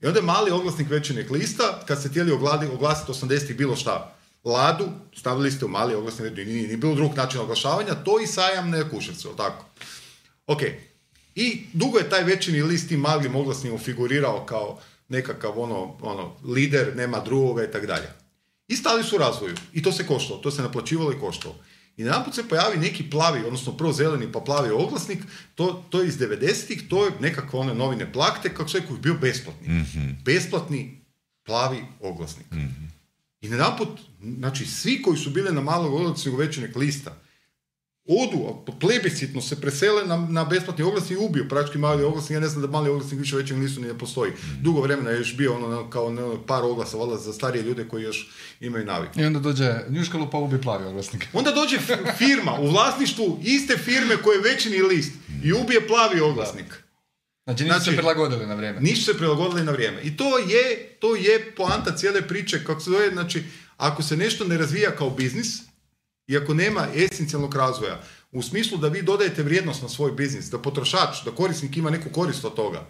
I 0.02 0.06
onda 0.06 0.18
je 0.18 0.26
mali 0.26 0.50
oglasnik 0.50 0.90
večernik 0.90 1.30
lista, 1.30 1.82
kad 1.86 2.00
ste 2.00 2.08
htjeli 2.08 2.32
oglasiti 2.32 3.12
80 3.12 3.56
bilo 3.56 3.76
šta, 3.76 4.15
Ladu 4.46 4.88
stavili 5.14 5.50
ste 5.50 5.64
u 5.64 5.68
mali 5.68 5.94
oglasni 5.94 6.24
red, 6.24 6.48
nije, 6.48 6.66
nije 6.66 6.76
bilo 6.76 6.94
drugog 6.94 7.16
načina 7.16 7.42
oglašavanja, 7.42 7.94
to 7.94 8.20
i 8.20 8.26
sajam 8.26 8.70
ne 8.70 8.90
kuševcu, 8.90 9.34
tako? 9.36 9.64
Ok. 10.46 10.60
I 11.34 11.66
dugo 11.72 11.98
je 11.98 12.10
taj 12.10 12.24
većini 12.24 12.62
list 12.62 12.88
tim 12.88 13.00
malim 13.00 13.36
oglasnim 13.36 13.78
figurirao 13.78 14.46
kao 14.46 14.78
nekakav 15.08 15.60
ono, 15.60 15.96
ono, 16.00 16.36
lider, 16.44 16.96
nema 16.96 17.20
drugoga 17.20 17.64
i 17.64 17.70
tako 17.70 17.86
dalje. 17.86 18.08
I 18.68 18.76
stali 18.76 19.04
su 19.04 19.16
u 19.16 19.18
razvoju. 19.18 19.54
I 19.72 19.82
to 19.82 19.92
se 19.92 20.06
koštalo, 20.06 20.40
to 20.40 20.50
se 20.50 20.62
naplaćivalo 20.62 21.12
i 21.12 21.20
koštalo. 21.20 21.54
I 21.96 22.04
najednom 22.04 22.32
se 22.32 22.48
pojavi 22.48 22.76
neki 22.76 23.10
plavi, 23.10 23.44
odnosno 23.44 23.76
prvo 23.76 23.92
zeleni 23.92 24.32
pa 24.32 24.40
plavi 24.40 24.70
oglasnik, 24.70 25.18
to, 25.54 25.84
to 25.90 26.00
je 26.00 26.08
iz 26.08 26.18
90-ih, 26.18 26.88
to 26.88 27.04
je 27.04 27.12
nekakve 27.20 27.58
one 27.58 27.74
novine 27.74 28.12
plakte, 28.12 28.54
kako 28.54 28.68
se 28.68 28.78
je 28.78 28.84
bio 29.02 29.14
besplatni. 29.14 29.68
Mm-hmm. 29.68 30.18
Besplatni 30.24 31.00
plavi 31.44 31.84
oglasnik. 32.00 32.50
mm 32.50 32.95
i 33.46 33.50
najedanput, 33.50 33.88
znači 34.38 34.66
svi 34.66 35.02
koji 35.02 35.18
su 35.18 35.30
bili 35.30 35.52
na 35.52 35.60
malog 35.60 35.94
oglasniku 35.94 36.36
većinek 36.36 36.76
lista, 36.76 37.22
odu, 38.08 38.72
plebiscitno 38.80 39.40
se 39.40 39.60
presele 39.60 40.06
na, 40.06 40.16
na 40.16 40.44
besplatni 40.44 40.84
oglas 40.84 41.10
i 41.10 41.16
ubiju 41.16 41.48
praktički 41.48 41.78
mali 41.78 42.04
oglasnik. 42.04 42.34
Ja 42.34 42.40
ne 42.40 42.48
znam 42.48 42.62
da 42.62 42.68
mali 42.68 42.90
oglasnik 42.90 43.20
više 43.20 43.36
većeg 43.36 43.58
listu 43.58 43.80
ni 43.80 43.86
ne 43.86 43.98
postoji. 43.98 44.30
Mm. 44.30 44.62
Dugo 44.62 44.80
vremena 44.80 45.10
je 45.10 45.18
još 45.18 45.36
bio 45.36 45.54
ono, 45.54 45.90
kao 45.90 46.06
ono, 46.06 46.42
par 46.46 46.64
oglasa 46.64 46.96
valjda 46.96 47.16
za 47.16 47.32
starije 47.32 47.62
ljude 47.62 47.88
koji 47.88 48.02
još 48.02 48.30
imaju 48.60 48.84
navik. 48.84 49.10
I 49.16 49.24
onda 49.24 49.38
dođe 49.38 49.74
njuškalu 49.88 50.28
pa 50.32 50.38
ubi 50.38 50.60
plavi 50.60 50.84
oglasnik. 50.84 51.28
Onda 51.38 51.50
dođe 51.50 51.78
firma 52.18 52.60
u 52.60 52.70
vlasništvu 52.70 53.38
iste 53.42 53.76
firme 53.76 54.16
koje 54.22 54.36
je 54.36 54.42
većini 54.42 54.82
list 54.82 55.12
i 55.44 55.52
ubije 55.52 55.86
plavi 55.86 56.20
oglasnik. 56.20 56.85
Znači 57.46 57.64
nisu 57.64 57.74
znači, 57.74 57.90
se 57.90 57.96
prilagodili 57.96 58.46
na 58.46 58.54
vrijeme. 58.54 58.80
Nisu 58.80 59.04
se 59.04 59.18
prilagodili 59.18 59.64
na 59.64 59.72
vrijeme. 59.72 60.02
I 60.02 60.16
to 60.16 60.38
je, 60.38 60.96
to 61.00 61.16
je 61.16 61.52
poanta 61.56 61.96
cijele 61.96 62.22
priče, 62.22 62.64
kako 62.64 62.80
se 62.80 62.90
zove, 62.90 63.10
znači, 63.10 63.44
ako 63.76 64.02
se 64.02 64.16
nešto 64.16 64.44
ne 64.44 64.58
razvija 64.58 64.90
kao 64.90 65.10
biznis, 65.10 65.60
i 66.26 66.36
ako 66.36 66.54
nema 66.54 66.86
esencijalnog 66.94 67.54
razvoja, 67.54 68.00
u 68.32 68.42
smislu 68.42 68.78
da 68.78 68.88
vi 68.88 69.02
dodajete 69.02 69.42
vrijednost 69.42 69.82
na 69.82 69.88
svoj 69.88 70.12
biznis, 70.12 70.44
da 70.44 70.58
potrošač, 70.58 71.24
da 71.24 71.30
korisnik 71.30 71.76
ima 71.76 71.90
neku 71.90 72.10
korist 72.10 72.44
od 72.44 72.54
toga, 72.54 72.86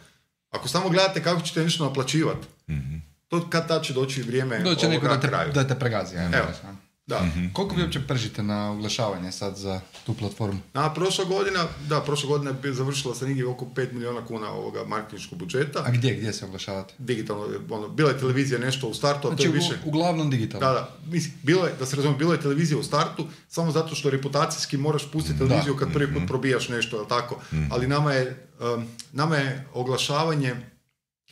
ako 0.51 0.69
samo 0.69 0.89
gledate 0.89 1.23
kako 1.23 1.41
ćete 1.41 1.63
nešto 1.63 1.85
naplaćivati, 1.85 2.47
mm-hmm. 2.71 3.03
to 3.29 3.51
kad 3.51 3.69
tad 3.69 3.85
će 3.85 3.93
doći 3.93 4.23
vrijeme 4.23 4.59
Doće 4.59 4.89
neko 4.89 5.09
da 5.09 5.21
te, 5.21 5.51
da 5.55 5.69
te 5.69 5.79
pregazi. 5.79 6.17
Evo. 6.17 6.47
Da. 6.63 6.86
Mm 7.09 7.51
Koliko 7.53 7.75
vi 7.75 7.83
uopće 7.83 8.01
pržite 8.01 8.43
na 8.43 8.71
oglašavanje 8.71 9.33
sad 9.33 9.57
za 9.57 9.81
tu 10.07 10.15
platformu? 10.15 10.59
Na 10.75 10.95
prošla 10.95 11.25
godina, 11.25 11.65
da, 11.89 12.01
prošla 12.01 12.29
godina 12.29 12.55
je 12.65 12.73
završila 12.73 13.15
sa 13.15 13.27
negdje 13.27 13.47
oko 13.47 13.65
5 13.65 13.93
milijuna 13.93 14.25
kuna 14.25 14.51
ovoga 14.51 14.85
marketinškog 14.85 15.39
budžeta. 15.39 15.83
A 15.87 15.91
gdje, 15.91 16.15
gdje 16.15 16.33
se 16.33 16.45
oglašavate? 16.45 16.95
Digitalno, 16.99 17.47
ono, 17.71 17.89
bila 17.89 18.11
je 18.11 18.19
televizija 18.19 18.59
nešto 18.59 18.89
u 18.89 18.95
startu, 18.95 19.29
znači, 19.29 19.43
a 19.43 19.47
to 19.47 19.55
je 19.55 19.61
više... 19.61 19.79
uglavnom 19.85 20.31
digitalno? 20.31 20.67
Da, 20.67 20.73
da, 20.73 20.97
mislim, 21.11 21.35
bilo 21.43 21.67
je, 21.67 21.75
da 21.79 21.87
se 21.87 21.97
razumijem, 21.97 22.19
bila 22.19 22.35
je 22.35 22.41
televizija 22.41 22.79
u 22.79 22.83
startu, 22.83 23.27
samo 23.49 23.73
zato 23.73 23.95
što 23.95 24.11
reputacijski 24.11 24.77
moraš 24.77 25.11
pustiti 25.13 25.39
televiziju 25.39 25.77
kad 25.77 25.93
prvi 25.93 26.07
put 26.07 26.17
mhm. 26.17 26.27
probijaš 26.27 26.69
nešto, 26.69 26.97
jel 26.97 27.07
tako? 27.07 27.41
Mhm. 27.53 27.65
Ali 27.71 27.87
nama 27.87 28.13
je, 28.13 28.49
um, 28.61 28.87
nama 29.13 29.37
je 29.37 29.67
oglašavanje, 29.75 30.57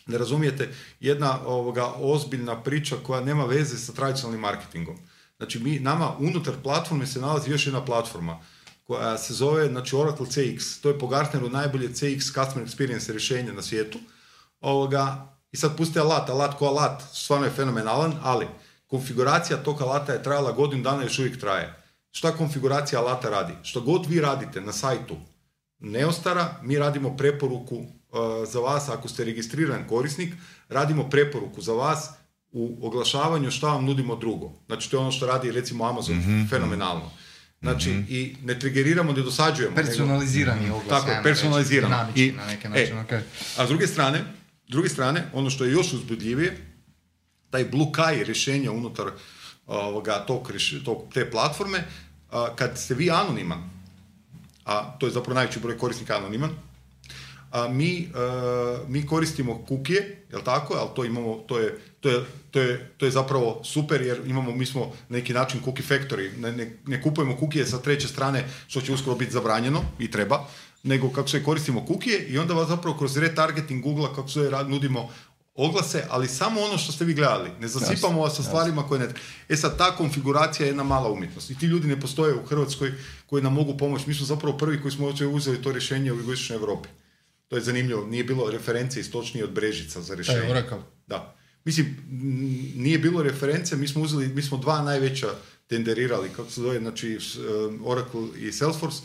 ne 0.07 0.19
razumijete, 0.19 0.69
jedna 1.01 1.47
ovoga 1.47 1.93
ozbiljna 1.97 2.63
priča 2.63 2.97
koja 3.03 3.21
nema 3.21 3.45
veze 3.45 3.79
sa 3.79 3.93
tradicionalnim 3.93 4.41
marketingom. 4.41 4.97
Znači, 5.45 5.59
mi, 5.59 5.79
nama 5.79 6.17
unutar 6.19 6.55
platforme 6.63 7.07
se 7.07 7.21
nalazi 7.21 7.51
još 7.51 7.67
jedna 7.67 7.85
platforma 7.85 8.39
koja 8.85 9.19
se 9.19 9.35
zove 9.35 9.69
znači, 9.69 9.97
Oracle 9.97 10.27
CX. 10.27 10.81
To 10.83 10.89
je 10.89 10.99
po 10.99 11.07
Gartneru 11.07 11.49
najbolje 11.49 11.89
CX 11.89 12.19
Customer 12.19 12.69
Experience 12.69 13.11
rješenje 13.11 13.53
na 13.53 13.63
svijetu. 13.63 13.99
Ovoga, 14.61 15.35
I 15.53 15.57
sad 15.57 15.77
pusti 15.77 15.99
alat, 15.99 16.31
alat 16.31 16.59
ko 16.59 16.67
alat, 16.67 17.03
stvarno 17.13 17.47
je 17.47 17.53
fenomenalan, 17.53 18.15
ali 18.23 18.47
konfiguracija 18.87 19.63
tog 19.63 19.83
alata 19.83 20.13
je 20.13 20.23
trajala 20.23 20.53
godinu 20.53 20.83
dana 20.83 21.03
i 21.03 21.07
još 21.07 21.19
uvijek 21.19 21.41
traje. 21.41 21.75
Šta 22.11 22.33
konfiguracija 22.33 23.01
alata 23.01 23.31
radi? 23.31 23.53
Što 23.63 23.81
god 23.81 24.07
vi 24.07 24.21
radite 24.21 24.61
na 24.61 24.73
sajtu 24.73 25.17
Neostara, 25.79 26.57
mi 26.63 26.79
radimo 26.79 27.17
preporuku 27.17 27.77
uh, 27.77 27.87
za 28.49 28.61
vas, 28.61 28.89
ako 28.89 29.09
ste 29.09 29.25
registriran 29.25 29.89
korisnik, 29.89 30.35
radimo 30.69 31.11
preporuku 31.11 31.61
za 31.61 31.73
vas 31.73 32.11
u 32.55 32.87
oglašavanju 32.87 33.51
šta 33.51 33.67
vam 33.67 33.85
nudimo 33.85 34.17
drugo. 34.17 34.53
Znači 34.67 34.91
to 34.91 34.97
je 34.97 35.01
ono 35.01 35.13
što 35.13 35.27
radi 35.27 35.53
recimo 35.53 35.85
Amazon 35.85 36.17
mm 36.17 36.49
fenomenalno. 36.51 37.11
Znači 37.63 37.91
mm 37.91 38.07
i 38.09 38.37
ne 38.45 38.59
trigeriramo, 38.59 39.13
ne 39.13 39.23
dosađujemo. 39.23 39.77
Personalizirani 39.77 40.63
nego, 40.63 40.77
oglas. 40.77 41.05
Tako, 41.05 41.23
personalizirano. 41.23 42.07
I, 42.15 42.33
na 42.33 42.47
neki 42.47 42.69
način, 42.69 42.99
e, 43.11 43.23
A 43.57 43.67
s 43.67 43.69
druge 43.69 43.87
strane, 43.87 44.25
druge 44.69 44.89
strane, 44.89 45.25
ono 45.33 45.51
što 45.51 45.65
je 45.65 45.73
još 45.73 45.93
uzbudljivije, 45.93 46.57
taj 47.51 47.65
Blue 47.65 47.93
Kai 47.93 48.25
rješenja 48.25 48.73
unutar 48.73 49.07
ovoga, 49.67 50.25
tog, 50.27 50.53
tog, 50.85 51.05
te 51.15 51.31
platforme, 51.31 51.85
kad 52.57 52.79
ste 52.79 52.95
vi 52.95 53.11
anoniman, 53.11 53.71
a 54.65 54.99
to 54.99 55.07
je 55.07 55.13
zapravo 55.13 55.35
najveći 55.35 55.61
broj 55.61 55.79
korisnika 55.79 56.17
anoniman, 56.17 56.51
a 57.55 57.69
mi, 57.69 58.09
mi 58.89 59.07
koristimo 59.07 59.65
kukije, 59.69 60.27
jel 60.31 60.41
tako, 60.45 60.75
ali 60.75 60.89
to 60.97 61.05
imamo, 61.05 61.35
to 61.47 61.59
je 61.59 61.79
to 62.05 62.11
je, 62.11 62.25
to 62.51 62.61
je, 62.61 62.91
to 62.97 63.07
je 63.07 63.11
zapravo 63.11 63.61
super 63.65 64.03
jer 64.03 64.21
imamo, 64.27 64.53
mi 64.53 64.67
smo 64.67 64.81
na 65.09 65.17
neki 65.17 65.33
način 65.33 65.61
cookie 65.65 65.85
factory, 65.89 66.37
ne, 66.39 66.53
ne, 66.53 66.79
ne 66.87 67.03
kupujemo 67.03 67.37
kukije 67.37 67.67
sa 67.67 67.79
treće 67.79 68.09
strane 68.09 68.45
što 68.67 68.81
će 68.81 68.93
uskoro 68.93 69.17
biti 69.17 69.33
zabranjeno 69.33 69.81
i 69.99 70.11
treba, 70.11 70.45
nego 70.83 71.11
kako 71.11 71.29
se 71.29 71.45
koristimo 71.45 71.87
kukije 71.87 72.27
i 72.29 72.39
onda 72.39 72.55
vas 72.55 72.69
zapravo 72.69 72.99
kroz 72.99 73.17
retargeting 73.17 73.83
Google 73.83 74.09
kako 74.15 74.29
se 74.29 74.51
nudimo 74.69 75.09
oglase, 75.55 76.05
ali 76.11 76.29
samo 76.29 76.61
ono 76.61 76.79
što 76.79 76.93
ste 76.93 77.05
vi 77.05 77.15
gledali. 77.15 77.51
Ne 77.61 77.69
zasipamo 77.69 78.21
vas 78.21 78.37
sa 78.37 78.43
stvarima 78.43 78.83
koje 78.83 79.01
ne... 79.01 79.09
E 79.49 79.57
sad, 79.57 79.79
ta 79.79 79.97
konfiguracija 79.97 80.67
je 80.67 80.71
jedna 80.71 80.83
mala 80.83 81.11
umjetnost. 81.11 81.51
I 81.51 81.59
ti 81.59 81.67
ljudi 81.67 81.89
ne 81.89 82.01
postoje 82.01 82.35
u 82.35 82.47
Hrvatskoj 82.47 82.93
koji 83.27 83.43
nam 83.43 83.55
mogu 83.55 83.77
pomoći. 83.77 84.05
Mi 84.09 84.15
smo 84.15 84.27
zapravo 84.27 84.59
prvi 84.59 84.83
koji 84.83 84.93
smo 84.93 85.07
uzeli 85.33 85.63
to 85.63 85.73
rješenje 85.73 86.13
u 86.13 86.19
jugoistočnoj 86.19 86.59
Europi. 86.59 86.89
To 87.49 87.57
je 87.57 87.63
zanimljivo. 87.63 88.07
Nije 88.07 88.25
bilo 88.25 88.51
referencije 88.51 89.01
istočnije 89.01 89.45
od 89.45 89.51
Brežica 89.53 90.01
za 90.01 90.15
rješenje. 90.15 90.49
Da. 91.07 91.37
Mislim, 91.65 91.97
nije 92.77 92.99
bilo 92.99 93.23
reference, 93.23 93.77
mi 93.77 93.89
smo 93.89 94.03
uzeli, 94.03 94.29
mi 94.29 94.43
smo 94.43 94.59
dva 94.59 94.83
najveća 94.83 95.29
tenderirali, 95.67 96.29
kako 96.37 96.51
se 96.51 96.61
zove, 96.61 96.79
znači 96.79 97.13
eh, 97.13 97.19
Oracle 97.85 98.23
i 98.39 98.53
Salesforce, 98.53 98.99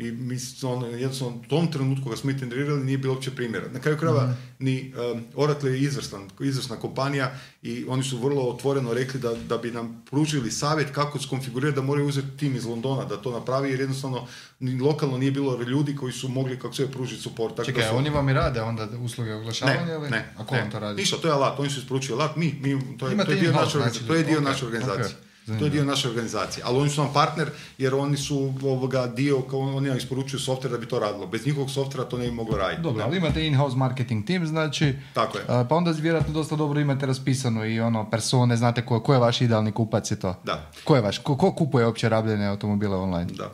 I 0.00 0.12
mi 0.12 0.36
ono, 0.64 0.86
jednostavno 0.88 1.36
u 1.36 1.42
tom 1.42 1.72
trenutku 1.72 2.10
kad 2.10 2.18
smo 2.18 2.30
itenderirali 2.30 2.84
nije 2.84 2.98
bilo 2.98 3.14
uopće 3.14 3.30
primjera. 3.30 3.68
Na 3.68 3.80
kraju 3.80 3.98
krajeva 3.98 4.22
Mhm. 4.22 4.32
ni 4.60 4.92
um, 5.14 5.24
Oracle 5.36 5.70
je 5.70 5.80
izvrstan, 5.80 6.28
izvrsna 6.40 6.76
kompanija 6.76 7.32
i 7.62 7.84
oni 7.88 8.02
su 8.02 8.18
vrlo 8.18 8.42
otvoreno 8.44 8.94
rekli 8.94 9.20
da, 9.20 9.34
da 9.34 9.58
bi 9.58 9.70
nam 9.70 10.02
pružili 10.06 10.50
savjet 10.50 10.88
kako 10.90 11.18
skonfigurirati 11.18 11.76
da 11.76 11.82
moraju 11.82 12.08
uzeti 12.08 12.36
tim 12.36 12.56
iz 12.56 12.64
Londona 12.64 13.04
da 13.04 13.16
to 13.16 13.30
napravi 13.30 13.70
jer 13.70 13.80
jednostavno 13.80 14.26
ni 14.60 14.80
lokalno 14.80 15.18
nije 15.18 15.30
bilo 15.32 15.62
ljudi 15.62 15.96
koji 15.96 16.12
su 16.12 16.28
mogli 16.28 16.58
kako 16.58 16.74
se 16.74 16.86
pružiti 16.88 17.22
support. 17.22 17.56
Tako 17.56 17.66
Čekaj, 17.66 17.82
su- 17.84 17.96
oni 17.96 18.10
vam 18.10 18.28
i 18.28 18.32
rade 18.32 18.60
onda 18.62 18.88
usluge 18.98 19.34
oglašavanja 19.34 19.84
ne, 19.86 19.94
ili? 19.94 20.10
ne, 20.10 20.32
A 20.36 20.46
ko 20.46 20.54
ne. 20.54 20.60
vam 20.60 20.70
to 20.70 20.78
radi? 20.78 20.96
Ništa, 20.96 21.16
to 21.16 21.28
je 21.28 21.34
alat, 21.34 21.60
oni 21.60 21.70
su 21.70 21.80
isporučili 21.80 22.14
alat, 22.14 22.36
mi, 22.36 22.54
mi 22.54 22.98
to, 22.98 23.06
je, 23.06 23.12
Imate 23.12 23.26
to 23.26 23.32
je 23.32 23.40
dio 23.40 23.48
in-house, 23.48 23.64
naše, 23.66 23.78
organizacije, 23.78 23.92
znači, 23.98 24.06
to 24.06 24.14
je 24.14 24.24
dio 24.24 24.38
ok, 24.38 24.44
naše 24.44 24.64
organizacije. 24.66 25.16
ok, 25.16 25.29
To 25.46 25.64
je 25.64 25.70
dio 25.70 25.84
naše 25.84 26.08
organizacije, 26.08 26.64
ali 26.66 26.78
oni 26.78 26.90
su 26.90 27.02
nam 27.02 27.12
partner 27.12 27.50
jer 27.78 27.94
oni 27.94 28.16
su 28.16 28.52
ovoga 28.62 29.06
dio, 29.06 29.42
kao 29.42 29.60
oni 29.60 29.88
nam 29.88 29.96
isporučuju 29.96 30.40
softver 30.40 30.72
da 30.72 30.78
bi 30.78 30.88
to 30.88 30.98
radilo. 30.98 31.26
Bez 31.26 31.46
njihovog 31.46 31.70
softvera 31.70 32.08
to 32.08 32.18
ne 32.18 32.24
bi 32.24 32.32
moglo 32.32 32.56
raditi. 32.56 32.82
Dobro, 32.82 33.04
ali 33.04 33.16
imate 33.16 33.46
in-house 33.46 33.76
marketing 33.76 34.26
team, 34.26 34.46
znači, 34.46 34.94
Tako 35.14 35.38
je. 35.38 35.44
pa 35.46 35.74
onda 35.74 35.90
vjerojatno 35.90 36.32
dosta 36.32 36.56
dobro 36.56 36.80
imate 36.80 37.06
raspisano 37.06 37.64
i 37.66 37.80
ono, 37.80 38.10
persone, 38.10 38.56
znate 38.56 38.86
ko, 38.86 39.00
ko 39.00 39.12
je 39.12 39.18
vaš 39.18 39.40
idealni 39.40 39.72
kupac 39.72 40.10
i 40.10 40.20
to. 40.20 40.34
Da. 40.44 40.70
Ko 40.84 40.96
je 40.96 41.02
vaš, 41.02 41.18
ko, 41.18 41.36
ko 41.36 41.52
kupuje 41.52 41.86
uopće 41.86 42.08
rabljene 42.08 42.46
automobile 42.46 42.96
online? 42.96 43.32
Da. 43.32 43.52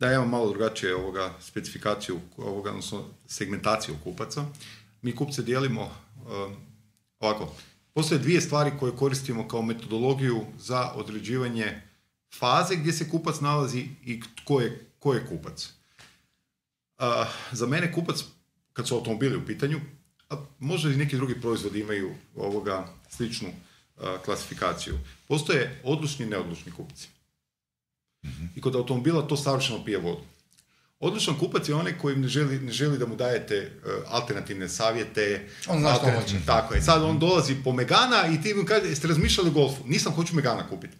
Da, 0.00 0.06
ja 0.06 0.14
imam 0.14 0.30
malo 0.30 0.48
drugačije 0.48 0.96
ovoga 0.96 1.30
specifikaciju, 1.40 2.20
ovoga, 2.36 2.70
odnosno 2.70 3.02
segmentaciju 3.26 3.94
kupaca. 4.04 4.44
Mi 5.02 5.16
kupce 5.16 5.42
dijelimo 5.42 5.82
um, 5.82 6.56
ovako. 7.20 7.52
Postoje 7.94 8.18
dvije 8.18 8.40
stvari 8.40 8.70
koje 8.80 8.96
koristimo 8.96 9.48
kao 9.48 9.62
metodologiju 9.62 10.46
za 10.58 10.92
određivanje 10.94 11.82
faze 12.38 12.76
gdje 12.76 12.92
se 12.92 13.08
kupac 13.08 13.40
nalazi 13.40 13.86
i 14.04 14.20
tko 14.36 14.60
je, 14.60 14.86
ko 14.98 15.14
je 15.14 15.26
kupac. 15.26 15.72
A, 16.98 17.26
za 17.52 17.66
mene 17.66 17.92
kupac, 17.92 18.24
kad 18.72 18.88
su 18.88 18.94
automobili 18.94 19.36
u 19.36 19.46
pitanju, 19.46 19.80
a 20.30 20.36
možda 20.58 20.90
i 20.90 20.96
neki 20.96 21.16
drugi 21.16 21.40
proizvodi 21.40 21.80
imaju 21.80 22.14
ovoga 22.36 22.88
sličnu 23.08 23.48
a, 23.98 24.18
klasifikaciju. 24.24 24.98
Postoje 25.28 25.80
odlučni 25.84 26.26
i 26.26 26.28
neodlučni 26.28 26.72
kupci. 26.72 27.08
I 28.56 28.60
kod 28.60 28.76
automobila 28.76 29.22
to 29.22 29.36
savršeno 29.36 29.84
pije 29.84 29.98
vodu. 29.98 30.22
Odličan 31.00 31.38
kupac 31.38 31.68
je 31.68 31.74
onaj 31.74 31.98
koji 31.98 32.16
ne 32.16 32.28
želi, 32.28 32.60
ne 32.60 32.72
želi 32.72 32.98
da 32.98 33.06
mu 33.06 33.16
dajete 33.16 33.54
e, 33.54 33.70
alternativne 34.06 34.68
savjete. 34.68 35.48
On 35.68 35.80
zna 35.80 35.94
što 35.94 36.10
hoće. 36.10 36.36
Tako 36.46 36.74
je. 36.74 36.82
Sad 36.82 37.02
on 37.02 37.18
dolazi 37.18 37.56
po 37.64 37.72
Megana 37.72 38.26
i 38.32 38.42
ti 38.42 38.54
mu 38.54 38.64
kaže, 38.64 38.86
jeste 38.86 39.08
razmišljali 39.08 39.48
o 39.48 39.52
golfu? 39.52 39.82
Nisam, 39.86 40.12
hoću 40.12 40.34
Megana 40.34 40.68
kupiti. 40.68 40.96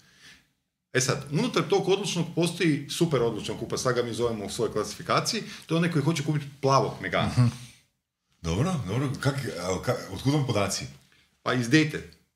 E 0.93 1.01
sad, 1.01 1.27
unutar 1.33 1.63
tog 1.69 1.89
odlučnog 1.89 2.27
postoji 2.35 2.87
super 2.91 3.23
odlučan 3.23 3.59
kupac, 3.59 3.81
sad 3.81 3.95
ga 3.95 4.03
mi 4.03 4.15
zovemo 4.15 4.45
u 4.45 4.51
svojoj 4.51 4.73
klasifikaciji, 4.73 5.43
to 5.67 5.75
je 5.75 5.79
onaj 5.79 5.93
koji 5.93 6.05
hoće 6.05 6.25
kupiti 6.25 6.47
plavog 6.61 6.93
Megana. 7.03 7.29
Mhm. 7.29 7.47
Dobro, 8.43 8.75
dobro. 8.89 9.09
Kak, 9.21 9.35
a, 9.61 9.83
ka, 9.83 9.97
otkud 10.13 10.33
vam 10.33 10.47
podaci? 10.47 10.87
Pa 11.43 11.55
iz. 11.55 11.69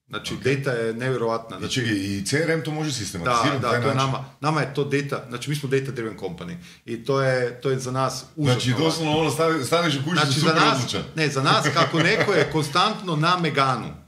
Znači, 0.09 0.35
data 0.37 0.71
je 0.73 0.93
nevjerojatna. 0.95 1.57
I 1.57 1.61
Znači, 1.61 1.75
čekaj, 1.75 1.95
i 1.95 2.25
CRM 2.25 2.61
to 2.61 2.71
može 2.71 2.89
Da, 2.89 2.95
sistematizirati 2.95 3.61
da, 3.61 3.71
taj 3.71 3.83
to 3.83 3.89
je 3.89 3.95
nama, 3.95 4.25
nama 4.41 4.61
je 4.61 4.75
to 4.75 4.85
data, 4.87 5.25
znači 5.29 5.51
mi 5.51 5.57
smo 5.57 5.69
data 5.69 5.93
driven 5.93 6.19
company 6.19 6.55
i 6.85 7.05
to 7.05 7.23
je, 7.23 7.61
to 7.61 7.71
je 7.71 7.79
za 7.79 7.91
nas 7.91 8.25
užasno 8.37 8.61
Znači, 8.61 8.75
doslovno 8.79 9.13
ono, 9.13 9.31
stane- 9.31 9.65
staneš 9.65 9.95
u 9.95 10.05
kući 10.05 10.17
Znači, 10.17 10.41
za 10.41 10.55
nas, 10.55 10.77
odlučan. 10.77 11.03
ne, 11.15 11.29
za 11.29 11.43
nas 11.43 11.67
kako 11.75 11.99
neko 12.01 12.33
je 12.33 12.51
konstantno 12.53 13.17
na 13.17 13.39
Meganu 13.39 14.04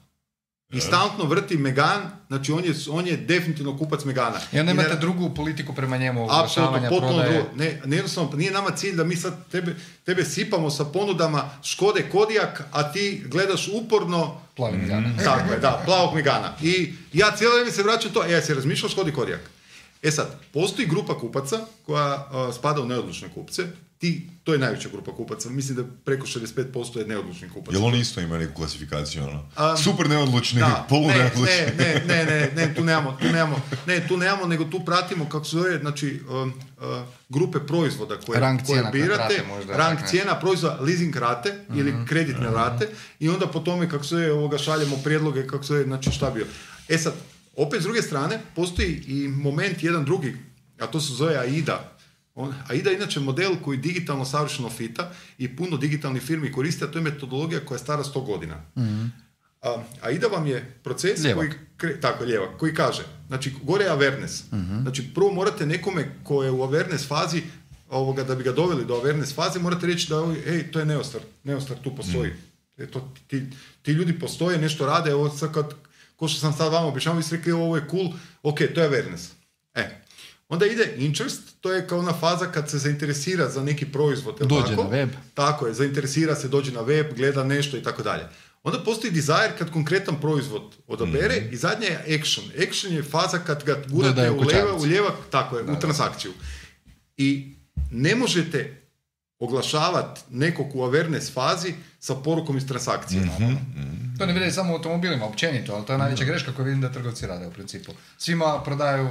i 0.77 0.81
stalno 0.81 1.25
vrti 1.25 1.57
Megan, 1.57 2.03
znači 2.29 2.53
on 2.53 2.65
je, 2.65 2.75
on 2.91 3.07
je 3.07 3.17
definitivno 3.17 3.79
kupac 3.79 4.05
Megana. 4.05 4.39
I 4.53 4.61
onda 4.61 4.73
ne- 4.73 4.83
imate 4.83 4.97
drugu 4.97 5.35
politiku 5.35 5.75
prema 5.75 5.97
njemu, 5.97 6.25
Apsolutno, 6.25 6.39
oglašavanja, 6.39 6.89
potpuno 6.89 7.23
drugo. 7.23 7.49
Ne, 7.57 7.81
ne, 7.85 7.97
jednostavno, 7.97 8.31
nije 8.37 8.51
nama 8.51 8.71
cilj 8.71 8.97
da 8.97 9.05
mi 9.05 9.17
sad 9.17 9.49
tebe, 9.51 9.75
tebe 10.05 10.25
sipamo 10.25 10.71
sa 10.71 10.85
ponudama 10.85 11.51
Škode 11.63 12.03
Kodijak, 12.13 12.63
a 12.73 12.93
ti 12.93 13.23
gledaš 13.27 13.69
uporno 13.73 14.41
Plavi 14.57 14.77
Megane. 14.77 15.15
tako 15.25 15.53
je, 15.53 15.59
da, 15.59 15.83
plavog 15.85 16.15
Megana. 16.15 16.53
I 16.63 16.93
ja 17.13 17.31
cijelo 17.37 17.55
vrijeme 17.55 17.73
se 17.73 17.83
vraćam 17.83 18.11
to, 18.13 18.25
e, 18.25 18.33
ja 18.33 18.43
se 18.43 18.55
razmišljao 18.55 18.89
Škodi 18.91 19.13
Kodijak. 19.13 19.41
E 20.03 20.11
sad, 20.11 20.41
postoji 20.53 20.89
grupa 20.89 21.19
kupaca 21.19 21.61
koja 21.87 22.29
a, 22.31 22.53
spada 22.53 22.81
u 22.81 22.87
neodlučne 22.87 23.29
kupce, 23.35 23.63
ti, 23.99 24.29
to 24.45 24.53
je 24.53 24.59
najveća 24.59 24.89
grupa 24.89 25.15
kupaca, 25.17 25.51
mislim 25.51 25.77
da 25.77 25.85
preko 26.05 26.27
65% 26.27 26.99
je 26.99 27.07
neodlučnih 27.07 27.53
kupaca. 27.53 27.77
Jel 27.77 27.87
oni 27.87 28.01
isto 28.01 28.21
imaju 28.21 28.41
neku 28.41 28.55
klasifikaciju, 28.55 29.23
ono? 29.23 29.39
Um, 29.71 29.77
super 29.77 30.09
neodlučni, 30.09 30.61
Da, 30.61 30.87
polu 30.89 31.09
ne, 31.09 31.15
neodlučni. 31.15 31.47
ne, 31.57 31.75
ne, 31.79 32.03
ne, 32.07 32.25
ne, 32.25 32.67
ne, 32.67 32.75
tu 32.75 32.85
nemamo, 32.85 33.17
tu 33.21 33.25
nemamo, 33.27 33.61
ne, 33.87 34.09
tu 34.09 34.17
nemamo, 34.17 34.47
nego 34.47 34.65
tu 34.65 34.85
pratimo, 34.85 35.29
kako 35.29 35.45
se 35.45 35.57
zove, 35.57 35.79
znači, 35.79 36.21
um, 36.29 36.53
uh, 36.77 36.85
grupe 37.29 37.59
proizvoda 37.59 38.21
koje, 38.27 38.41
Rang 38.41 38.61
koje 38.67 38.67
cijena, 38.67 38.91
birate, 38.91 39.23
rate 39.23 39.45
možda, 39.49 39.77
rang 39.77 39.99
cijena 40.07 40.41
proizvoda, 40.41 40.79
leasing 40.81 41.17
rate 41.17 41.65
ili 41.75 41.95
kreditne 42.09 42.51
rate. 42.51 42.89
I 43.21 43.29
onda 43.29 43.47
po 43.47 43.61
tome, 43.61 43.91
kako 43.91 44.05
se 44.05 44.09
zove, 44.09 44.33
ovoga, 44.33 44.59
šaljemo 44.59 44.97
prijedloge, 45.05 45.47
kako 45.47 45.65
se 45.65 45.73
zove, 45.73 45.85
znači 45.85 46.11
šta 46.11 46.31
bio. 46.31 46.47
E 46.89 46.99
sad, 46.99 47.15
opet 47.57 47.81
s 47.81 47.85
druge 47.85 48.03
strane, 48.03 48.41
postoji 48.55 49.03
i 49.07 49.29
moment 49.29 49.83
jedan 49.83 50.05
drugi, 50.05 50.37
a 50.79 50.87
to 50.87 51.01
se 51.01 51.13
zove 51.13 51.37
AIDA, 51.37 51.93
on, 52.35 52.55
AIDA 52.69 52.91
je 52.91 52.97
inače 52.97 53.21
model 53.21 53.57
koji 53.65 53.79
digitalno 53.79 54.25
savršeno 54.25 54.71
fita 54.71 55.13
i 55.39 55.57
puno 55.57 55.77
digitalnih 55.77 56.23
firmi 56.23 56.53
koriste, 56.53 56.85
a 56.85 56.89
to 56.89 56.99
je 56.99 57.03
metodologija 57.03 57.61
koja 57.61 57.77
je 57.77 57.81
stara 57.81 58.05
100 58.05 58.27
godina. 58.27 58.63
A, 59.63 59.77
AIDA 60.01 60.27
vam 60.27 60.47
je 60.47 60.75
proces 60.83 61.21
Lijevak. 61.23 61.39
koji, 61.39 61.51
kre- 61.93 62.01
tako, 62.01 62.25
lijevak, 62.25 62.57
koji 62.59 62.75
kaže, 62.75 63.03
znači 63.27 63.53
gore 63.63 63.85
je 63.85 63.91
awareness. 63.91 64.43
Znači 64.83 65.15
prvo 65.15 65.33
morate 65.33 65.67
nekome 65.67 66.09
ko 66.23 66.43
je 66.43 66.51
u 66.51 66.59
awareness 66.59 67.07
fazi, 67.09 67.43
ovoga, 67.91 68.25
da 68.25 68.35
bi 68.35 68.43
ga 68.45 68.53
doveli 68.53 68.85
do 68.85 68.95
awareness 68.95 69.35
faze, 69.35 69.59
morate 69.59 69.87
reći 69.87 70.09
da, 70.09 70.35
ej, 70.47 70.71
to 70.71 70.79
je 70.79 70.85
neostar, 70.87 71.21
neostar 71.45 71.77
tu 71.85 71.97
postoji. 71.97 72.33
E, 72.79 72.87
to, 72.87 73.13
ti, 73.27 73.43
ti 73.83 73.93
ljudi 73.93 74.19
postoje, 74.19 74.59
nešto 74.59 74.87
rade, 74.87 75.15
ovo 75.15 75.31
sad 75.31 75.53
kad, 75.55 75.75
ko 76.17 76.29
što 76.29 76.41
sam 76.41 76.53
sad 76.53 76.73
vama 76.73 76.87
objašnjavao, 76.87 77.19
vi 77.19 77.25
ste 77.25 77.37
rekli 77.37 77.53
ovo 77.53 77.77
je 77.77 77.87
cool, 77.91 78.13
ok, 78.43 78.59
to 78.75 78.81
je 78.81 78.91
awareness. 78.91 79.29
E, 79.75 80.01
onda 80.49 80.67
ide 80.67 80.95
interest, 80.99 81.43
to 81.61 81.73
je 81.73 81.87
kao 81.89 81.99
ona 81.99 82.13
faza 82.13 82.47
kad 82.47 82.71
se 82.71 82.79
zainteresira 82.79 83.49
za 83.49 83.63
neki 83.63 83.87
proizvod. 83.87 84.39
Dođe 84.41 84.69
tako? 84.69 84.83
na 84.83 84.89
web. 84.89 85.09
Tako 85.35 85.67
je, 85.67 85.75
zainteresira 85.75 86.35
se, 86.35 86.49
dođe 86.49 86.73
na 86.73 86.81
web, 86.81 87.07
gleda 87.17 87.45
nešto 87.45 87.77
i 87.77 87.83
tako 87.83 88.03
dalje. 88.03 88.25
Onda 88.63 88.79
postoji 88.85 89.13
desire 89.13 89.53
kad 89.59 89.73
konkretan 89.73 90.21
proizvod 90.21 90.63
odabere 90.87 91.49
i 91.53 91.57
zadnja 91.57 91.87
je 91.87 92.21
action. 92.21 92.45
Action 92.69 92.93
je 92.93 93.03
faza 93.03 93.39
kad 93.39 93.65
ga 93.65 93.83
gurate 93.89 94.31
u, 94.31 94.41
leva, 94.41 94.75
u 94.77 94.83
lijevak, 94.83 95.15
tako 95.31 95.59
je, 95.59 95.65
u 95.65 95.81
transakciju. 95.81 96.33
I 97.17 97.55
ne 97.91 98.15
možete 98.15 98.83
oglašavati 99.39 100.21
nekog 100.31 100.77
u 100.77 100.79
awareness 100.79 101.33
fazi 101.33 101.75
sa 102.07 102.15
porukom 102.15 102.57
iz 102.57 102.67
transakcije. 102.67 103.21
Mhm. 103.21 103.55
To 104.19 104.27
ne 104.27 104.33
vidi 104.33 104.53
samo 104.53 104.73
u 104.73 104.77
automobilima, 104.77 105.27
općenito, 105.27 105.75
ali 105.75 105.87
to 105.87 105.93
je 105.93 105.99
najveća 105.99 106.25
greška 106.25 106.53
koju 106.53 106.65
vidim 106.65 106.81
da 106.81 106.93
trgovci 106.93 107.27
rade 107.27 107.47
u 107.47 107.51
principu. 107.51 107.93
Svima 108.19 108.63
prodaju 108.65 109.09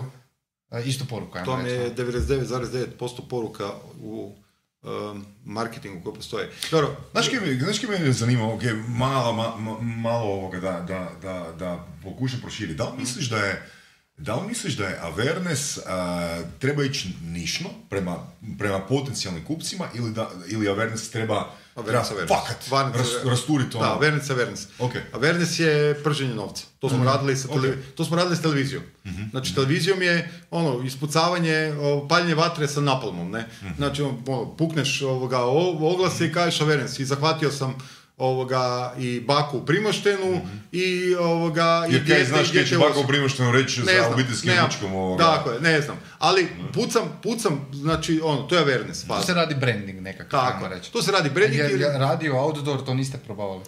e, 0.71 0.83
istu 0.83 1.05
poruku, 1.05 1.37
To 1.45 1.59
je 1.59 1.95
99,9% 1.95 3.27
poruka 3.29 3.71
u 4.01 4.35
um, 4.81 5.25
marketingu 5.45 6.03
koji 6.03 6.15
postoje. 6.15 6.51
Dobro, 6.71 6.95
Znaš 7.11 7.29
kaj 7.29 7.39
me, 7.39 7.59
znaš 7.59 7.79
kaj 7.79 7.99
me 7.99 8.11
zanima, 8.11 8.53
ok, 8.53 8.61
malo, 8.87 9.33
ma- 9.33 9.57
ma- 9.59 9.81
malo 9.81 10.25
ovoga 10.25 10.59
da, 10.59 10.71
da, 10.71 11.09
da, 11.21 11.51
da 11.59 11.85
pokušam 12.03 12.39
proširiti. 12.41 12.77
Da 12.77 12.83
li 12.83 12.97
misliš 12.97 13.29
da 13.29 13.37
je 13.37 13.69
da 14.17 14.35
li 14.35 14.47
misliš 14.47 14.77
da 14.77 14.85
je 14.87 14.99
awareness 15.03 15.79
a, 15.87 16.41
treba 16.59 16.83
ići 16.83 17.09
nišno 17.23 17.69
prema, 17.89 18.15
prema 18.59 18.79
potencijalnim 18.79 19.45
kupcima 19.45 19.85
ili, 19.95 20.11
da, 20.13 20.29
ili 20.47 20.67
awareness 20.67 21.11
treba, 21.11 21.51
treba 21.75 21.91
Awareness, 21.91 22.11
awareness. 22.11 22.29
fakat 22.29 22.57
Awareness, 22.63 22.97
ras, 22.97 23.07
awareness. 23.07 23.29
rasturiti 23.29 23.77
ono? 23.77 23.85
Da, 23.85 23.91
awareness, 23.91 24.29
awareness. 24.29 24.65
Ok. 24.79 24.93
Awareness 25.13 25.59
je 25.59 25.73
prženje 25.95 26.33
novca. 26.33 26.63
To 26.79 26.89
smo 26.89 27.03
radili 27.05 27.35
sa 27.35 27.47
tele- 27.49 27.69
ok. 27.69 27.95
to 27.95 28.05
smo 28.05 28.15
radili 28.15 28.35
s 28.35 28.41
televizijom. 28.41 28.83
Znači 29.31 29.55
televizijom 29.55 30.01
je 30.01 30.15
ono 30.51 30.83
ispucavanje, 30.83 31.73
paljenje 32.09 32.35
vatre 32.35 32.67
sa 32.67 32.81
napalmom, 32.81 33.31
ne? 33.31 33.47
Znači 33.77 34.01
on, 34.01 34.23
ono, 34.27 34.55
pukneš 34.55 35.01
ovoga 35.03 35.39
oglase 35.81 36.25
i 36.25 36.33
kažeš 36.33 36.59
awareness 36.61 37.01
i 37.01 37.05
zahvatio 37.05 37.51
sam 37.51 37.75
ovoga 38.17 38.93
i 38.97 39.19
baku 39.21 39.57
u 39.57 39.65
Primoštenu 39.65 40.41
i 40.71 41.15
ovoga 41.15 41.85
i 41.89 41.93
Jer 41.93 41.99
kaj 41.99 42.05
dijete- 42.07 42.25
znaš 42.25 42.51
dijete 42.51 42.69
će 42.69 42.77
u 42.77 42.79
bako 42.79 42.91
Osijeku. 42.91 43.07
primošteno 43.07 43.51
reći 43.51 43.79
Ne 43.79 43.85
za 43.87 43.99
znam, 43.99 44.13
obiteljskim 44.13 44.51
ručkom 44.65 44.95
ovoga. 44.95 45.23
Tako 45.25 45.51
je, 45.51 45.61
ne 45.61 45.81
znam. 45.81 45.97
Ali 46.19 46.47
pucam, 46.73 47.19
pucam, 47.23 47.69
znači 47.73 48.21
ono, 48.23 48.41
to 48.41 48.55
je 48.55 48.65
awareness 48.65 49.01
To 49.01 49.07
faza. 49.07 49.23
se 49.23 49.33
radi 49.33 49.55
branding 49.55 50.01
nekakav, 50.01 50.39
Tako, 50.41 50.67
reći. 50.67 50.91
to 50.91 51.01
se 51.01 51.11
radi 51.11 51.29
branding 51.29 51.59
Je- 51.59 51.71
ili- 51.71 51.81
je 51.83 51.97
radio, 51.99 52.37
outdoor, 52.37 52.85
to 52.85 52.93
niste 52.93 53.17
probavali. 53.17 53.63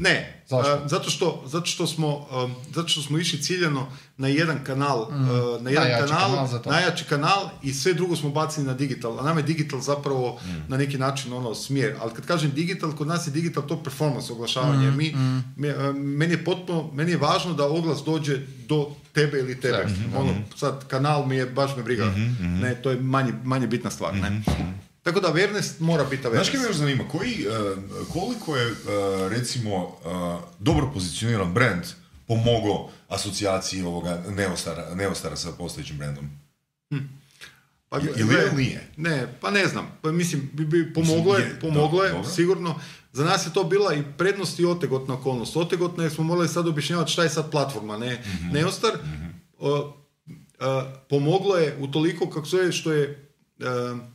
Ne, 0.00 0.42
Zašto? 0.48 0.82
zato, 0.86 1.10
što, 1.10 1.42
zato, 1.46 1.66
što 1.66 1.86
smo, 1.86 2.26
zato 2.70 2.88
što 2.88 3.02
smo 3.02 3.18
išli 3.18 3.42
ciljano 3.42 3.86
na 4.16 4.28
jedan 4.28 4.64
kanal, 4.64 5.00
uh, 5.00 5.08
na 5.62 5.70
jedan 5.70 5.86
Mm. 5.86 5.90
Najjači 5.90 6.08
kanal, 6.08 6.30
kanal 6.30 6.46
za 6.46 6.58
to. 6.58 6.70
najjači 6.70 7.04
kanal 7.04 7.48
i 7.62 7.72
sve 7.74 7.94
drugo 7.94 8.16
smo 8.16 8.30
bacili 8.30 8.66
na 8.66 8.74
digital. 8.74 9.20
A 9.20 9.24
nam 9.24 9.36
je 9.36 9.42
digital 9.42 9.80
zapravo 9.80 10.38
Mm. 10.44 10.64
na 10.68 10.76
neki 10.76 10.98
način 10.98 11.32
ono 11.32 11.54
smjer. 11.54 11.96
Ali 12.00 12.14
kad 12.14 12.26
kažem 12.26 12.50
digital, 12.50 12.92
kod 12.92 13.06
nas 13.06 13.26
je 13.26 13.32
digital 13.32 13.62
to 13.64 13.82
performance 13.82 14.32
oglašavanje. 14.32 14.90
Mm, 14.90 14.96
mi, 15.56 15.68
a, 15.68 15.92
meni 15.92 16.32
je 16.32 16.44
potpuno, 16.44 16.90
meni 16.92 17.10
je 17.10 17.16
važno 17.18 17.52
da 17.52 17.66
oglas 17.66 17.98
dođe 18.00 18.38
do 18.66 18.90
tebe 19.12 19.38
ili 19.38 19.60
tebe. 19.60 19.84
Sve. 19.86 20.18
Ono, 20.18 20.34
sad 20.56 20.88
kanal 20.88 21.26
mi 21.26 21.36
je, 21.36 21.46
baš 21.46 21.76
me 21.76 21.82
briga. 21.82 22.04
Mhm, 22.06 22.60
Ne, 22.60 22.74
to 22.74 22.90
je 22.90 22.96
manje, 22.98 23.32
manje 23.44 23.66
bitna 23.66 23.90
stvar. 23.90 24.14
Ne? 24.14 24.42
Tako 25.02 25.20
da 25.20 25.28
awareness 25.28 25.80
mora 25.80 26.04
biti 26.04 26.22
Znaš 26.22 26.32
awareness. 26.32 26.50
kaj 26.50 26.60
me 26.60 26.66
još 26.66 26.76
zanima, 26.76 27.04
koji, 27.08 27.30
e, 27.32 27.46
koliko 28.12 28.56
je, 28.56 28.66
e, 28.66 28.74
recimo, 29.28 29.76
e, 29.76 30.08
dobro 30.58 30.90
pozicioniran 30.94 31.52
brand 31.54 31.82
pomogao 32.26 32.90
asocijaciji 33.08 33.82
ovoga 33.82 34.22
Neostara, 34.28 34.94
Neostara 34.94 35.36
sa 35.36 35.52
postojećim 35.52 35.98
brandom? 35.98 36.30
Pa, 37.88 37.98
Ili 37.98 38.34
je 38.34 38.48
ili 38.52 38.62
nije? 38.64 38.88
Ne, 38.96 39.34
pa 39.40 39.50
ne 39.50 39.66
znam. 39.66 39.86
Pa, 40.02 40.12
mislim, 40.12 40.50
bi, 40.52 40.64
bi, 40.64 40.92
pomoglo 40.94 41.36
je, 41.36 41.44
je, 41.44 41.60
pomoglo 41.60 42.04
je, 42.04 42.14
sigurno. 42.34 42.80
Za 43.12 43.24
nas 43.24 43.46
je 43.46 43.52
to 43.52 43.64
bila 43.64 43.94
i 43.94 44.02
prednost 44.18 44.58
i 44.60 44.64
otegotna 44.64 45.14
okolnost. 45.14 45.56
Otegotna 45.56 46.04
jer 46.04 46.12
smo 46.12 46.24
morali 46.24 46.48
sad 46.48 46.68
objašnjavati 46.68 47.12
šta 47.12 47.22
je 47.22 47.30
sad 47.30 47.50
platforma, 47.50 47.98
ne 47.98 48.22
Mhm. 48.26 48.52
Neostar. 48.52 48.90
O, 49.58 49.96
a, 50.60 50.94
pomoglo 51.08 51.56
je 51.56 51.76
u 51.80 51.86
toliko 51.86 52.30
kako 52.30 52.46
se 52.46 52.72
što 52.72 52.92
je 52.92 53.29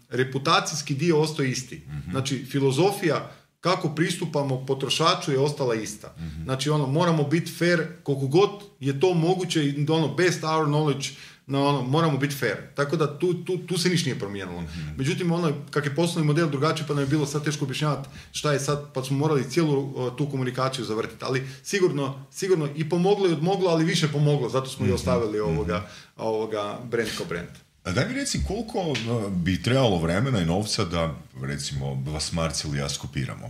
reputacijski 0.09 0.95
dio 0.95 1.19
ostao 1.19 1.45
isti. 1.45 1.83
Mhm. 1.87 2.11
Znači, 2.11 2.45
filozofija 2.45 3.31
kako 3.59 3.89
pristupamo 3.89 4.65
potrošaču 4.65 5.31
je 5.31 5.39
ostala 5.39 5.75
ista. 5.75 6.15
Mhm. 6.17 6.43
Znači, 6.43 6.69
ono, 6.69 6.87
moramo 6.87 7.23
biti 7.23 7.51
fair 7.51 7.83
koliko 8.03 8.27
god 8.27 8.49
je 8.79 8.99
to 8.99 9.13
moguće 9.13 9.65
i 9.65 9.85
ono, 9.89 10.15
best 10.15 10.43
our 10.43 10.67
knowledge 10.67 11.11
na 11.47 11.63
ono, 11.63 11.81
moramo 11.81 12.17
biti 12.17 12.35
fair. 12.35 12.57
Tako 12.75 12.95
da 12.95 13.19
tu, 13.19 13.33
tu, 13.33 13.57
tu 13.57 13.77
se 13.77 13.89
ništa 13.89 14.09
nije 14.09 14.19
promijenilo. 14.19 14.63
Međutim, 14.97 15.31
ono, 15.31 15.53
kak 15.71 15.85
je 15.85 15.95
poslovni 15.95 16.27
model 16.27 16.49
drugačiji, 16.49 16.87
pa 16.87 16.93
nam 16.93 17.03
je 17.03 17.07
bilo 17.07 17.25
sad 17.25 17.43
teško 17.43 17.65
objašnjavati 17.65 18.09
šta 18.31 18.53
je 18.53 18.59
sad, 18.59 18.93
pa 18.93 19.03
smo 19.03 19.17
morali 19.17 19.49
cijelu 19.49 19.79
uh, 19.79 20.15
tu 20.17 20.29
komunikaciju 20.29 20.85
zavrtiti. 20.85 21.25
Ali 21.25 21.47
sigurno, 21.63 22.25
sigurno 22.31 22.69
i 22.75 22.89
pomoglo 22.89 23.27
i 23.27 23.31
odmoglo, 23.31 23.69
ali 23.69 23.85
više 23.85 24.07
pomoglo, 24.07 24.49
zato 24.49 24.69
smo 24.69 24.85
i 24.85 24.91
ostavili 24.91 25.39
ovoga, 25.39 25.87
ovoga 26.17 26.79
brand 26.83 27.09
kao 27.17 27.25
brand. 27.25 27.64
A 27.85 27.91
daj 27.91 28.07
mi 28.07 28.13
reci 28.13 28.39
koliko 28.47 28.79
e, 28.79 29.29
bi 29.29 29.61
trebalo 29.63 29.99
vremena 29.99 30.39
i 30.41 30.45
novca 30.45 30.85
da, 30.85 31.15
recimo, 31.41 32.03
vas 32.05 32.31
Marcel 32.33 32.75
i 32.75 32.77
ja 32.77 32.89
skopiramo? 32.89 33.49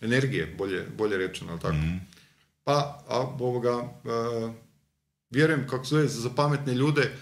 Energije, 0.00 0.54
bolje, 0.58 0.86
bolje 0.98 1.16
rečeno, 1.18 1.58
tako? 1.58 1.74
Mhm. 1.74 1.96
Pa, 2.64 3.04
a, 3.08 3.18
ovoga, 3.20 3.76
uh, 3.76 4.52
vjerujem 5.30 5.66
kako 5.68 5.84
se 5.84 5.94
zove, 5.94 6.08
za 6.08 6.30
pametne 6.36 6.74
ljude, 6.74 7.16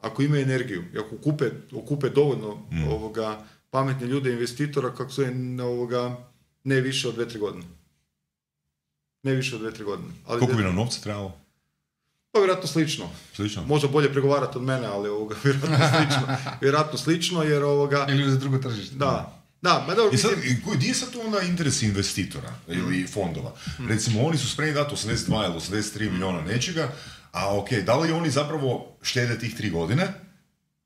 ako 0.00 0.22
imaju 0.22 0.42
energiju, 0.42 0.84
i 0.94 0.98
ako 0.98 1.14
okupe, 1.14 1.50
okupe 1.72 2.08
dovoljno 2.08 2.66
Mhm. 2.72 2.88
ovoga, 2.88 3.44
pametne 3.70 4.06
ljude, 4.06 4.32
investitora, 4.32 4.94
kako 4.94 5.10
se 5.12 5.22
zove, 5.22 5.64
ovoga, 5.64 6.16
ne 6.64 6.80
više 6.80 7.08
od 7.08 7.14
dve, 7.14 7.28
tri 7.28 7.38
godine. 7.38 7.64
Ne 9.22 9.34
više 9.34 9.54
od 9.54 9.60
dve, 9.60 9.74
tri 9.74 9.84
godine. 9.84 10.12
Ali 10.26 10.40
Koliko 10.40 10.56
bi 10.56 10.62
nam 10.64 10.74
novca 10.74 11.00
trebalo? 11.00 11.40
Pa 12.32 12.38
vjerojatno 12.38 12.68
slično. 12.68 13.10
Slično? 13.34 13.64
Možda 13.64 13.88
bolje 13.88 14.12
pregovarati 14.12 14.58
od 14.58 14.64
mene, 14.64 14.86
ali 14.86 15.08
ovoga, 15.08 15.36
vjerojatno 15.44 15.76
slično. 15.78 16.36
vjerojatno 16.60 16.98
slično, 16.98 17.42
jer 17.42 17.62
ovoga, 17.62 18.06
Ili 18.10 18.30
za 18.30 18.36
drugo 18.36 18.58
tržište. 18.58 18.94
da. 18.96 19.36
Da, 19.62 19.84
ma 19.88 19.94
dobro, 19.94 20.14
I 20.14 20.18
sad, 20.18 20.30
di 20.78 20.86
je 20.86 20.94
sad 20.94 21.10
tu 21.12 21.20
onda 21.24 21.40
interes 21.40 21.82
investitora 21.82 22.52
ili 22.68 23.06
fondova? 23.06 23.52
Recimo, 23.88 24.22
oni 24.26 24.38
su 24.38 24.48
spremni 24.50 24.74
dati 24.74 24.94
82 24.94 25.44
ili 25.44 25.82
83 25.82 26.10
milijuna 26.10 26.40
nečega, 26.40 26.92
a 27.32 27.58
ok, 27.58 27.70
da 27.72 27.96
li 27.96 28.12
oni 28.12 28.30
zapravo 28.30 28.96
štede 29.02 29.38
tih 29.38 29.56
tri 29.56 29.70
godine? 29.70 30.08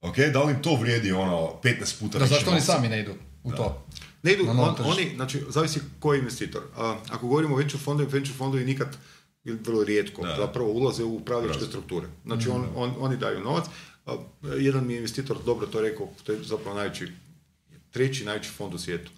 Ok, 0.01 0.17
da 0.19 0.43
li 0.43 0.53
im 0.53 0.63
to 0.63 0.77
vrijedi 0.77 1.13
ono 1.13 1.61
15 1.63 2.01
puta 2.01 2.19
Da, 2.19 2.27
zašto 2.27 2.51
oni 2.51 2.61
sami 2.61 2.89
ne 2.89 3.01
idu 3.01 3.15
u 3.43 3.53
to? 3.53 3.87
Ne 4.23 4.33
idu, 4.33 4.45
on, 4.49 4.75
oni, 4.85 5.13
znači, 5.15 5.43
zavisi 5.49 5.81
koji 5.99 6.17
je 6.17 6.21
investitor. 6.21 6.63
A, 6.77 6.97
ako 7.11 7.27
govorimo 7.29 7.55
o 7.55 7.59
venture 7.59 7.83
fondovi, 7.83 8.11
venture 8.13 8.37
fondovi 8.39 8.65
nikad 8.65 8.97
ili 9.45 9.59
vrlo 9.59 9.85
rijetko 9.85 10.23
Da. 10.23 10.37
zapravo 10.37 10.71
ulaze 10.71 11.05
u 11.05 11.15
upravljačke 11.15 11.65
strukture. 11.65 12.07
Znači, 12.25 12.49
on, 12.49 12.67
on- 12.77 12.95
oni 12.99 13.17
daju 13.17 13.41
novac. 13.41 13.65
Jedan 14.59 14.87
mi 14.87 14.93
je 14.93 14.99
investitor 14.99 15.37
dobro 15.45 15.67
to 15.67 15.81
rekao, 15.81 16.09
to 16.25 16.33
je 16.33 16.43
zapravo 16.43 16.77
najveći, 16.77 17.09
treći 17.91 18.25
najveći 18.25 18.51
fond 18.51 18.75
u 18.75 18.79
svijetu. 18.79 19.11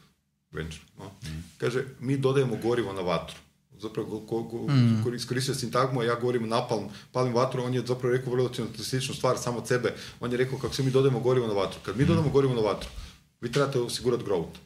Venture. 0.51 0.83
no. 0.99 1.11
Kaže, 1.59 1.85
mi 2.01 2.16
dodajemo 2.16 2.57
gorivo 2.57 2.93
na 2.93 3.01
vatru. 3.01 3.37
Zapravo 3.79 4.09
go, 4.11 4.18
go, 4.22 4.43
go- 4.43 4.66
kor- 5.05 5.14
iskoristio 5.14 5.55
sintagmu, 5.55 6.01
a 6.01 6.05
ja 6.05 6.14
govorim 6.14 6.49
napalm, 6.49 6.83
palim 7.12 7.35
vatru, 7.35 7.62
on 7.62 7.74
je 7.74 7.83
zapravo 7.83 8.12
rekao 8.12 8.33
vrlo 8.33 8.51
sličnu 8.77 9.14
stvar 9.14 9.39
samo 9.39 9.59
od 9.59 9.68
sebe. 9.68 9.91
On 10.20 10.31
je 10.33 10.39
rekao 10.39 10.59
kako 10.59 10.74
se 10.74 10.83
mi 10.83 10.91
dodajemo 10.91 11.20
gorivo 11.20 11.47
na 11.47 11.53
vatru. 11.55 11.81
Kad 11.83 11.97
mi 11.99 12.05
dodamo 12.05 12.29
gorivo 12.31 12.55
na 12.55 12.61
vatru, 12.62 12.89
vi 13.41 13.53
trebate 13.53 13.79
osigurati 13.81 14.24
growth. 14.24 14.57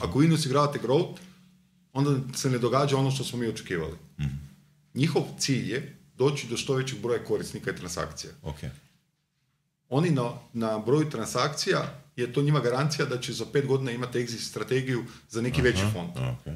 Ako 0.00 0.18
vi 0.18 0.28
ne 0.28 0.34
osiguravate 0.34 0.78
growth, 0.80 1.16
onda 1.92 2.10
se 2.34 2.50
ne 2.50 2.58
događa 2.58 2.96
ono 2.96 3.10
što 3.10 3.24
smo 3.24 3.38
mi 3.38 3.48
očekivali. 3.48 3.96
Njihov 4.94 5.22
cilj 5.38 5.72
je 5.72 5.98
doći 6.14 6.46
do 6.46 6.56
što 6.56 6.74
većeg 6.74 6.98
broja 6.98 7.24
korisnika 7.24 7.70
i 7.70 7.76
transakcija. 7.76 8.32
Ok. 8.42 8.58
Oni 9.88 10.10
na, 10.10 10.32
na 10.52 10.78
broju 10.78 11.10
transakcija 11.10 12.02
je 12.16 12.32
to 12.32 12.42
njima 12.42 12.60
garancija 12.60 13.06
da 13.06 13.20
će 13.20 13.32
za 13.32 13.46
pet 13.52 13.66
godina 13.66 13.90
imati 13.90 14.18
exit 14.18 14.48
strategiju 14.48 15.04
za 15.30 15.42
neki 15.42 15.62
veći 15.62 15.82
fond. 15.92 16.10
ok. 16.10 16.46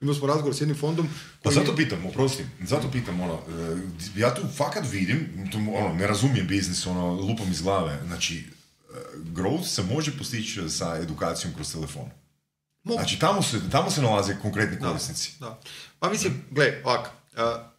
Imali 0.00 0.18
smo 0.18 0.26
razgovor 0.26 0.54
s 0.54 0.60
jednim 0.60 0.76
fondom 0.76 1.08
Pa 1.42 1.50
koji 1.50 1.54
zato 1.54 1.76
pitam, 1.76 2.06
oprosti, 2.06 2.44
zato 2.60 2.90
pitam, 2.90 3.20
ono, 3.20 3.34
e, 3.34 4.20
ja 4.20 4.34
tu 4.34 4.42
fakat 4.56 4.84
vidim, 4.92 5.48
tu, 5.52 5.58
ono, 5.58 5.94
ne 5.94 6.06
razumijem 6.06 6.46
biznis, 6.46 6.86
ono, 6.86 7.12
lupam 7.12 7.50
iz 7.50 7.62
glave, 7.62 8.00
znači, 8.06 8.38
e, 8.38 8.94
growth 9.16 9.64
se 9.64 9.82
može 9.82 10.18
postići 10.18 10.70
sa 10.70 10.96
edukacijom 11.02 11.54
kroz 11.54 11.72
telefon. 11.72 12.10
Mogu. 12.82 12.98
Znači, 12.98 13.18
tamo 13.18 13.42
se, 13.42 13.60
tamo 13.70 13.90
se 13.90 14.02
nalaze 14.02 14.36
konkretni 14.42 14.78
korisnici. 14.78 15.32
Da. 15.40 15.60
Pa 15.98 16.10
mislim, 16.10 16.44
gle, 16.50 16.80
ovak, 16.84 17.10
a, 17.36 17.42
a, 17.42 17.70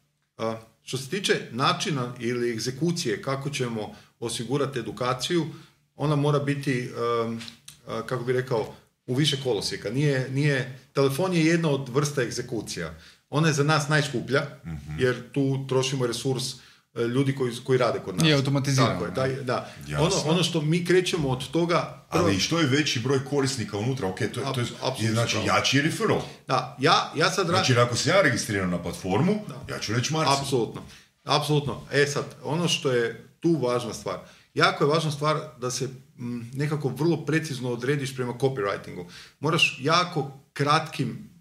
što 0.84 0.98
se 0.98 1.10
tiče 1.10 1.42
načina 1.52 2.14
ili 2.20 2.52
egzekucije 2.52 3.22
kako 3.22 3.50
ćemo 3.50 3.92
osigurati 4.20 4.80
edukaciju, 4.80 5.46
ona 5.96 6.16
mora 6.16 6.40
biti, 6.40 6.90
kako 8.06 8.24
bi 8.24 8.34
rekao, 8.34 8.74
u 9.08 9.16
više 9.16 9.38
kolosijeka. 9.44 9.90
Nije, 9.90 10.30
nije, 10.30 10.80
telefon 10.94 11.34
je 11.34 11.46
jedna 11.46 11.70
od 11.70 11.90
vrsta 11.90 12.22
egzekucija. 12.22 12.94
Ona 13.30 13.48
je 13.48 13.54
za 13.54 13.64
nas 13.64 13.88
najskuplja, 13.90 14.42
Mhm. 14.66 15.00
jer 15.00 15.32
tu 15.32 15.66
trošimo 15.70 16.08
resurs 16.08 16.44
ljudi 16.98 17.36
koji, 17.36 17.54
koji 17.64 17.78
rade 17.78 18.00
kod 18.00 18.16
nas. 18.16 18.24
Nije 18.24 18.36
automatizirano. 18.36 18.94
Tako 18.94 19.06
je, 19.06 19.36
da, 19.36 19.70
da. 19.88 20.00
Ono, 20.00 20.16
ono 20.26 20.44
što 20.44 20.62
mi 20.62 20.86
krećemo 20.86 21.30
od 21.30 21.48
toga... 21.48 22.06
prvo- 22.12 22.24
Ali 22.24 22.40
što 22.40 22.60
je 22.60 22.68
veći 22.68 23.00
broj 23.00 23.26
korisnika 23.26 23.78
unutra, 23.78 24.08
ok, 24.08 24.18
to 24.18 24.24
je, 24.24 24.30
to 24.54 24.60
je, 24.60 24.66
je 25.00 25.12
znači 25.12 25.32
pravo. 25.34 25.48
jači 25.48 25.78
je 25.78 25.84
referral. 25.84 26.22
Da, 26.48 26.78
ja, 26.80 27.12
ja 27.16 27.30
sad... 27.30 27.48
ra- 27.48 27.50
Znači, 27.50 27.76
ako 27.76 27.96
se 27.96 28.10
ja 28.10 28.22
registriram 28.22 28.70
na 28.70 28.78
platformu, 28.78 29.36
ja 29.70 29.80
ću 29.80 29.94
reći 29.94 30.14
Marcel. 30.14 30.34
Apsolutno. 30.36 30.82
Apsolutno. 31.24 31.82
E 31.92 32.08
sad, 32.08 32.24
ono 32.44 32.68
što 32.68 32.92
je 32.92 33.28
tu 33.40 33.58
važna 33.58 33.94
stvar. 33.94 34.18
Jako 34.54 34.84
je 34.84 34.90
važna 34.90 35.12
stvar 35.12 35.38
da 35.58 35.72
se 35.72 35.86
m, 36.20 36.52
nekako 36.54 36.90
vrlo 36.90 37.18
precizno 37.18 37.70
odrediš 37.72 38.16
prema 38.16 38.34
copywritingu. 38.34 39.06
Moraš 39.40 39.78
jako 39.82 40.32
kratkim, 40.54 41.10
e, 41.10 41.35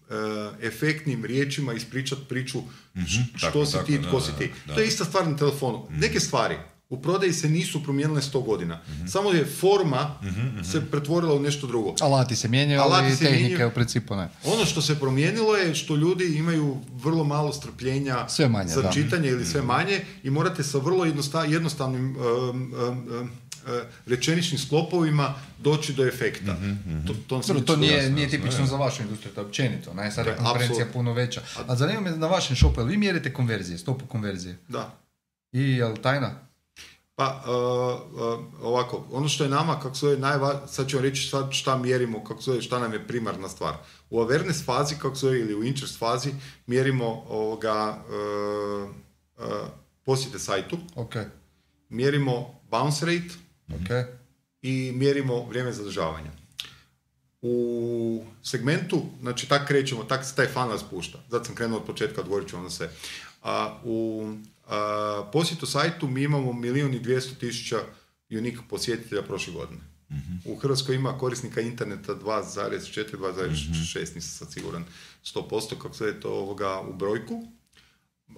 efektnim 0.61 1.25
riječima 1.25 1.73
ispričat 1.73 2.19
priču 2.29 2.59
š- 2.97 3.05
što 3.37 3.47
tako, 3.47 3.67
si 3.67 3.73
tako, 3.73 3.85
ti, 3.85 4.03
tko 4.03 4.21
si 4.21 4.33
ti. 4.39 4.51
da. 4.67 4.75
To 4.75 4.81
je 4.81 4.87
ista 4.87 5.05
stvar 5.05 5.29
na 5.29 5.37
telefonu. 5.37 5.87
Neke 5.91 6.21
stvari 6.21 6.57
u 6.89 7.03
prodaji 7.03 7.33
se 7.33 7.49
nisu 7.49 7.83
promijenile 7.83 8.21
100 8.23 8.45
godina. 8.45 8.81
Samo 9.09 9.31
je 9.31 9.45
forma 9.45 10.19
se 10.65 10.91
pretvorila 10.91 11.35
u 11.35 11.41
nešto 11.41 11.67
drugo. 11.67 11.95
Alati 12.01 12.37
se 12.37 12.49
mijenjaju, 12.49 12.81
ali 12.83 13.13
se 13.13 13.19
tehnike 13.19 13.43
mijenjaju. 13.43 13.69
u 13.69 13.73
principu 13.73 14.17
ne. 14.17 14.29
Ono 14.45 14.65
što 14.65 14.83
se 14.83 15.01
promijenilo 15.01 15.57
je 15.57 15.75
što 15.75 15.97
ljudi 15.97 16.25
imaju 16.27 16.77
vrlo 16.93 17.25
malo 17.25 17.53
strpljenja 17.53 18.29
Sve 18.29 18.49
manje, 18.49 18.69
za 18.69 18.83
da. 18.83 18.91
čitanje 18.93 19.29
ili 19.29 19.47
sve 19.47 19.63
manje 19.63 20.01
i 20.23 20.31
morate 20.31 20.63
sa 20.63 20.79
vrlo 20.79 21.05
jednosta- 21.05 21.45
jednostavnim 21.45 22.17
um, 22.17 22.25
um, 22.81 23.09
um, 23.11 23.31
rečeničnim 24.07 24.59
sklopovima 24.59 25.35
doći 25.59 25.93
do 25.93 26.07
efekta. 26.07 26.57
To, 27.07 27.15
to, 27.29 27.41
Dobro, 27.41 27.63
to 27.63 27.77
nije, 27.77 27.95
jasno, 27.95 28.11
nije 28.11 28.29
tipično 28.29 28.61
ne. 28.61 28.67
za 28.67 28.77
vašu 28.77 29.03
industriju, 29.03 29.35
to 29.35 29.41
je 29.41 29.47
općenito. 29.47 29.95
Ne? 29.95 30.11
Sad 30.11 30.27
je 30.27 30.33
apsolutno. 30.35 30.87
puno 30.93 31.13
veća. 31.13 31.43
A 31.67 31.77
zanima 31.77 32.01
me 32.01 32.11
na 32.11 32.27
vašem 32.27 32.57
shopu, 32.57 32.81
jel 32.81 32.89
vi 32.89 32.97
mjerite 32.97 33.33
konverzije, 33.33 33.79
stopu 33.79 34.07
konverzije? 34.07 34.57
Da. 34.69 34.95
I 35.53 35.61
jel 35.63 35.97
tajna? 35.97 36.31
Pa, 37.17 37.43
uh, 37.47 38.13
uh, 38.21 38.45
ovako, 38.63 39.05
ono 39.13 39.29
što 39.29 39.45
je 39.45 39.51
nama, 39.51 39.81
kako 39.81 39.95
se 39.95 40.07
zove, 40.07 40.19
najva, 40.19 40.67
sad 40.67 40.89
ću 40.89 40.97
vam 40.97 41.05
reći 41.05 41.23
šta, 41.23 41.53
šta 41.53 41.79
mjerimo, 41.79 42.25
kako 42.25 42.43
se 42.43 42.51
zove, 42.51 42.63
šta 42.63 42.79
nam 42.79 42.93
je 42.93 43.07
primarna 43.07 43.49
stvar. 43.49 43.75
U 44.11 44.21
awareness 44.21 44.65
fazi, 44.65 44.95
kako 44.99 45.15
se 45.15 45.27
zove, 45.27 45.41
ili 45.41 45.55
u 45.55 45.65
interest 45.65 45.99
fazi, 45.99 46.31
mjerimo 46.67 47.25
ovoga, 47.29 48.05
uh, 48.09 48.91
uh, 49.37 49.45
posjete 50.05 50.39
sajtu, 50.39 50.79
Ok, 50.97 51.15
mjerimo 51.89 52.61
bounce 52.71 53.07
rate, 53.07 53.35
ok. 53.69 54.09
i 54.63 54.93
mjerimo 54.95 55.47
vrijeme 55.47 55.73
zadržavanja. 55.73 56.31
U 57.43 58.25
segmentu, 58.43 59.03
znači 59.21 59.49
tak 59.49 59.69
krećemo, 59.69 60.05
tak 60.05 60.25
se 60.25 60.35
taj 60.35 60.47
funnel 60.47 60.79
spušta. 60.79 61.19
Zato 61.31 61.45
sam 61.45 61.55
krenuo 61.55 61.79
od 61.79 61.87
početka, 61.87 62.21
odgovorit 62.21 62.49
ću 62.49 62.57
vam 62.57 62.65
na 62.65 62.71
sve. 62.71 62.91
A, 63.43 63.79
u 63.85 64.27
posjetu 65.33 65.67
sajtu 65.67 66.09
mi 66.09 66.23
imamo 66.23 66.53
milijun 66.53 66.95
i 66.95 67.01
200 67.01 67.39
tisuća 67.41 67.77
unique 68.31 68.63
posjetitelja 68.69 69.23
prošle 69.23 69.53
godine. 69.53 69.81
U 70.45 70.57
Hrvatskoj 70.57 70.95
ima 70.95 71.19
korisnika 71.19 71.61
interneta 71.61 72.15
2,4, 72.15 73.17
2,6, 73.17 73.99
nisam 74.15 74.21
sad 74.21 74.53
siguran 74.53 74.85
100% 75.25 75.79
kako 75.83 75.95
se 75.95 76.05
je 76.05 76.21
to 76.21 76.31
ovoga 76.31 76.81
u 76.81 76.93
brojku. 76.93 77.43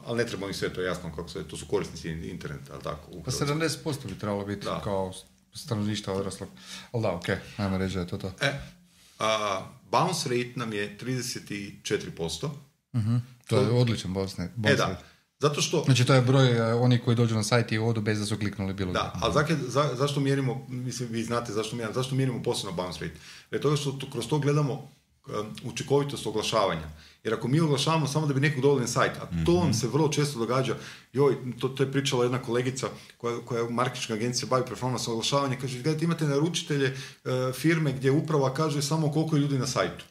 Ali 0.04 0.18
ne 0.18 0.26
treba 0.26 0.46
ni 0.46 0.54
sve 0.54 0.72
to 0.72 0.82
jasno 0.82 1.12
kako 1.16 1.28
se 1.28 1.48
to 1.48 1.56
su 1.56 1.66
korisnici 1.66 2.08
interneta, 2.10 2.72
ali 2.72 2.82
tako. 2.82 3.10
U 3.10 3.22
Pa 3.22 3.30
Hrvatskoj. 3.30 3.94
70% 3.94 4.06
bi 4.06 4.18
trebalo 4.18 4.44
biti 4.44 4.64
Da. 4.64 4.80
kao 4.84 5.12
stanovništva 5.54 6.14
odraslog. 6.14 6.48
Ali 6.92 7.02
da, 7.02 7.12
ok, 7.12 7.28
ajmo 7.56 7.78
reći 7.78 7.94
da 7.94 8.00
je 8.00 8.06
to 8.06 8.18
to. 8.18 8.32
E, 8.40 8.60
a, 9.18 9.66
bounce 9.90 10.28
rate 10.28 10.52
nam 10.56 10.72
je 10.72 10.98
34%. 10.98 12.50
To 13.46 13.60
je 13.60 13.68
odličan 13.68 14.10
net. 14.38 14.50
boss 14.56 14.72
E 14.72 14.76
da, 14.76 14.86
rate. 14.86 15.04
Zato 15.38 15.62
što... 15.62 15.82
Znači 15.84 16.04
to 16.04 16.14
je 16.14 16.22
broj 16.22 16.52
eh, 16.52 16.74
onih 16.74 17.00
koji 17.04 17.16
dođu 17.16 17.34
na 17.34 17.42
sajt 17.42 17.72
i 17.72 17.78
odu 17.78 18.00
bez 18.00 18.18
da 18.18 18.26
su 18.26 18.36
kliknuli 18.36 18.74
bilo 18.74 18.92
Da, 18.92 19.12
ali 19.14 19.34
zake- 19.34 19.68
za, 19.68 19.90
zašto 19.94 20.20
mjerimo, 20.20 20.66
mislim, 20.68 21.08
vi 21.08 21.24
znate 21.24 21.52
zašto 21.52 21.76
mjerimo, 21.76 21.94
zašto 21.94 22.14
mjerimo 22.14 22.42
posebno 22.42 22.72
bounce 22.72 23.00
rate? 23.00 23.16
Jer 23.50 23.60
toga 23.62 23.76
što 23.76 23.92
to- 23.92 24.10
kroz 24.10 24.26
to 24.26 24.38
gledamo 24.38 24.72
um, 24.72 24.90
učinkovitost 25.64 26.26
oglašavanja. 26.26 26.88
Jer 27.24 27.34
ako 27.34 27.48
mi 27.48 27.60
oglašavamo 27.60 28.06
samo 28.06 28.26
da 28.26 28.34
bi 28.34 28.40
nekog 28.40 28.62
doveli 28.62 28.80
na 28.80 28.86
sajt, 28.86 29.12
a 29.12 29.44
to 29.44 29.54
vam 29.54 29.74
se 29.74 29.88
vrlo 29.88 30.08
često 30.08 30.38
događa, 30.38 30.76
joj, 31.12 31.36
to, 31.58 31.68
to 31.68 31.82
je 31.82 31.92
pričala 31.92 32.24
jedna 32.24 32.38
kolegica 32.38 32.86
koja, 33.16 33.40
koja 33.40 33.58
je 33.58 33.64
u 33.64 33.70
marketinškoj 33.70 34.16
agenciji 34.16 34.48
bavi 34.48 34.64
performance 34.66 35.10
oglašavanje, 35.10 35.56
kaže, 35.60 35.74
gledajte, 35.74 36.04
imate 36.04 36.24
naručitelje 36.24 36.86
e, 36.86 36.94
firme 37.52 37.92
gdje 37.92 38.10
uprava 38.10 38.54
kaže 38.54 38.82
samo 38.82 39.12
koliko 39.12 39.36
je 39.36 39.40
ljudi 39.40 39.58
na 39.58 39.66
sajtu. 39.66 40.04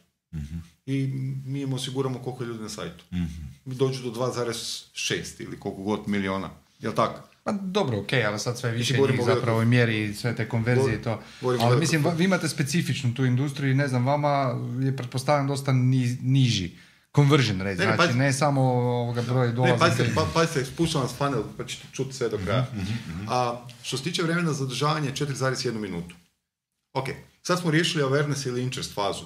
I 0.85 1.07
mi 1.45 1.61
im 1.61 1.73
osiguramo 1.73 2.19
koliko 2.19 2.43
je 2.43 2.47
ljudi 2.47 2.63
na 2.63 2.69
sajtu. 2.69 3.03
Mi 3.11 3.19
dođu 3.65 4.03
do 4.03 4.09
2,6 4.11 5.15
ili 5.39 5.59
koliko 5.59 5.81
god 5.81 5.99
miliona. 6.07 6.49
Jel 6.79 6.93
tako? 6.93 7.19
Pa 7.43 7.51
dobro, 7.51 7.99
ok, 7.99 8.13
ali 8.25 8.39
sad 8.39 8.59
sve 8.59 8.71
više 8.71 8.93
njih 8.93 9.21
zapravo 9.25 9.61
i 9.61 9.65
mjeri 9.65 10.13
sve 10.13 10.35
te 10.35 10.49
konverzije 10.49 10.95
i 10.95 11.01
to. 11.01 11.21
Ali 11.61 11.79
mislim, 11.79 12.05
vi 12.17 12.23
imate 12.23 12.49
specifičnu 12.49 13.13
tu 13.13 13.25
industriju 13.25 13.71
i 13.71 13.75
ne 13.75 13.87
znam, 13.87 14.05
vama 14.05 14.55
je 14.81 14.97
pretpostavljam 14.97 15.47
dosta 15.47 15.73
ni- 15.73 16.17
niži 16.21 16.71
conversion 17.15 17.61
rate, 17.61 17.75
Ne, 17.77 17.85
ne, 17.85 17.95
znači 17.95 18.13
ne 18.13 18.33
samo 18.33 18.61
ovoga 18.63 19.21
broj 19.21 19.47
Ne, 19.47 19.53
dolaza. 19.53 19.77
pazite, 19.77 20.11
pa, 20.15 20.25
pazite, 20.33 20.65
spuštam 20.65 21.01
vas 21.01 21.13
funnel 21.17 21.43
pa 21.57 21.65
ćete 21.65 21.83
čuti 21.91 22.13
sve 22.13 22.29
do 22.29 22.37
kraja. 22.37 22.65
A 23.27 23.61
što 23.83 23.97
se 23.97 24.03
tiče 24.03 24.23
vremena 24.23 24.53
zadržavanja 24.53 25.11
4,1 25.11 25.73
minutu. 25.73 26.15
Ok, 26.93 27.05
sad 27.41 27.59
smo 27.61 27.71
riješili 27.71 28.03
awareness 28.03 28.47
ili 28.47 28.63
interest 28.63 28.93
fazu. 28.93 29.23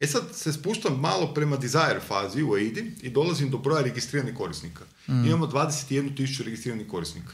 E 0.00 0.06
sad 0.06 0.22
se 0.32 0.52
spuštam 0.52 1.00
malo 1.00 1.34
prema 1.34 1.56
desire 1.56 2.00
fazi 2.08 2.42
u 2.42 2.52
AIDI 2.54 2.92
i 3.02 3.10
dolazim 3.10 3.50
do 3.50 3.58
broja 3.58 3.82
registriranih 3.82 4.34
korisnika. 4.34 4.84
Imamo 5.08 5.46
21.000 5.46 6.44
registriranih 6.44 6.88
korisnika. 6.88 7.32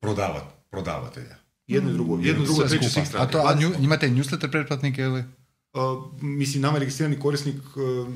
Prodavat, 0.00 0.44
prodavatelja. 0.70 1.36
Jedno 1.66 1.90
i 1.90 1.92
drugo, 1.92 2.18
jedno 2.22 2.42
i 2.42 2.46
drugo, 2.46 2.68
Sve 2.68 2.78
treće 2.78 2.90
skupa. 2.90 3.22
A 3.22 3.26
to, 3.26 3.38
a 3.38 3.54
nju- 3.54 3.84
imate 3.84 4.08
newsletter 4.08 4.50
pretplatnike 4.50 5.02
ili? 5.02 5.24
Uh, 5.72 6.22
mislim, 6.22 6.62
nama 6.62 6.76
je 6.76 6.80
registrirani 6.80 7.20
korisnik 7.20 7.56
uh, 7.76 8.08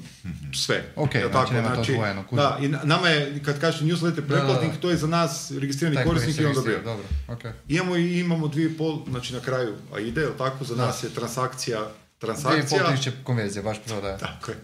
sve. 0.55 0.93
Ok, 0.97 1.14
Jel 1.14 1.31
znači 1.31 1.53
to 1.75 1.81
odvojeno, 1.81 2.25
kužim. 2.29 2.37
Da, 2.37 2.59
i 2.62 2.68
na- 2.68 2.81
nama 2.85 3.09
je, 3.09 3.43
kad 3.45 3.61
kažeš 3.61 3.81
newsletter 3.81 4.14
da, 4.14 4.20
da. 4.20 4.27
pretplatnik, 4.27 4.81
to 4.81 4.91
je 4.91 4.97
za 4.97 5.07
nas 5.07 5.51
registrirani 5.51 5.97
Taj 5.97 6.05
koji 6.05 6.16
korisnik 6.16 6.47
i 6.47 6.66
bio. 6.66 6.83
Dobro, 6.85 7.05
ok. 7.29 7.43
Imamo 7.68 7.97
i 7.97 8.20
imamo 8.20 8.49
dvije 8.49 8.77
pol, 8.79 9.05
znači 9.11 9.35
na 9.35 9.41
kraju 9.41 9.75
AIDE, 9.95 10.20
jel 10.20 10.33
tako, 10.39 10.64
za 10.64 10.77
nas 10.77 11.03
je 11.05 11.11
transakcija, 11.11 11.91
transakcija. 12.23 12.81
pol 12.81 12.91
tisuće 12.91 13.12
konverzije, 13.25 13.62
baš 13.62 13.77
prodaje. 13.83 14.18
Tako 14.18 14.51
je. 14.51 14.57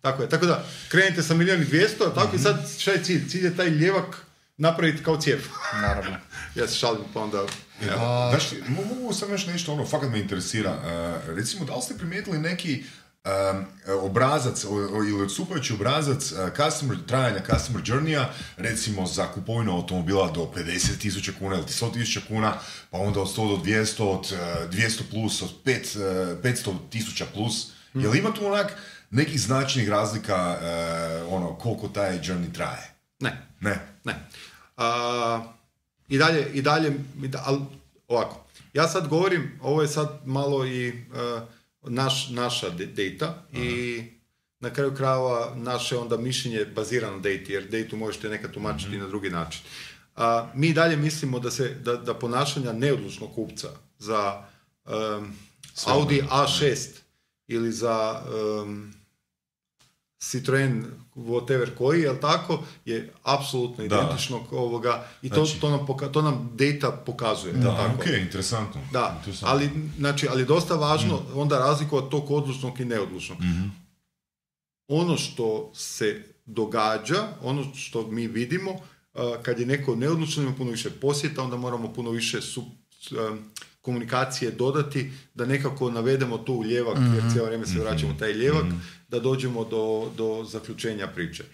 Tako 0.00 0.22
je. 0.22 0.28
Tako 0.28 0.46
da, 0.46 0.64
krenete 0.88 1.22
sa 1.22 1.34
milijun 1.34 1.62
i 1.62 1.66
dvijesto, 1.66 2.04
a 2.04 2.08
Mhm. 2.08 2.14
tako 2.14 2.36
i 2.36 2.38
sad 2.38 2.70
šta 2.78 2.90
je 2.90 3.04
cilj? 3.04 3.28
Cilj 3.28 3.44
je 3.44 3.56
taj 3.56 3.68
ljevak 3.68 4.26
napraviti 4.58 5.04
kao 5.04 5.16
cijev. 5.16 5.40
Naravno. 5.74 6.16
ja 6.56 6.66
se 6.66 6.74
šalim 6.74 7.02
pa 7.14 7.20
onda... 7.20 7.38
evo. 7.82 8.00
A... 8.00 8.30
Znaš, 8.30 8.50
mo- 8.50 8.88
mogu 8.90 9.12
samo 9.12 9.32
još 9.32 9.46
nešto, 9.46 9.72
ono, 9.72 9.86
fakat 9.86 10.10
me 10.10 10.20
interesira. 10.20 10.70
E, 10.70 11.34
recimo, 11.34 11.64
da 11.64 11.74
li 11.74 11.82
ste 11.82 11.94
primijetili 11.94 12.38
neki 12.38 12.84
obrazac 14.02 14.64
o- 14.64 14.68
o- 14.92 15.04
ili 15.04 15.22
odstupajući 15.22 15.72
obrazac 15.72 16.32
e, 16.32 16.34
customer, 16.56 16.98
trajanja 17.06 17.40
customer 17.46 17.82
journeya, 17.84 18.24
recimo 18.56 19.06
za 19.06 19.26
kupovinu 19.26 19.72
automobila 19.72 20.30
do 20.30 20.40
50.000 20.46 21.32
kuna 21.38 21.54
ili 21.54 21.64
100.000 21.64 22.20
kuna, 22.28 22.54
pa 22.90 22.98
onda 22.98 23.20
od 23.20 23.28
100 23.28 23.48
do 23.48 23.64
200, 23.64 24.02
od 24.02 24.32
e, 24.32 24.68
200 24.68 25.02
plus, 25.10 25.42
od 25.42 25.50
5, 25.64 25.96
e, 25.96 26.36
500.000 26.44 27.24
plus. 27.34 27.66
Jel 27.94 28.14
ima 28.16 28.30
tu 28.30 28.46
onak 28.46 28.72
nekih 29.10 29.40
značajnih 29.40 29.88
razlika 29.90 30.58
e, 30.62 30.66
ono, 31.24 31.54
koliko 31.54 31.88
taj 31.88 32.18
journey 32.18 32.52
traje? 32.52 32.90
Ne. 33.20 33.46
Ne. 33.60 33.80
Ne. 34.04 34.26
A, 34.76 35.42
I 36.08 36.18
dalje, 36.18 36.46
i 36.48 36.62
dalje, 36.62 36.92
ali 37.38 37.60
ovako, 38.08 38.44
ja 38.72 38.88
sad 38.88 39.08
govorim, 39.08 39.58
ovo 39.62 39.82
je 39.82 39.88
sad 39.88 40.08
malo 40.24 40.66
i 40.66 40.88
e, 40.88 40.92
naš, 41.88 42.28
naša 42.30 42.70
data 42.70 43.42
i 43.52 44.02
na 44.60 44.70
kraju 44.70 44.94
krajeva 44.94 45.54
naše 45.56 45.96
onda 45.96 46.16
mišljenje 46.16 46.64
bazirano 46.64 47.16
na 47.16 47.22
dati, 47.22 47.52
jer 47.52 47.68
datu 47.68 47.96
možete 47.96 48.28
nekad 48.28 48.52
tumačiti 48.52 48.98
na 48.98 49.06
drugi 49.06 49.30
način. 49.30 49.62
A, 50.16 50.50
mi 50.54 50.72
dalje 50.72 50.96
mislimo 50.96 51.38
da 51.38 51.50
se 51.50 51.68
da, 51.68 51.96
da 51.96 52.14
ponašanja 52.14 52.72
neodlučnog 52.72 53.34
kupca 53.34 53.68
za 53.98 54.46
em, 54.86 55.32
Audi 55.86 56.22
A6 56.30 56.88
ili 57.46 57.72
za 57.72 58.22
em, 58.62 58.97
Citroen 60.20 60.84
whatever 61.16 61.68
koji, 61.72 62.00
jel 62.00 62.16
tako, 62.16 62.54
je 62.84 63.12
apsolutno 63.24 63.76
Da. 63.78 63.84
identično 63.86 64.40
ovoga 64.52 65.06
i 65.22 65.30
to, 65.30 65.34
Znači- 65.36 65.60
to, 65.60 65.70
nam, 65.70 65.86
poka- 65.86 66.08
to 66.08 66.22
nam 66.22 66.50
data 66.54 66.90
pokazuje. 66.92 67.52
Da, 67.54 67.76
tako? 67.76 67.94
ok, 67.94 68.06
interesantno. 68.18 68.80
Da, 68.92 69.14
Interesantno. 69.16 69.48
ali, 69.50 69.70
znači, 69.98 70.28
ali 70.28 70.44
dosta 70.44 70.74
važno 70.76 71.22
onda 71.34 71.58
razlikovati 71.58 72.10
tog 72.10 72.30
odlučnog 72.30 72.80
i 72.80 72.84
neodlučnog. 72.84 73.38
Ono 74.88 75.16
što 75.16 75.70
se 75.74 76.22
događa, 76.46 77.28
ono 77.42 77.74
što 77.74 78.02
mi 78.02 78.26
vidimo, 78.26 78.70
a, 79.14 79.34
kad 79.42 79.58
je 79.60 79.66
neko 79.66 79.96
neodlučan 79.96 80.44
ima 80.44 80.54
puno 80.54 80.70
više 80.70 80.90
posjeta, 80.92 81.42
onda 81.42 81.56
moramo 81.56 81.92
puno 81.92 82.10
više 82.10 82.40
su, 82.42 82.64
s- 82.92 83.12
a, 83.12 83.36
komunikacije 83.80 84.50
dodati, 84.50 85.10
da 85.34 85.46
nekako 85.46 85.90
navedemo 85.90 86.38
tu 86.38 86.64
ljevak, 86.64 86.98
jer 87.14 87.24
cijelo 87.30 87.46
vrijeme 87.46 87.66
se 87.66 87.78
vraćamo 87.80 88.12
u 88.12 88.18
taj 88.18 88.32
ljevak, 88.32 88.64
da 89.08 89.20
dođemo 89.20 89.64
do, 89.64 90.10
do 90.16 90.44
zaključenja 90.44 91.06
priče. 91.06 91.44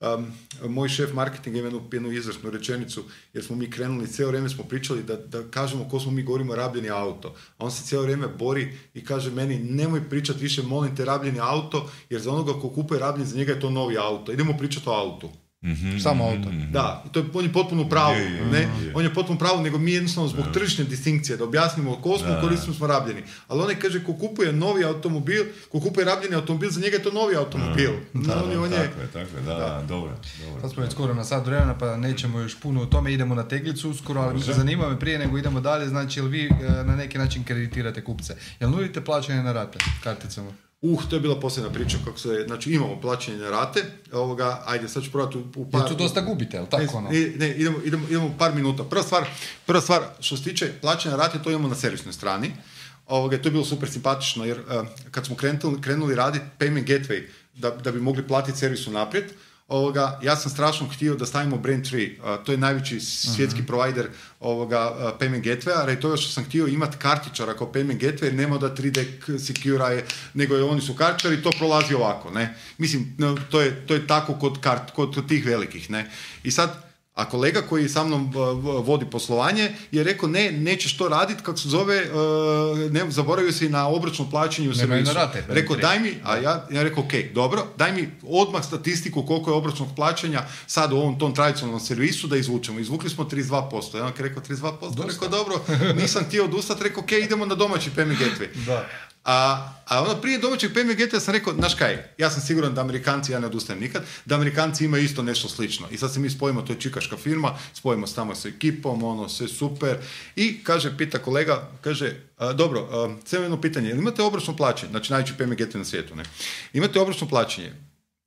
Um, 0.00 0.32
moj 0.68 0.88
šef 0.88 1.12
marketinga 1.12 1.58
ima 1.58 1.66
jednu, 1.66 1.82
jednu 1.92 2.12
izvrsnu 2.12 2.50
rečenicu, 2.50 3.04
jer 3.32 3.44
smo 3.44 3.56
mi 3.56 3.70
krenuli, 3.70 4.06
cijelo 4.06 4.30
vrijeme 4.30 4.48
smo 4.48 4.64
pričali 4.64 5.02
da, 5.02 5.16
da 5.16 5.42
kažemo 5.50 5.88
ko 5.88 6.00
smo 6.00 6.12
mi 6.12 6.22
govorimo 6.22 6.54
rabljeni 6.54 6.90
auto. 6.90 7.34
A 7.58 7.64
on 7.64 7.70
se 7.70 7.84
cijelo 7.84 8.02
vrijeme 8.04 8.28
bori 8.28 8.78
i 8.94 9.04
kaže 9.04 9.30
meni 9.30 9.58
nemoj 9.58 10.08
pričati 10.10 10.42
više, 10.42 10.62
molim 10.62 10.96
te, 10.96 11.04
rabljeni 11.04 11.40
auto, 11.40 11.90
jer 12.10 12.20
za 12.20 12.32
onoga 12.32 12.52
ko 12.52 12.70
kupuje 12.70 13.00
rabljen, 13.00 13.26
za 13.26 13.36
njega 13.36 13.52
je 13.52 13.60
to 13.60 13.70
novi 13.70 13.98
auto. 13.98 14.32
Idemo 14.32 14.58
pričati 14.58 14.88
o 14.88 14.92
autu. 14.92 15.30
Samo 15.98 16.24
auto. 16.26 16.38
Da, 16.70 17.02
i 17.06 17.12
to 17.12 17.20
je, 17.20 17.26
on 17.34 17.44
je 17.44 17.52
potpuno 17.52 17.82
u 17.82 17.88
pravu, 17.88 18.14
Je, 18.14 18.24
je, 18.24 18.44
ne? 18.46 18.58
je. 18.58 18.92
On 18.94 19.04
je 19.04 19.14
potpuno 19.14 19.36
u 19.36 19.40
pravu, 19.40 19.62
nego 19.62 19.78
mi 19.78 19.92
jednostavno 19.92 20.28
zbog 20.28 20.44
tržišne 20.52 20.84
distinkcije, 20.86 21.36
da 21.36 21.44
objasnimo 21.44 21.96
ko 21.96 22.18
smo, 22.18 22.38
koristimo 22.40 22.74
smo 22.74 22.86
rabljeni. 22.86 23.22
Ali 23.48 23.60
onaj 23.62 23.74
kaže, 23.76 24.04
ko 24.04 24.12
kupuje 24.14 24.52
novi 24.54 24.84
automobil, 24.84 25.42
ko 25.64 25.80
kupuje 25.80 26.04
rabljeni 26.06 26.34
automobil, 26.34 26.70
za 26.70 26.80
njega 26.80 26.96
je 26.96 27.02
to 27.02 27.12
novi 27.12 27.36
automobil. 27.36 27.90
Da, 28.14 28.34
on, 28.36 28.50
je- 28.50 28.56
da, 28.56 28.62
on 28.62 28.72
je, 28.72 28.78
tako 28.78 29.00
je, 29.00 29.06
tako 29.08 29.36
je, 29.36 29.42
da, 29.42 29.54
da, 29.54 29.84
dobro, 29.88 30.12
dobro. 30.40 30.60
Sad 30.60 30.70
smo 30.70 30.82
već 30.82 30.92
skoro 30.92 31.14
na 31.14 31.24
sat 31.24 31.46
vremena, 31.46 31.74
pa 31.74 31.96
nećemo 31.96 32.40
još 32.40 32.56
puno 32.56 32.82
o 32.82 32.86
tome, 32.86 33.12
idemo 33.12 33.34
na 33.34 33.42
teglicu 33.44 33.90
uskoro, 33.90 34.20
ali 34.22 34.32
zanima 34.42 34.88
me 34.88 34.98
prije 34.98 35.18
nego 35.18 35.38
idemo 35.38 35.60
dalje, 35.60 35.88
znači 35.88 36.20
jel 36.20 36.26
vi 36.26 36.44
e, 36.44 36.50
na 36.84 36.96
neki 36.96 37.18
način 37.18 37.44
kreditirate 37.44 38.04
kupce? 38.04 38.36
Jel 38.60 38.70
nudite 38.70 39.00
plaćanje 39.00 39.42
na 39.42 39.52
rate 39.52 39.78
karticama? 40.02 40.50
Uh, 40.86 41.08
to 41.08 41.16
je 41.16 41.20
bila 41.20 41.40
posljedna 41.40 41.70
priča 41.70 41.98
kako 42.04 42.18
se, 42.18 42.44
znači 42.46 42.70
imamo 42.70 43.00
plaćanje 43.00 43.38
na 43.38 43.50
rate, 43.50 43.84
ovoga, 44.12 44.62
ajde 44.66 44.88
sad 44.88 45.02
ću 45.02 45.10
probati 45.10 45.38
u, 45.38 45.44
u 45.56 45.70
par... 45.70 45.80
Jer 45.80 45.88
tu 45.88 45.94
dosta 45.94 46.20
gubite, 46.20 46.56
jel 46.56 46.66
tako 46.66 46.96
ono? 46.96 47.10
Ne, 47.10 47.20
ne, 47.20 47.50
idemo, 47.50 47.78
idemo, 47.84 48.06
idemo 48.08 48.34
par 48.38 48.54
minuta. 48.54 48.84
Prva 48.84 49.02
stvar, 49.02 49.24
prva 49.66 49.80
stvar, 49.80 50.02
što 50.20 50.36
se 50.36 50.44
tiče 50.44 50.72
plaćanja 50.80 51.16
rate, 51.16 51.38
to 51.42 51.50
imamo 51.50 51.68
na 51.68 51.74
servisnoj 51.74 52.12
strani. 52.12 52.52
Ovoga, 53.06 53.38
to 53.42 53.48
je 53.48 53.52
bilo 53.52 53.64
super 53.64 53.90
simpatično, 53.90 54.44
jer 54.44 54.58
eh, 54.58 54.82
kad 55.10 55.26
smo 55.26 55.36
krenuli, 55.36 55.80
krenuli 55.80 56.14
raditi 56.14 56.44
payment 56.58 56.86
gateway, 56.86 57.22
da, 57.54 57.70
da 57.70 57.92
bi 57.92 58.00
mogli 58.00 58.26
platiti 58.28 58.58
servisu 58.58 58.90
naprijed, 58.90 59.24
ovoga, 59.74 60.18
ja 60.22 60.36
sam 60.36 60.50
strašno 60.50 60.88
htio 60.88 61.14
da 61.14 61.26
stavimo 61.26 61.56
3, 61.56 62.10
a, 62.22 62.36
to 62.36 62.52
je 62.52 62.58
najveći 62.58 63.00
svjetski 63.00 63.62
provider 63.62 64.08
ovoga 64.40 64.78
payment 65.20 65.42
gatewaya, 65.42 65.86
radi 65.86 66.00
toga 66.00 66.16
što 66.16 66.30
sam 66.30 66.44
htio 66.44 66.66
imati 66.66 66.96
kartičara 66.96 67.54
kao 67.54 67.72
payment 67.72 67.98
gateway, 67.98 68.32
nema 68.32 68.58
da 68.58 68.68
3D 68.68 69.04
k- 69.18 69.38
secure 69.38 69.84
je, 69.86 70.04
nego 70.34 70.56
je 70.56 70.64
oni 70.64 70.80
su 70.80 70.94
kartičari, 70.94 71.42
to 71.42 71.50
prolazi 71.50 71.94
ovako, 71.94 72.30
ne. 72.30 72.54
Mislim, 72.78 73.16
to, 73.50 73.60
je, 73.60 73.86
to 73.86 73.94
je 73.94 74.06
tako 74.06 74.34
kod, 74.34 74.60
kart, 74.60 74.90
kod, 74.90 75.14
kod 75.14 75.28
tih 75.28 75.46
velikih, 75.46 75.90
ne. 75.90 76.10
I 76.42 76.50
sad, 76.50 76.93
a 77.14 77.24
kolega 77.24 77.62
koji 77.62 77.88
sa 77.88 78.04
mnom 78.04 78.32
vodi 78.84 79.06
poslovanje 79.10 79.72
je 79.92 80.04
rekao 80.04 80.28
ne, 80.28 80.52
nećeš 80.52 80.96
to 80.96 81.08
raditi 81.08 81.42
kako 81.42 81.58
se 81.58 81.68
zove, 81.68 82.02
uh, 82.02 82.92
ne, 82.92 83.10
zaboravio 83.10 83.52
si 83.52 83.68
na 83.68 83.88
obročno 83.88 84.30
plaćanje 84.30 84.68
u 84.68 84.74
servisu. 84.74 85.12
Rekao 85.48 85.76
daj 85.76 86.00
mi, 86.00 86.14
a 86.24 86.36
ja, 86.36 86.66
ja 86.70 86.82
rekao 86.82 87.04
ok, 87.04 87.12
dobro, 87.34 87.66
daj 87.76 87.92
mi 87.92 88.10
odmah 88.28 88.64
statistiku 88.64 89.26
koliko 89.26 89.50
je 89.50 89.54
obročnog 89.54 89.88
plaćanja 89.96 90.42
sad 90.66 90.92
u 90.92 90.96
ovom 90.96 91.18
tom 91.18 91.34
tradicionalnom 91.34 91.80
servisu 91.80 92.26
da 92.26 92.36
izvučemo. 92.36 92.80
Izvukli 92.80 93.10
smo 93.10 93.24
32%. 93.24 93.96
Ja 93.96 94.02
vam 94.02 94.12
rekao 94.18 94.42
32%, 94.42 94.80
Dosta. 94.80 95.12
rekao 95.12 95.28
dobro, 95.28 95.60
nisam 96.00 96.24
htio 96.24 96.44
odustati, 96.44 96.82
rekao 96.82 97.02
ok, 97.02 97.12
idemo 97.12 97.46
na 97.46 97.54
domaći 97.54 97.90
payment 97.96 98.16
gateway. 98.18 98.66
Da. 98.66 98.88
A, 99.24 99.68
a 99.86 100.02
ono 100.02 100.20
prije 100.20 100.38
domaćeg 100.38 100.72
PMGT 100.72 101.22
sam 101.22 101.34
rekao, 101.34 101.54
znaš 101.54 101.74
kaj, 101.74 102.04
ja 102.18 102.30
sam 102.30 102.42
siguran 102.42 102.74
da 102.74 102.80
Amerikanci, 102.80 103.32
ja 103.32 103.40
ne 103.40 103.46
odustajem 103.46 103.80
nikad, 103.80 104.02
da 104.24 104.34
Amerikanci 104.34 104.84
imaju 104.84 105.04
isto 105.04 105.22
nešto 105.22 105.48
slično. 105.48 105.86
I 105.90 105.98
sad 105.98 106.12
se 106.12 106.20
mi 106.20 106.30
spojimo, 106.30 106.62
to 106.62 106.72
je 106.72 106.80
čikaška 106.80 107.16
firma, 107.16 107.58
spojimo 107.74 108.06
se 108.06 108.14
tamo 108.14 108.34
sa 108.34 108.48
ekipom, 108.48 109.02
ono, 109.02 109.28
sve 109.28 109.48
super. 109.48 109.96
I 110.36 110.64
kaže, 110.64 110.98
pita 110.98 111.18
kolega, 111.18 111.70
kaže, 111.80 112.16
a, 112.38 112.52
dobro, 112.52 112.88
samo 113.24 113.42
jedno 113.42 113.60
pitanje, 113.60 113.90
imate 113.90 114.22
obračno 114.22 114.56
plaćanje? 114.56 114.90
Znači 114.90 115.12
najveći 115.12 115.34
PMGT 115.38 115.74
na 115.74 115.84
svijetu, 115.84 116.16
ne? 116.16 116.24
Imate 116.72 117.00
obračno 117.00 117.28
plaćanje? 117.28 117.72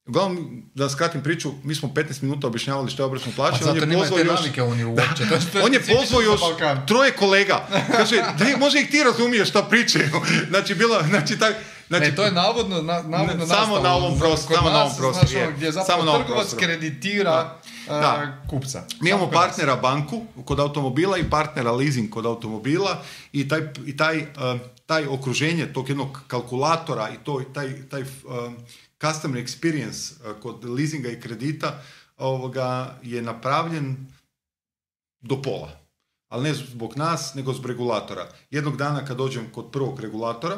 Uglavnom, 0.07 0.63
da 0.75 0.89
skratim 0.89 1.23
priču, 1.23 1.51
mi 1.63 1.75
smo 1.75 1.87
15 1.89 2.21
minuta 2.21 2.47
objašnjavali 2.47 2.91
što 2.91 3.03
je 3.03 3.07
obračno 3.07 3.31
A 3.31 3.35
plaćanje. 3.35 3.63
zato 3.63 3.83
on 3.83 3.91
je 3.91 3.97
pozvao 3.97 4.19
još, 4.19 4.39
navike 4.39 4.63
oni 4.63 4.83
uopće. 4.85 5.23
Je- 5.23 5.29
to 5.51 5.57
je 5.57 5.63
on 5.65 5.73
je 5.73 5.79
pozvao 5.81 6.21
još 6.21 6.41
troje 6.87 7.11
kolega. 7.11 7.67
Kaže, 7.91 8.15
da 8.39 8.57
možda 8.59 8.79
ih 8.79 8.89
ti 8.89 9.03
razumiješ 9.03 9.49
šta 9.49 9.61
pričaju. 9.63 10.09
Znači, 10.49 10.75
bila, 10.75 11.03
znači, 11.03 11.39
tak, 11.39 11.55
znači, 11.87 12.05
ne, 12.05 12.15
to 12.15 12.23
je 12.23 12.31
navodno, 12.31 12.81
na, 12.81 13.01
navodno 13.01 13.33
Ne, 13.35 13.47
samo 13.47 13.79
na 13.79 13.93
ovom 13.95 14.19
prostoru, 14.19 14.55
samo 14.55 14.69
na 14.69 14.81
ovom 14.81 14.97
prostoru, 14.97 15.27
znaš, 15.27 15.35
ono, 15.35 15.41
je. 15.41 15.53
gdje 15.57 15.71
Samo 15.71 15.83
zapravo 15.83 16.03
na 16.03 16.11
ovom 16.11 16.23
trgovac 16.23 16.53
kreditira 16.55 17.31
a, 17.31 17.57
Da. 17.89 18.37
kupca. 18.49 18.83
Mi 19.01 19.09
imamo 19.09 19.23
Samo 19.23 19.31
partnera 19.33 19.75
banku 19.75 20.25
kod 20.45 20.59
automobila 20.59 21.17
i 21.17 21.29
partnera 21.29 21.71
leasing 21.71 22.09
kod 22.09 22.25
automobila 22.25 23.01
i 23.33 23.47
taj, 23.47 23.59
i 23.85 23.97
taj, 23.97 24.17
uh, 24.17 24.25
taj 24.85 25.05
okruženje 25.05 25.65
tog 25.65 25.89
jednog 25.89 26.21
kalkulatora 26.27 27.09
i 27.09 27.23
to, 27.23 27.41
i 27.41 27.53
taj, 27.53 27.89
taj 27.89 28.01
um, 28.01 28.07
customer 29.01 29.43
experience 29.43 30.13
uh, 30.13 30.41
kod 30.41 30.65
leasinga 30.65 31.09
i 31.09 31.21
kredita 31.21 31.81
ovoga, 32.17 32.99
je 33.03 33.21
napravljen 33.21 34.07
do 35.21 35.41
pola. 35.41 35.71
Ali 36.27 36.43
ne 36.43 36.53
zbog 36.53 36.97
nas, 36.97 37.33
nego 37.33 37.53
zbog 37.53 37.65
regulatora. 37.65 38.29
Jednog 38.51 38.77
dana 38.77 39.05
kad 39.05 39.17
dođem 39.17 39.49
kod 39.51 39.71
prvog 39.71 39.99
regulatora, 39.99 40.57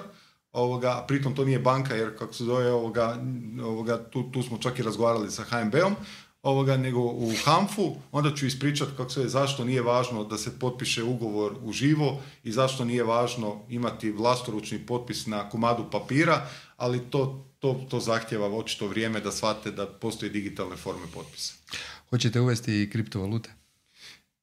ovoga, 0.52 0.90
a 0.90 1.06
pritom 1.08 1.36
to 1.36 1.46
nije 1.46 1.60
banka, 1.60 1.96
jer 1.96 2.18
kako 2.18 2.34
se 2.34 2.44
zove, 2.44 2.72
ovoga, 2.72 3.18
ovoga, 3.64 4.10
tu, 4.10 4.32
tu 4.32 4.44
smo 4.44 4.58
čak 4.58 4.80
i 4.80 4.84
razgovarali 4.84 5.32
sa 5.32 5.44
HNB-om, 5.44 5.96
ovoga, 6.44 6.78
nego 6.78 7.00
u 7.00 7.32
HANFU, 7.46 7.96
onda 8.12 8.36
ću 8.36 8.46
ispričati 8.46 8.92
kako 8.98 9.10
se 9.10 9.28
zašto 9.28 9.66
nije 9.66 9.82
važno 9.82 10.24
da 10.24 10.38
se 10.38 10.60
potpiše 10.60 11.04
ugovor 11.04 11.54
u 11.64 11.72
živo 11.72 12.22
i 12.44 12.52
zašto 12.52 12.86
nije 12.86 13.04
važno 13.04 13.62
imati 13.70 14.12
vlastoručni 14.12 14.86
potpis 14.86 15.26
na 15.26 15.50
komadu 15.50 15.86
papira, 15.92 16.48
ali 16.78 17.00
to, 17.00 17.49
to, 17.60 17.86
to 17.90 18.00
zahtjeva 18.00 18.48
očito 18.48 18.88
vrijeme 18.88 19.20
da 19.20 19.32
shvate 19.32 19.72
da 19.72 19.88
postoje 19.88 20.30
digitalne 20.30 20.76
forme 20.76 21.06
potpisa. 21.14 21.54
Hoćete 22.10 22.40
uvesti 22.40 22.82
i 22.82 22.90
kriptovalute? 22.90 23.50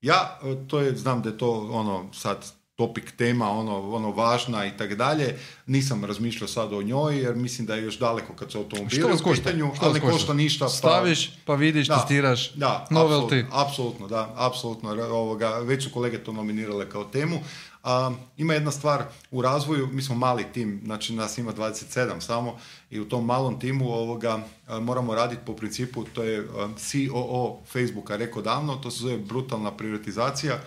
Ja, 0.02 0.38
e, 0.42 0.68
to 0.68 0.80
je, 0.80 0.96
znam 0.96 1.22
da 1.22 1.28
je 1.28 1.38
to 1.38 1.68
ono 1.72 2.12
sad 2.12 2.44
topik 2.74 3.12
tema, 3.16 3.50
ono, 3.50 3.90
ono 3.90 4.10
važna 4.10 4.66
i 4.66 4.76
tako 4.76 4.94
dalje. 4.94 5.38
Nisam 5.66 6.04
razmišljao 6.04 6.48
sad 6.48 6.72
o 6.72 6.82
njoj 6.82 7.18
jer 7.18 7.34
mislim 7.34 7.66
da 7.66 7.74
je 7.74 7.82
još 7.82 7.98
daleko 7.98 8.32
kad 8.32 8.52
se 8.52 8.58
automobili 8.58 9.00
Što 9.00 9.08
vas 9.08 9.20
u 9.20 9.32
pitanju, 9.32 9.70
ali 9.80 9.94
ne 9.94 10.00
košta? 10.00 10.12
košta 10.12 10.34
ništa. 10.34 10.64
Pa, 10.64 10.68
Staviš, 10.68 11.30
pa 11.44 11.54
vidiš, 11.54 11.86
Da, 11.88 11.96
testiraš, 11.98 12.52
da, 12.54 12.86
novelty. 12.90 13.44
apsolutno, 13.44 13.48
apsolutno, 13.52 14.08
da, 14.08 14.32
apsolutno, 14.36 14.90
ovoga, 14.90 15.58
već 15.58 15.84
su 15.84 15.90
kolege 15.90 16.24
to 16.24 16.32
nominirale 16.32 16.90
kao 16.90 17.04
temu. 17.04 17.38
A, 17.86 18.12
ima 18.36 18.54
jedna 18.54 18.70
stvar 18.70 19.04
u 19.30 19.42
razvoju, 19.42 19.86
mi 19.92 20.02
smo 20.02 20.14
mali 20.14 20.44
tim, 20.52 20.80
znači 20.84 21.14
nas 21.14 21.38
ima 21.38 21.52
27 21.52 22.20
samo 22.20 22.58
i 22.90 23.00
u 23.00 23.08
tom 23.08 23.26
malom 23.26 23.60
timu 23.60 23.92
ovoga 23.92 24.38
a, 24.66 24.80
moramo 24.80 25.14
raditi 25.14 25.42
po 25.46 25.56
principu, 25.56 26.04
to 26.04 26.22
je 26.22 26.38
a, 26.38 26.68
COO 26.76 27.60
Facebooka 27.72 28.16
rekao 28.16 28.42
davno, 28.42 28.76
to 28.76 28.90
se 28.90 28.98
zove 28.98 29.18
brutalna 29.18 29.70
prioritizacija. 29.70 30.58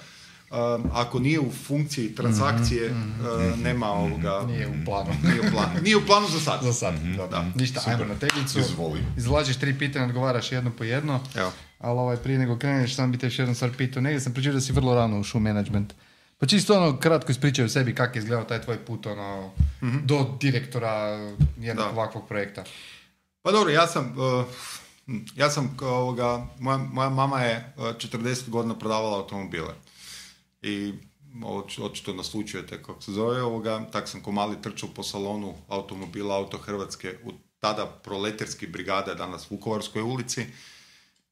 Ako 0.94 1.20
nije 1.20 1.40
u 1.40 1.52
funkciji 1.68 2.16
transakcije, 2.16 2.90
a, 2.90 3.54
nema 3.64 3.92
ovoga... 3.92 4.44
Nije 4.48 4.68
u 4.68 4.86
planu. 4.86 5.10
Nije 5.24 5.40
u 5.42 5.52
planu. 5.52 5.82
Nije 5.84 5.98
u 5.98 6.06
planu 6.06 6.28
za 6.28 6.40
sad. 6.40 6.60
Za 6.64 6.74
sad. 6.74 6.94
Da. 7.00 7.18
Dobro. 7.18 7.46
Ništa, 7.56 7.82
ajmo 7.88 8.06
na 8.06 8.16
teglicu. 8.16 8.60
Izvoli. 8.60 9.00
Izvlačiš 9.18 9.58
tri 9.58 9.78
pitanja, 9.80 10.06
odgovaraš 10.06 10.52
jedno 10.52 10.72
po 10.78 10.84
jedno. 10.84 11.20
Evo. 11.36 11.52
Ali 11.80 12.00
ovaj, 12.00 12.18
prije 12.18 12.40
nego 12.40 12.58
kreneš, 12.58 12.96
sam 12.96 13.12
bi 13.12 13.18
te 13.18 13.28
još 13.28 13.40
jednu 13.40 13.56
stvar 13.56 13.72
pitao. 13.78 14.02
Negdje 14.02 14.20
sam 14.20 14.34
pričao 14.34 14.54
da 14.54 14.62
si 14.62 14.74
vrlo 14.74 14.96
rano 14.96 15.20
ušao 15.20 15.40
u 15.40 15.42
management. 15.42 15.94
Pa 16.40 16.46
čisto 16.46 16.76
ono, 16.78 17.00
kratko 17.00 17.32
ispričaj 17.32 17.66
o 17.66 17.70
sebi 17.70 17.96
kako 17.96 18.18
je 18.18 18.20
izgledao 18.20 18.46
taj 18.46 18.62
tvoj 18.62 18.78
put 18.86 19.06
ono, 19.06 19.52
do 20.04 20.38
direktora 20.42 20.92
jednog 21.60 21.86
Da. 21.86 21.92
ovakvog 21.92 22.28
projekta. 22.28 22.64
Pa 23.42 23.52
dobro, 23.52 23.72
ja 23.72 23.88
sam, 23.88 24.16
uh, 24.18 24.46
ja 25.36 25.50
sam 25.50 25.76
kao 25.78 25.96
ovoga, 25.96 26.48
moja, 26.60 26.78
moja 26.78 27.10
mama 27.10 27.42
je 27.42 27.74
uh, 27.78 27.84
40 27.84 28.50
godina 28.50 28.80
prodavala 28.80 29.18
automobile. 29.18 29.76
I 30.62 30.94
očito 31.80 32.14
naslučujete 32.14 32.84
kako 32.84 33.02
se 33.02 33.12
zove 33.12 33.44
ovoga, 33.44 33.86
tak 33.92 34.08
sam 34.08 34.22
ko 34.22 34.32
mali 34.32 34.62
trčao 34.62 34.90
po 34.96 35.04
salonu 35.04 35.54
automobila 35.68 36.36
Auto 36.36 36.58
Hrvatske 36.58 37.18
u 37.24 37.32
tada 37.60 37.86
proleterski 37.86 38.68
brigade, 38.68 39.16
danas 39.16 39.52
Vukovarskoj 39.52 40.02
ulici. 40.02 40.46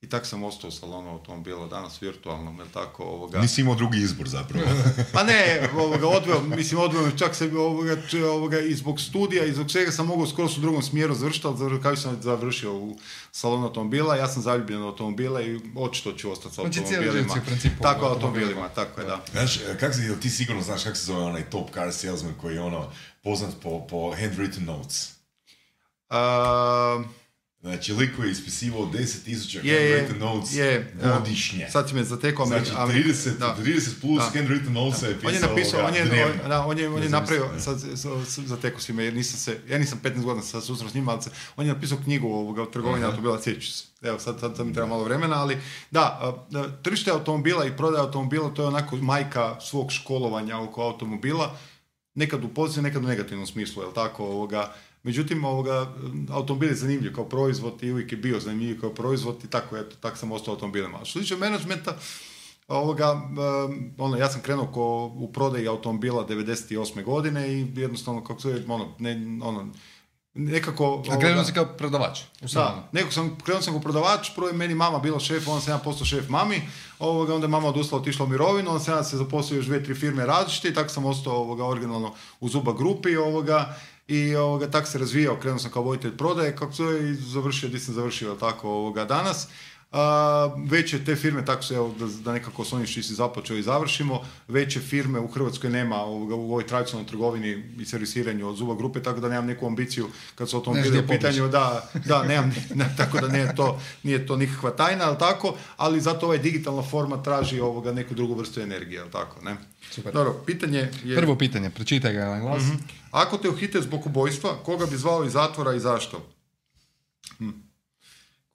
I 0.01 0.09
tak 0.09 0.25
sam 0.25 0.43
ostao 0.43 0.67
u 0.67 0.71
salonu 0.71 1.09
automobila, 1.09 1.67
danas 1.67 2.01
virtualno, 2.01 2.55
jel 2.57 2.67
tako, 2.73 3.03
ovoga. 3.03 3.39
Nisi 3.39 3.61
imao 3.61 3.75
drugi 3.75 3.97
izbor 3.97 4.29
zapravo. 4.29 4.65
Pa 5.13 5.23
ne, 5.23 5.69
ovoga, 5.77 6.07
odveo, 6.07 6.41
mislim, 6.41 6.81
odveo 6.81 7.01
me 7.01 7.17
čak 7.17 7.35
se 7.35 7.51
ovoga, 7.57 7.97
ovoga, 8.31 8.59
i 8.59 8.73
zbog 8.73 9.01
studija, 9.01 9.45
i 9.45 9.53
zbog 9.53 9.71
svega 9.71 9.91
sam 9.91 10.07
mogao 10.07 10.27
skoro 10.27 10.47
u 10.57 10.61
drugom 10.61 10.81
smjeru 10.81 11.15
završiti, 11.15 11.47
ali 11.47 11.81
kao 11.81 11.95
sam 11.95 12.21
završio 12.21 12.73
u 12.73 12.97
salonu 13.31 13.63
automobila, 13.63 14.15
ja 14.15 14.27
sam 14.27 14.41
zaljubljen 14.41 14.83
u 14.83 14.87
automobile 14.87 15.47
i 15.47 15.59
očito 15.75 16.11
ću 16.11 16.31
ostati 16.31 16.55
sa 16.55 16.61
Znači, 16.61 16.79
cijeli 16.87 17.07
automobilima. 17.07 17.45
principu 17.45 17.83
Tako, 17.83 18.05
automobilima, 18.05 18.69
tako 18.69 19.01
je, 19.01 19.07
da. 19.07 19.21
Znaš, 19.31 19.59
kak 19.79 19.93
jel 19.97 20.15
ti 20.21 20.29
sigurno 20.29 20.61
znaš 20.61 20.83
kako 20.83 20.95
se 20.95 21.05
zove 21.05 21.23
onaj 21.23 21.49
top 21.49 21.73
car 21.73 21.93
salesman 21.93 22.33
koji 22.41 22.55
je 22.55 22.61
ono 22.61 22.91
poznat 23.23 23.53
po, 23.63 23.87
po 23.87 23.97
handwritten 23.97 24.65
notes. 24.65 25.09
A, 26.09 27.03
Znači, 27.61 27.93
lik 27.93 28.15
koji 28.15 28.27
je 28.27 28.31
ispisivao 28.31 28.81
10.000 28.83 29.65
Je, 29.65 29.73
je, 29.73 30.07
handwritten 30.09 30.19
notes 30.19 30.53
je, 30.53 30.93
godišnje. 31.03 31.67
sad 31.69 31.89
si 31.89 31.95
me 31.95 32.03
zatekao. 32.03 32.45
Znači, 32.45 32.71
Ameri- 32.71 33.03
30, 33.03 33.37
da. 33.37 33.57
30 33.59 34.01
plus 34.01 34.17
Da. 34.17 34.31
handwritten 34.33 34.69
notes 34.69 35.01
je 35.01 35.07
On 35.07 35.13
je 35.13 35.19
pisao 35.31 35.49
napisao, 35.49 35.85
on 35.85 35.95
je, 35.95 36.01
on, 36.43 36.49
da, 36.49 36.65
on 36.65 36.77
je, 36.79 36.89
on 36.89 37.03
je 37.03 37.09
napravio, 37.09 37.49
sad, 37.59 37.77
zatekao 38.37 38.79
si 38.79 38.93
me 38.93 39.03
jer 39.03 39.13
nisam 39.13 39.39
se, 39.39 39.59
ja 39.69 39.77
nisam 39.77 39.99
15 40.03 40.21
godina 40.21 40.43
sad 40.43 40.63
susreo 40.63 40.89
s 40.89 40.93
njima, 40.93 41.11
ali 41.11 41.21
se, 41.21 41.29
on 41.55 41.65
je 41.65 41.73
napisao 41.73 41.97
knjigu 42.03 42.27
ovoga 42.27 42.61
o 42.61 42.65
trgovini 42.65 43.05
automobila, 43.05 43.41
sjeću 43.41 43.71
se. 43.71 43.83
Evo, 44.01 44.19
sad, 44.19 44.39
sad, 44.39 44.57
sad 44.57 44.65
mi 44.65 44.73
treba 44.73 44.87
malo 44.87 45.03
vremena, 45.03 45.35
ali 45.35 45.57
da, 45.91 46.33
tržište 46.83 47.11
automobila 47.11 47.65
i 47.65 47.77
prodaja 47.77 48.03
automobila, 48.03 48.49
to 48.49 48.61
je 48.61 48.67
onako 48.67 48.95
majka 48.95 49.59
svog 49.61 49.91
školovanja 49.91 50.57
oko 50.59 50.81
automobila, 50.83 51.57
nekad 52.15 52.43
u 52.43 52.47
pozitivnom, 52.47 52.83
nekad 52.89 53.03
u 53.03 53.07
negativnom 53.07 53.47
smislu, 53.47 53.83
jel 53.83 53.93
tako, 53.93 54.25
ovoga, 54.25 54.73
Međutim, 55.07 55.45
ovoga, 55.45 55.93
automobil 56.29 56.69
je 56.69 56.75
zanimljiv 56.75 57.13
kao 57.15 57.25
proizvod 57.25 57.83
i 57.83 57.91
uvijek 57.91 58.11
je 58.11 58.17
bio 58.17 58.39
zanimljiv 58.39 58.81
kao 58.81 58.89
proizvod 58.89 59.43
i 59.43 59.47
tako, 59.49 59.77
eto, 59.77 59.95
tako 60.01 60.17
sam 60.17 60.31
ostao 60.31 60.53
automobilima. 60.53 60.99
Što 61.05 61.19
se 61.19 61.23
tiče 61.23 61.35
menadžmenta, 61.35 61.95
ovoga, 62.67 63.13
um, 63.13 63.93
ono, 63.97 64.17
ja 64.17 64.29
sam 64.29 64.41
krenuo 64.41 64.67
ko 64.67 65.05
u 65.05 65.31
prodaji 65.33 65.67
automobila 65.67 66.27
98. 66.27 67.03
godine 67.03 67.53
i 67.53 67.67
jednostavno, 67.75 68.23
kako 68.23 68.41
se 68.41 68.63
ono, 68.67 68.95
ne, 68.99 69.39
ono, 69.43 69.71
nekako... 70.33 71.03
A 71.09 71.19
krenuo 71.19 71.35
ovoga- 71.35 71.45
si 71.45 71.53
kao 71.53 71.65
prodavač 71.65 72.19
da, 72.53 72.89
neko 72.91 73.11
sam, 73.11 73.37
krenuo 73.43 73.61
sam 73.61 73.73
kao 73.73 73.81
prodavač, 73.81 74.29
prvo 74.35 74.47
je 74.47 74.53
meni 74.53 74.75
mama 74.75 74.99
bila 74.99 75.19
šef, 75.19 75.47
onda 75.47 75.61
sam 75.61 75.73
ja 75.73 75.77
postao 75.77 76.05
šef 76.05 76.29
mami, 76.29 76.61
ovoga, 76.99 77.35
onda 77.35 77.45
je 77.45 77.49
mama 77.49 77.67
odustala, 77.67 78.01
otišla 78.01 78.25
u 78.25 78.29
mirovinu, 78.29 78.69
onda 78.69 78.83
sam 78.83 78.97
ja 78.97 79.03
se 79.03 79.17
zaposlio 79.17 79.57
još 79.57 79.65
dvije, 79.65 79.83
tri 79.83 79.95
firme 79.95 80.25
različite 80.25 80.69
i 80.69 80.73
tako 80.73 80.89
sam 80.89 81.05
ostao 81.05 81.33
ovoga, 81.33 81.65
originalno 81.65 82.13
u 82.39 82.49
Zuba 82.49 82.73
grupi 82.73 83.17
ovoga, 83.17 83.75
i 84.07 84.35
ovoga, 84.35 84.71
tak 84.71 84.87
se 84.87 84.97
razvijao, 84.97 85.39
krenuo 85.39 85.59
sam 85.59 85.71
kao 85.71 85.83
voditelj 85.83 86.17
prodaje, 86.17 86.55
kako 86.55 86.73
se 86.73 86.83
i 86.83 87.13
završio, 87.13 87.69
di 87.69 87.79
sam 87.79 87.93
završio, 87.93 88.35
tako, 88.35 88.69
ovoga, 88.69 89.05
danas. 89.05 89.47
A, 89.91 90.55
veće 90.69 91.05
te 91.05 91.15
firme, 91.15 91.45
tako 91.45 91.63
se, 91.63 91.75
evo, 91.75 91.95
da, 91.99 92.05
da 92.05 92.33
nekako 92.33 92.65
s 92.65 92.73
onim 92.73 92.87
što 92.87 93.03
si 93.03 93.13
započeo 93.13 93.57
i 93.57 93.63
završimo, 93.63 94.21
veće 94.47 94.79
firme 94.79 95.19
u 95.19 95.27
Hrvatskoj 95.27 95.69
nema 95.69 95.95
ovoga, 95.95 96.35
u 96.35 96.51
ovoj 96.51 96.67
tradicionalnoj 96.67 97.09
trgovini 97.09 97.63
i 97.79 97.85
servisiranju 97.85 98.47
od 98.47 98.55
Zuba 98.55 98.75
grupe, 98.75 99.03
tako 99.03 99.19
da 99.19 99.29
nemam 99.29 99.45
neku 99.45 99.65
ambiciju 99.65 100.07
kad 100.35 100.49
su 100.49 100.57
automobili 100.57 100.89
gdje 100.89 100.99
u 100.99 101.07
pitanju, 101.07 101.47
da, 101.47 101.89
da, 102.05 102.23
nemam, 102.23 102.55
ne, 102.75 102.93
tako 102.97 103.19
da 103.19 103.27
nije 103.27 103.55
to, 103.55 103.81
nije 104.03 104.25
to 104.27 104.35
nikakva 104.35 104.71
tajna, 104.71 105.05
ali 105.05 105.17
tako, 105.19 105.55
ali 105.77 106.01
zato 106.01 106.25
ovaj 106.25 106.37
digitalna 106.37 106.83
forma 106.83 107.23
traži 107.23 107.59
ovoga 107.59 107.91
neku 107.91 108.13
drugu 108.13 108.33
vrstu 108.33 108.61
energije, 108.61 109.01
ali 109.01 109.11
tako, 109.11 109.41
ne? 109.41 109.55
Super. 109.91 110.13
Dobro, 110.13 110.33
pitanje 110.45 110.89
je... 111.03 111.15
Prvo 111.15 111.35
pitanje, 111.35 111.69
pročitaj 111.69 112.13
ga 112.13 112.25
na 112.25 112.39
glas. 112.39 112.63
Ako 113.11 113.37
te 113.37 113.49
uhite 113.49 113.81
zbog 113.81 114.05
ubojstva, 114.05 114.57
koga 114.63 114.85
bi 114.85 114.97
zvao 114.97 115.25
iz 115.25 115.33
zatvora 115.33 115.73
i 115.73 115.79
zašto? 115.79 116.25
Hm. 117.37 117.49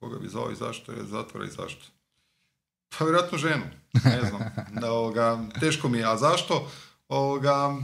Koga 0.03 0.19
bi 0.19 0.29
zvao 0.29 0.51
iz 0.51 0.57
zašto 0.57 0.91
iz 0.91 1.09
zatvora 1.09 1.45
i 1.45 1.49
zašto? 1.49 1.85
Pa 2.97 3.05
vjerojatno 3.05 3.37
ženu, 3.37 3.63
ne 3.93 4.21
znam. 4.29 4.41
Da, 4.81 4.91
ovoga, 4.91 5.45
teško 5.59 5.89
mi 5.89 5.97
je, 5.97 6.05
a 6.05 6.17
zašto? 6.17 6.71
Ovoga, 7.07 7.77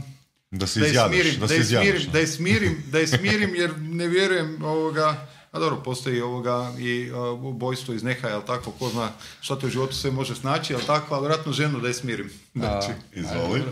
Da 0.50 0.66
se 0.66 0.80
je 0.80 0.94
smirim, 1.08 1.40
da 1.40 1.48
se 1.48 1.54
je 1.54 1.98
da 2.12 2.18
je 2.18 2.26
smirim, 2.26 2.84
da 2.86 2.98
je 2.98 3.06
smirim 3.06 3.54
jer 3.54 3.78
ne 4.00 4.08
vjerujem 4.08 4.64
ovoga, 4.64 5.28
a 5.52 5.58
dobro, 5.58 5.82
postoji 5.84 6.20
ovoga 6.20 6.72
i 6.78 7.10
uh, 7.10 7.44
ubojstvo 7.44 7.94
iz 7.94 8.02
nehaja, 8.02 8.32
jel 8.32 8.42
tako, 8.46 8.70
ko 8.70 8.88
zna 8.88 9.08
šta 9.40 9.58
te 9.58 9.66
u 9.66 9.70
životu 9.70 9.94
sve 9.94 10.10
može 10.10 10.34
snaći, 10.34 10.72
jel 10.72 10.80
tako, 10.86 11.14
ali 11.14 11.22
vjerojatno 11.22 11.52
ženu 11.52 11.80
da 11.80 11.88
je 11.88 11.94
smirim. 11.94 12.30
Znači, 12.54 12.88
Izvoli. 13.12 13.62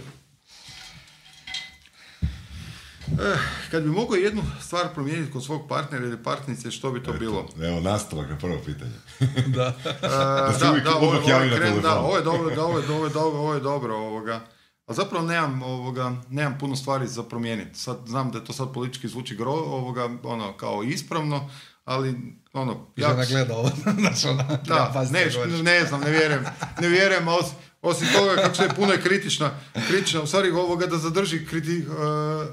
Eh, 3.12 3.38
kad 3.70 3.82
bi 3.82 3.88
mogao 3.88 4.16
jednu 4.16 4.42
stvar 4.60 4.94
promijeniti 4.94 5.32
kod 5.32 5.44
svog 5.44 5.68
partnera 5.68 6.04
ili 6.04 6.22
partnice, 6.22 6.70
što 6.70 6.90
bi 6.90 7.02
to 7.02 7.12
bilo? 7.12 7.48
Evo, 7.62 7.80
nastavak 7.80 8.30
na 8.30 8.38
prvo 8.38 8.58
pitanje. 8.66 8.92
da. 9.56 9.66
Uh, 9.68 10.54
se 10.58 10.64
da, 10.64 10.80
da, 10.84 10.96
ovo, 10.96 11.12
kren- 11.26 11.54
telefon. 11.58 11.82
da, 11.82 12.00
ovo 12.00 12.16
je 12.16 12.22
dobro, 12.22 12.54
da, 12.54 12.64
ovo 12.64 12.78
je 12.78 12.86
dobro, 12.92 12.96
ovo 12.96 13.06
je 13.06 13.12
dobro, 13.12 13.38
ovo 13.40 13.54
je 13.54 13.60
dobro, 13.60 13.96
ovoga. 13.96 14.40
A 14.86 14.94
zapravo 14.94 15.26
nemam, 15.26 15.62
ovoga, 15.62 16.12
nemam 16.28 16.58
puno 16.58 16.76
stvari 16.76 17.06
za 17.06 17.22
promijeniti. 17.22 17.78
Sad 17.78 17.98
znam 18.06 18.30
da 18.30 18.44
to 18.44 18.52
sad 18.52 18.72
politički 18.72 19.08
zvuči 19.08 19.36
gro, 19.36 19.52
ovoga, 19.52 20.08
ono, 20.22 20.56
kao 20.56 20.82
ispravno, 20.82 21.50
ali 21.84 22.14
ono, 22.52 22.86
Ja 22.96 23.24
gleda 23.28 23.56
ovo. 23.56 23.70
Ona, 23.86 24.58
treba 24.64 24.90
da, 24.94 25.04
ne, 25.10 25.26
ne 25.62 25.84
znam, 25.84 26.00
ne 26.00 26.10
vjerujem, 26.10 26.44
ne 26.80 26.88
vjerujem, 26.88 27.28
a 27.28 27.34
osim, 27.82 28.08
toga 28.12 28.42
kako 28.42 28.54
se 28.54 28.68
puno 28.76 28.92
je 28.92 29.00
kritična, 29.02 29.50
kritična, 29.88 30.22
u 30.22 30.26
stvari 30.26 30.50
ovoga 30.50 30.86
da 30.86 30.98
zadrži 30.98 31.46
kriti, 31.46 31.84
uh, 31.88 31.94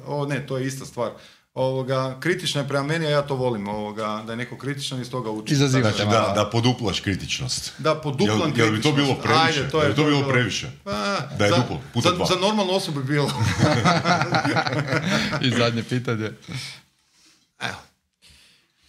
o 0.06 0.26
ne, 0.26 0.48
to 0.48 0.58
je 0.58 0.68
ista 0.68 0.86
stvar. 0.86 1.12
Ovoga, 1.54 2.18
kritična 2.20 2.62
je 2.62 2.68
prema 2.68 2.84
meni, 2.84 3.06
a 3.06 3.10
ja 3.10 3.22
to 3.22 3.36
volim, 3.36 3.68
ovoga, 3.68 4.24
da 4.26 4.34
je 4.34 4.38
neko 4.38 4.58
kritičan 4.58 5.00
i 5.00 5.02
iz 5.02 5.10
toga 5.10 5.32
uči. 5.32 5.54
Izazivate 5.54 5.96
Znači, 5.96 6.12
da, 6.12 6.34
da 6.36 6.50
poduplaš 6.50 7.00
kritičnost. 7.00 7.74
Da, 7.78 7.96
poduplam 7.96 8.54
Jel, 8.56 8.68
jel 8.68 8.76
bi 8.76 8.82
to 8.82 8.92
bilo 8.92 9.16
kritičnost. 9.16 9.24
previše? 9.24 9.60
Ajde, 9.60 9.72
to 9.72 9.82
je, 9.82 9.84
Jel 9.84 9.90
bi 9.92 9.96
to 9.96 10.02
je 10.02 10.08
bilo 10.08 10.30
previše? 10.30 10.68
A, 10.86 11.18
Da 11.38 11.46
je 11.46 11.52
za, 11.52 11.58
duplo, 11.58 11.82
puta 11.94 12.10
za, 12.10 12.16
dva. 12.16 12.26
za 12.26 12.36
normalnu 12.36 12.74
osobu 12.74 13.00
bi 13.00 13.08
bilo. 13.14 13.32
I 15.46 15.50
zadnje 15.50 15.84
pitanje. 15.84 16.32
Evo. 17.60 17.78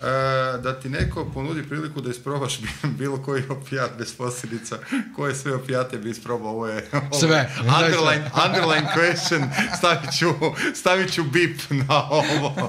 E, 0.00 0.58
da 0.58 0.80
ti 0.80 0.88
neko 0.88 1.24
ponudi 1.34 1.68
priliku 1.68 2.00
da 2.00 2.10
isprobaš 2.10 2.60
bilo 2.98 3.22
koji 3.22 3.42
opijat 3.48 3.90
bez 3.98 4.16
posljedica, 4.16 4.78
koje 5.16 5.34
sve 5.34 5.54
opijate 5.54 5.98
bi 5.98 6.10
isprobao, 6.10 6.50
ovo 6.50 6.66
je 6.66 6.88
ovo 7.10 7.20
Sve. 7.20 7.50
underline, 7.60 8.30
underline 8.46 8.88
question, 8.96 9.48
stavit 9.78 10.10
ću, 10.18 10.26
stavit 10.74 11.12
ću 11.12 11.24
bip 11.24 11.60
na 11.70 12.08
ovo. 12.10 12.68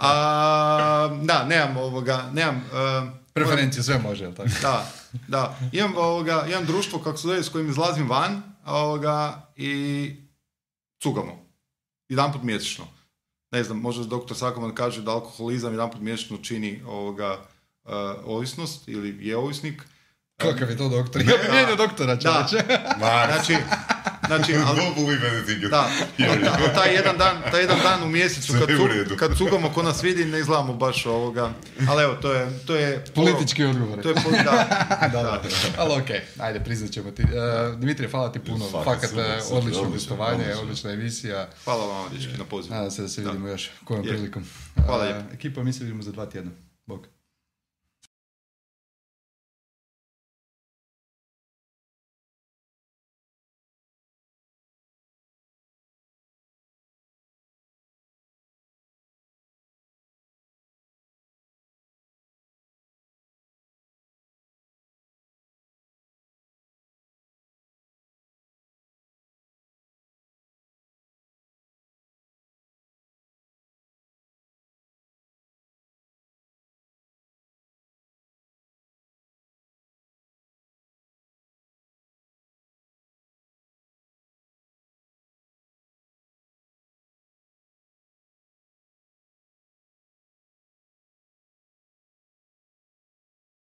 A, 0.00 1.18
da, 1.22 1.44
nemam 1.44 1.76
ovoga, 1.76 2.30
nemam... 2.32 2.56
e, 2.56 3.22
Preferenciju, 3.32 3.82
sve 3.82 3.98
može, 3.98 4.24
jel 4.24 4.34
tako? 4.34 4.48
da, 4.62 4.86
da. 5.28 5.58
Imam, 5.72 5.92
ovoga, 5.96 6.44
imam 6.48 6.66
društvo, 6.66 6.98
kako 6.98 7.16
se 7.16 7.28
zove, 7.28 7.42
s 7.42 7.48
kojim 7.48 7.70
izlazim 7.70 8.08
van 8.08 8.42
ovoga, 8.64 9.46
i 9.56 10.16
cugamo. 11.02 11.46
Jedan 12.08 12.32
mjesečno. 12.42 12.84
Ne 13.52 13.64
znam, 13.64 13.78
možda 13.80 14.04
doktor 14.04 14.36
Sakoman 14.36 14.74
kaže 14.74 15.02
da 15.02 15.10
alkoholizam 15.10 15.72
jedan 15.72 15.90
mjesečno 16.00 16.36
čini 16.42 16.82
ovoga, 16.86 17.38
uh, 17.84 17.92
ovisnost 18.24 18.88
ili 18.88 19.28
je 19.28 19.36
ovisnik. 19.36 19.82
Kakav 20.36 20.70
je 20.70 20.76
to 20.76 20.88
doktor? 20.88 21.22
Ja 21.22 21.36
bi 21.42 21.52
mijenio 21.52 21.76
doktora, 21.76 22.14
Da. 22.14 22.20
čovječe. 22.20 22.66
Znači, 22.98 23.56
znači, 24.36 24.54
ali, 24.66 24.80
don't 24.80 24.94
believe 24.96 25.30
anything 25.30 25.60
you 25.60 25.68
da, 25.70 25.88
ali 26.52 26.74
taj 26.74 26.94
jedan 26.94 27.18
dan, 27.18 27.42
taj 27.50 27.60
jedan 27.60 27.78
dan 27.80 28.02
u 28.02 28.08
mjesecu 28.08 28.52
kad, 28.52 28.62
Sve 28.62 28.74
u 28.74 28.78
cu, 28.78 28.86
redu. 28.86 29.16
kad 29.16 29.36
cugamo 29.36 29.70
ko 29.70 29.82
nas 29.82 30.02
vidi 30.02 30.24
ne 30.24 30.38
izgledamo 30.38 30.74
baš 30.74 31.06
ovoga, 31.06 31.50
ali 31.88 32.02
evo, 32.04 32.14
to 32.14 32.32
je, 32.32 32.58
to 32.66 32.74
je 32.76 33.04
Politički 33.14 33.64
odgovor. 33.64 34.02
to 34.02 34.08
je, 34.08 34.14
po- 34.14 34.30
da, 34.30 34.66
da, 35.12 35.22
da. 35.22 35.42
Ali 35.78 36.02
okej, 36.02 36.20
ajde, 36.38 36.60
priznat 36.60 36.90
ćemo 36.90 37.10
ti. 37.10 37.22
Uh, 37.22 37.28
Dimitrije, 37.76 38.10
hvala 38.10 38.32
ti 38.32 38.38
puno. 38.40 38.68
Svaka 38.70 38.84
Fakat, 38.84 39.10
super, 39.10 39.24
super, 39.40 39.58
odlično 39.58 39.82
odlično, 39.82 39.90
gostovanje, 39.90 40.54
odlična 40.54 40.90
emisija. 40.92 41.48
hvala 41.64 41.86
vam, 41.86 42.04
dečki, 42.12 42.38
na 42.38 42.44
pozivu. 42.44 42.74
Nadam 42.74 42.90
se 42.90 43.02
da 43.02 43.08
se 43.08 43.20
vidimo 43.20 43.48
još 43.48 43.70
kojom 43.84 44.02
prilikom. 44.04 44.44
Hvala 44.76 45.04
Eh, 45.04 45.06
lijepo. 45.06 45.34
Ekipa, 45.34 45.62
mi 45.62 45.72
se 45.72 45.80
vidimo 45.80 46.02
za 46.02 46.12
dva 46.12 46.26
tjedna. 46.26 46.50
Bog. 46.86 47.06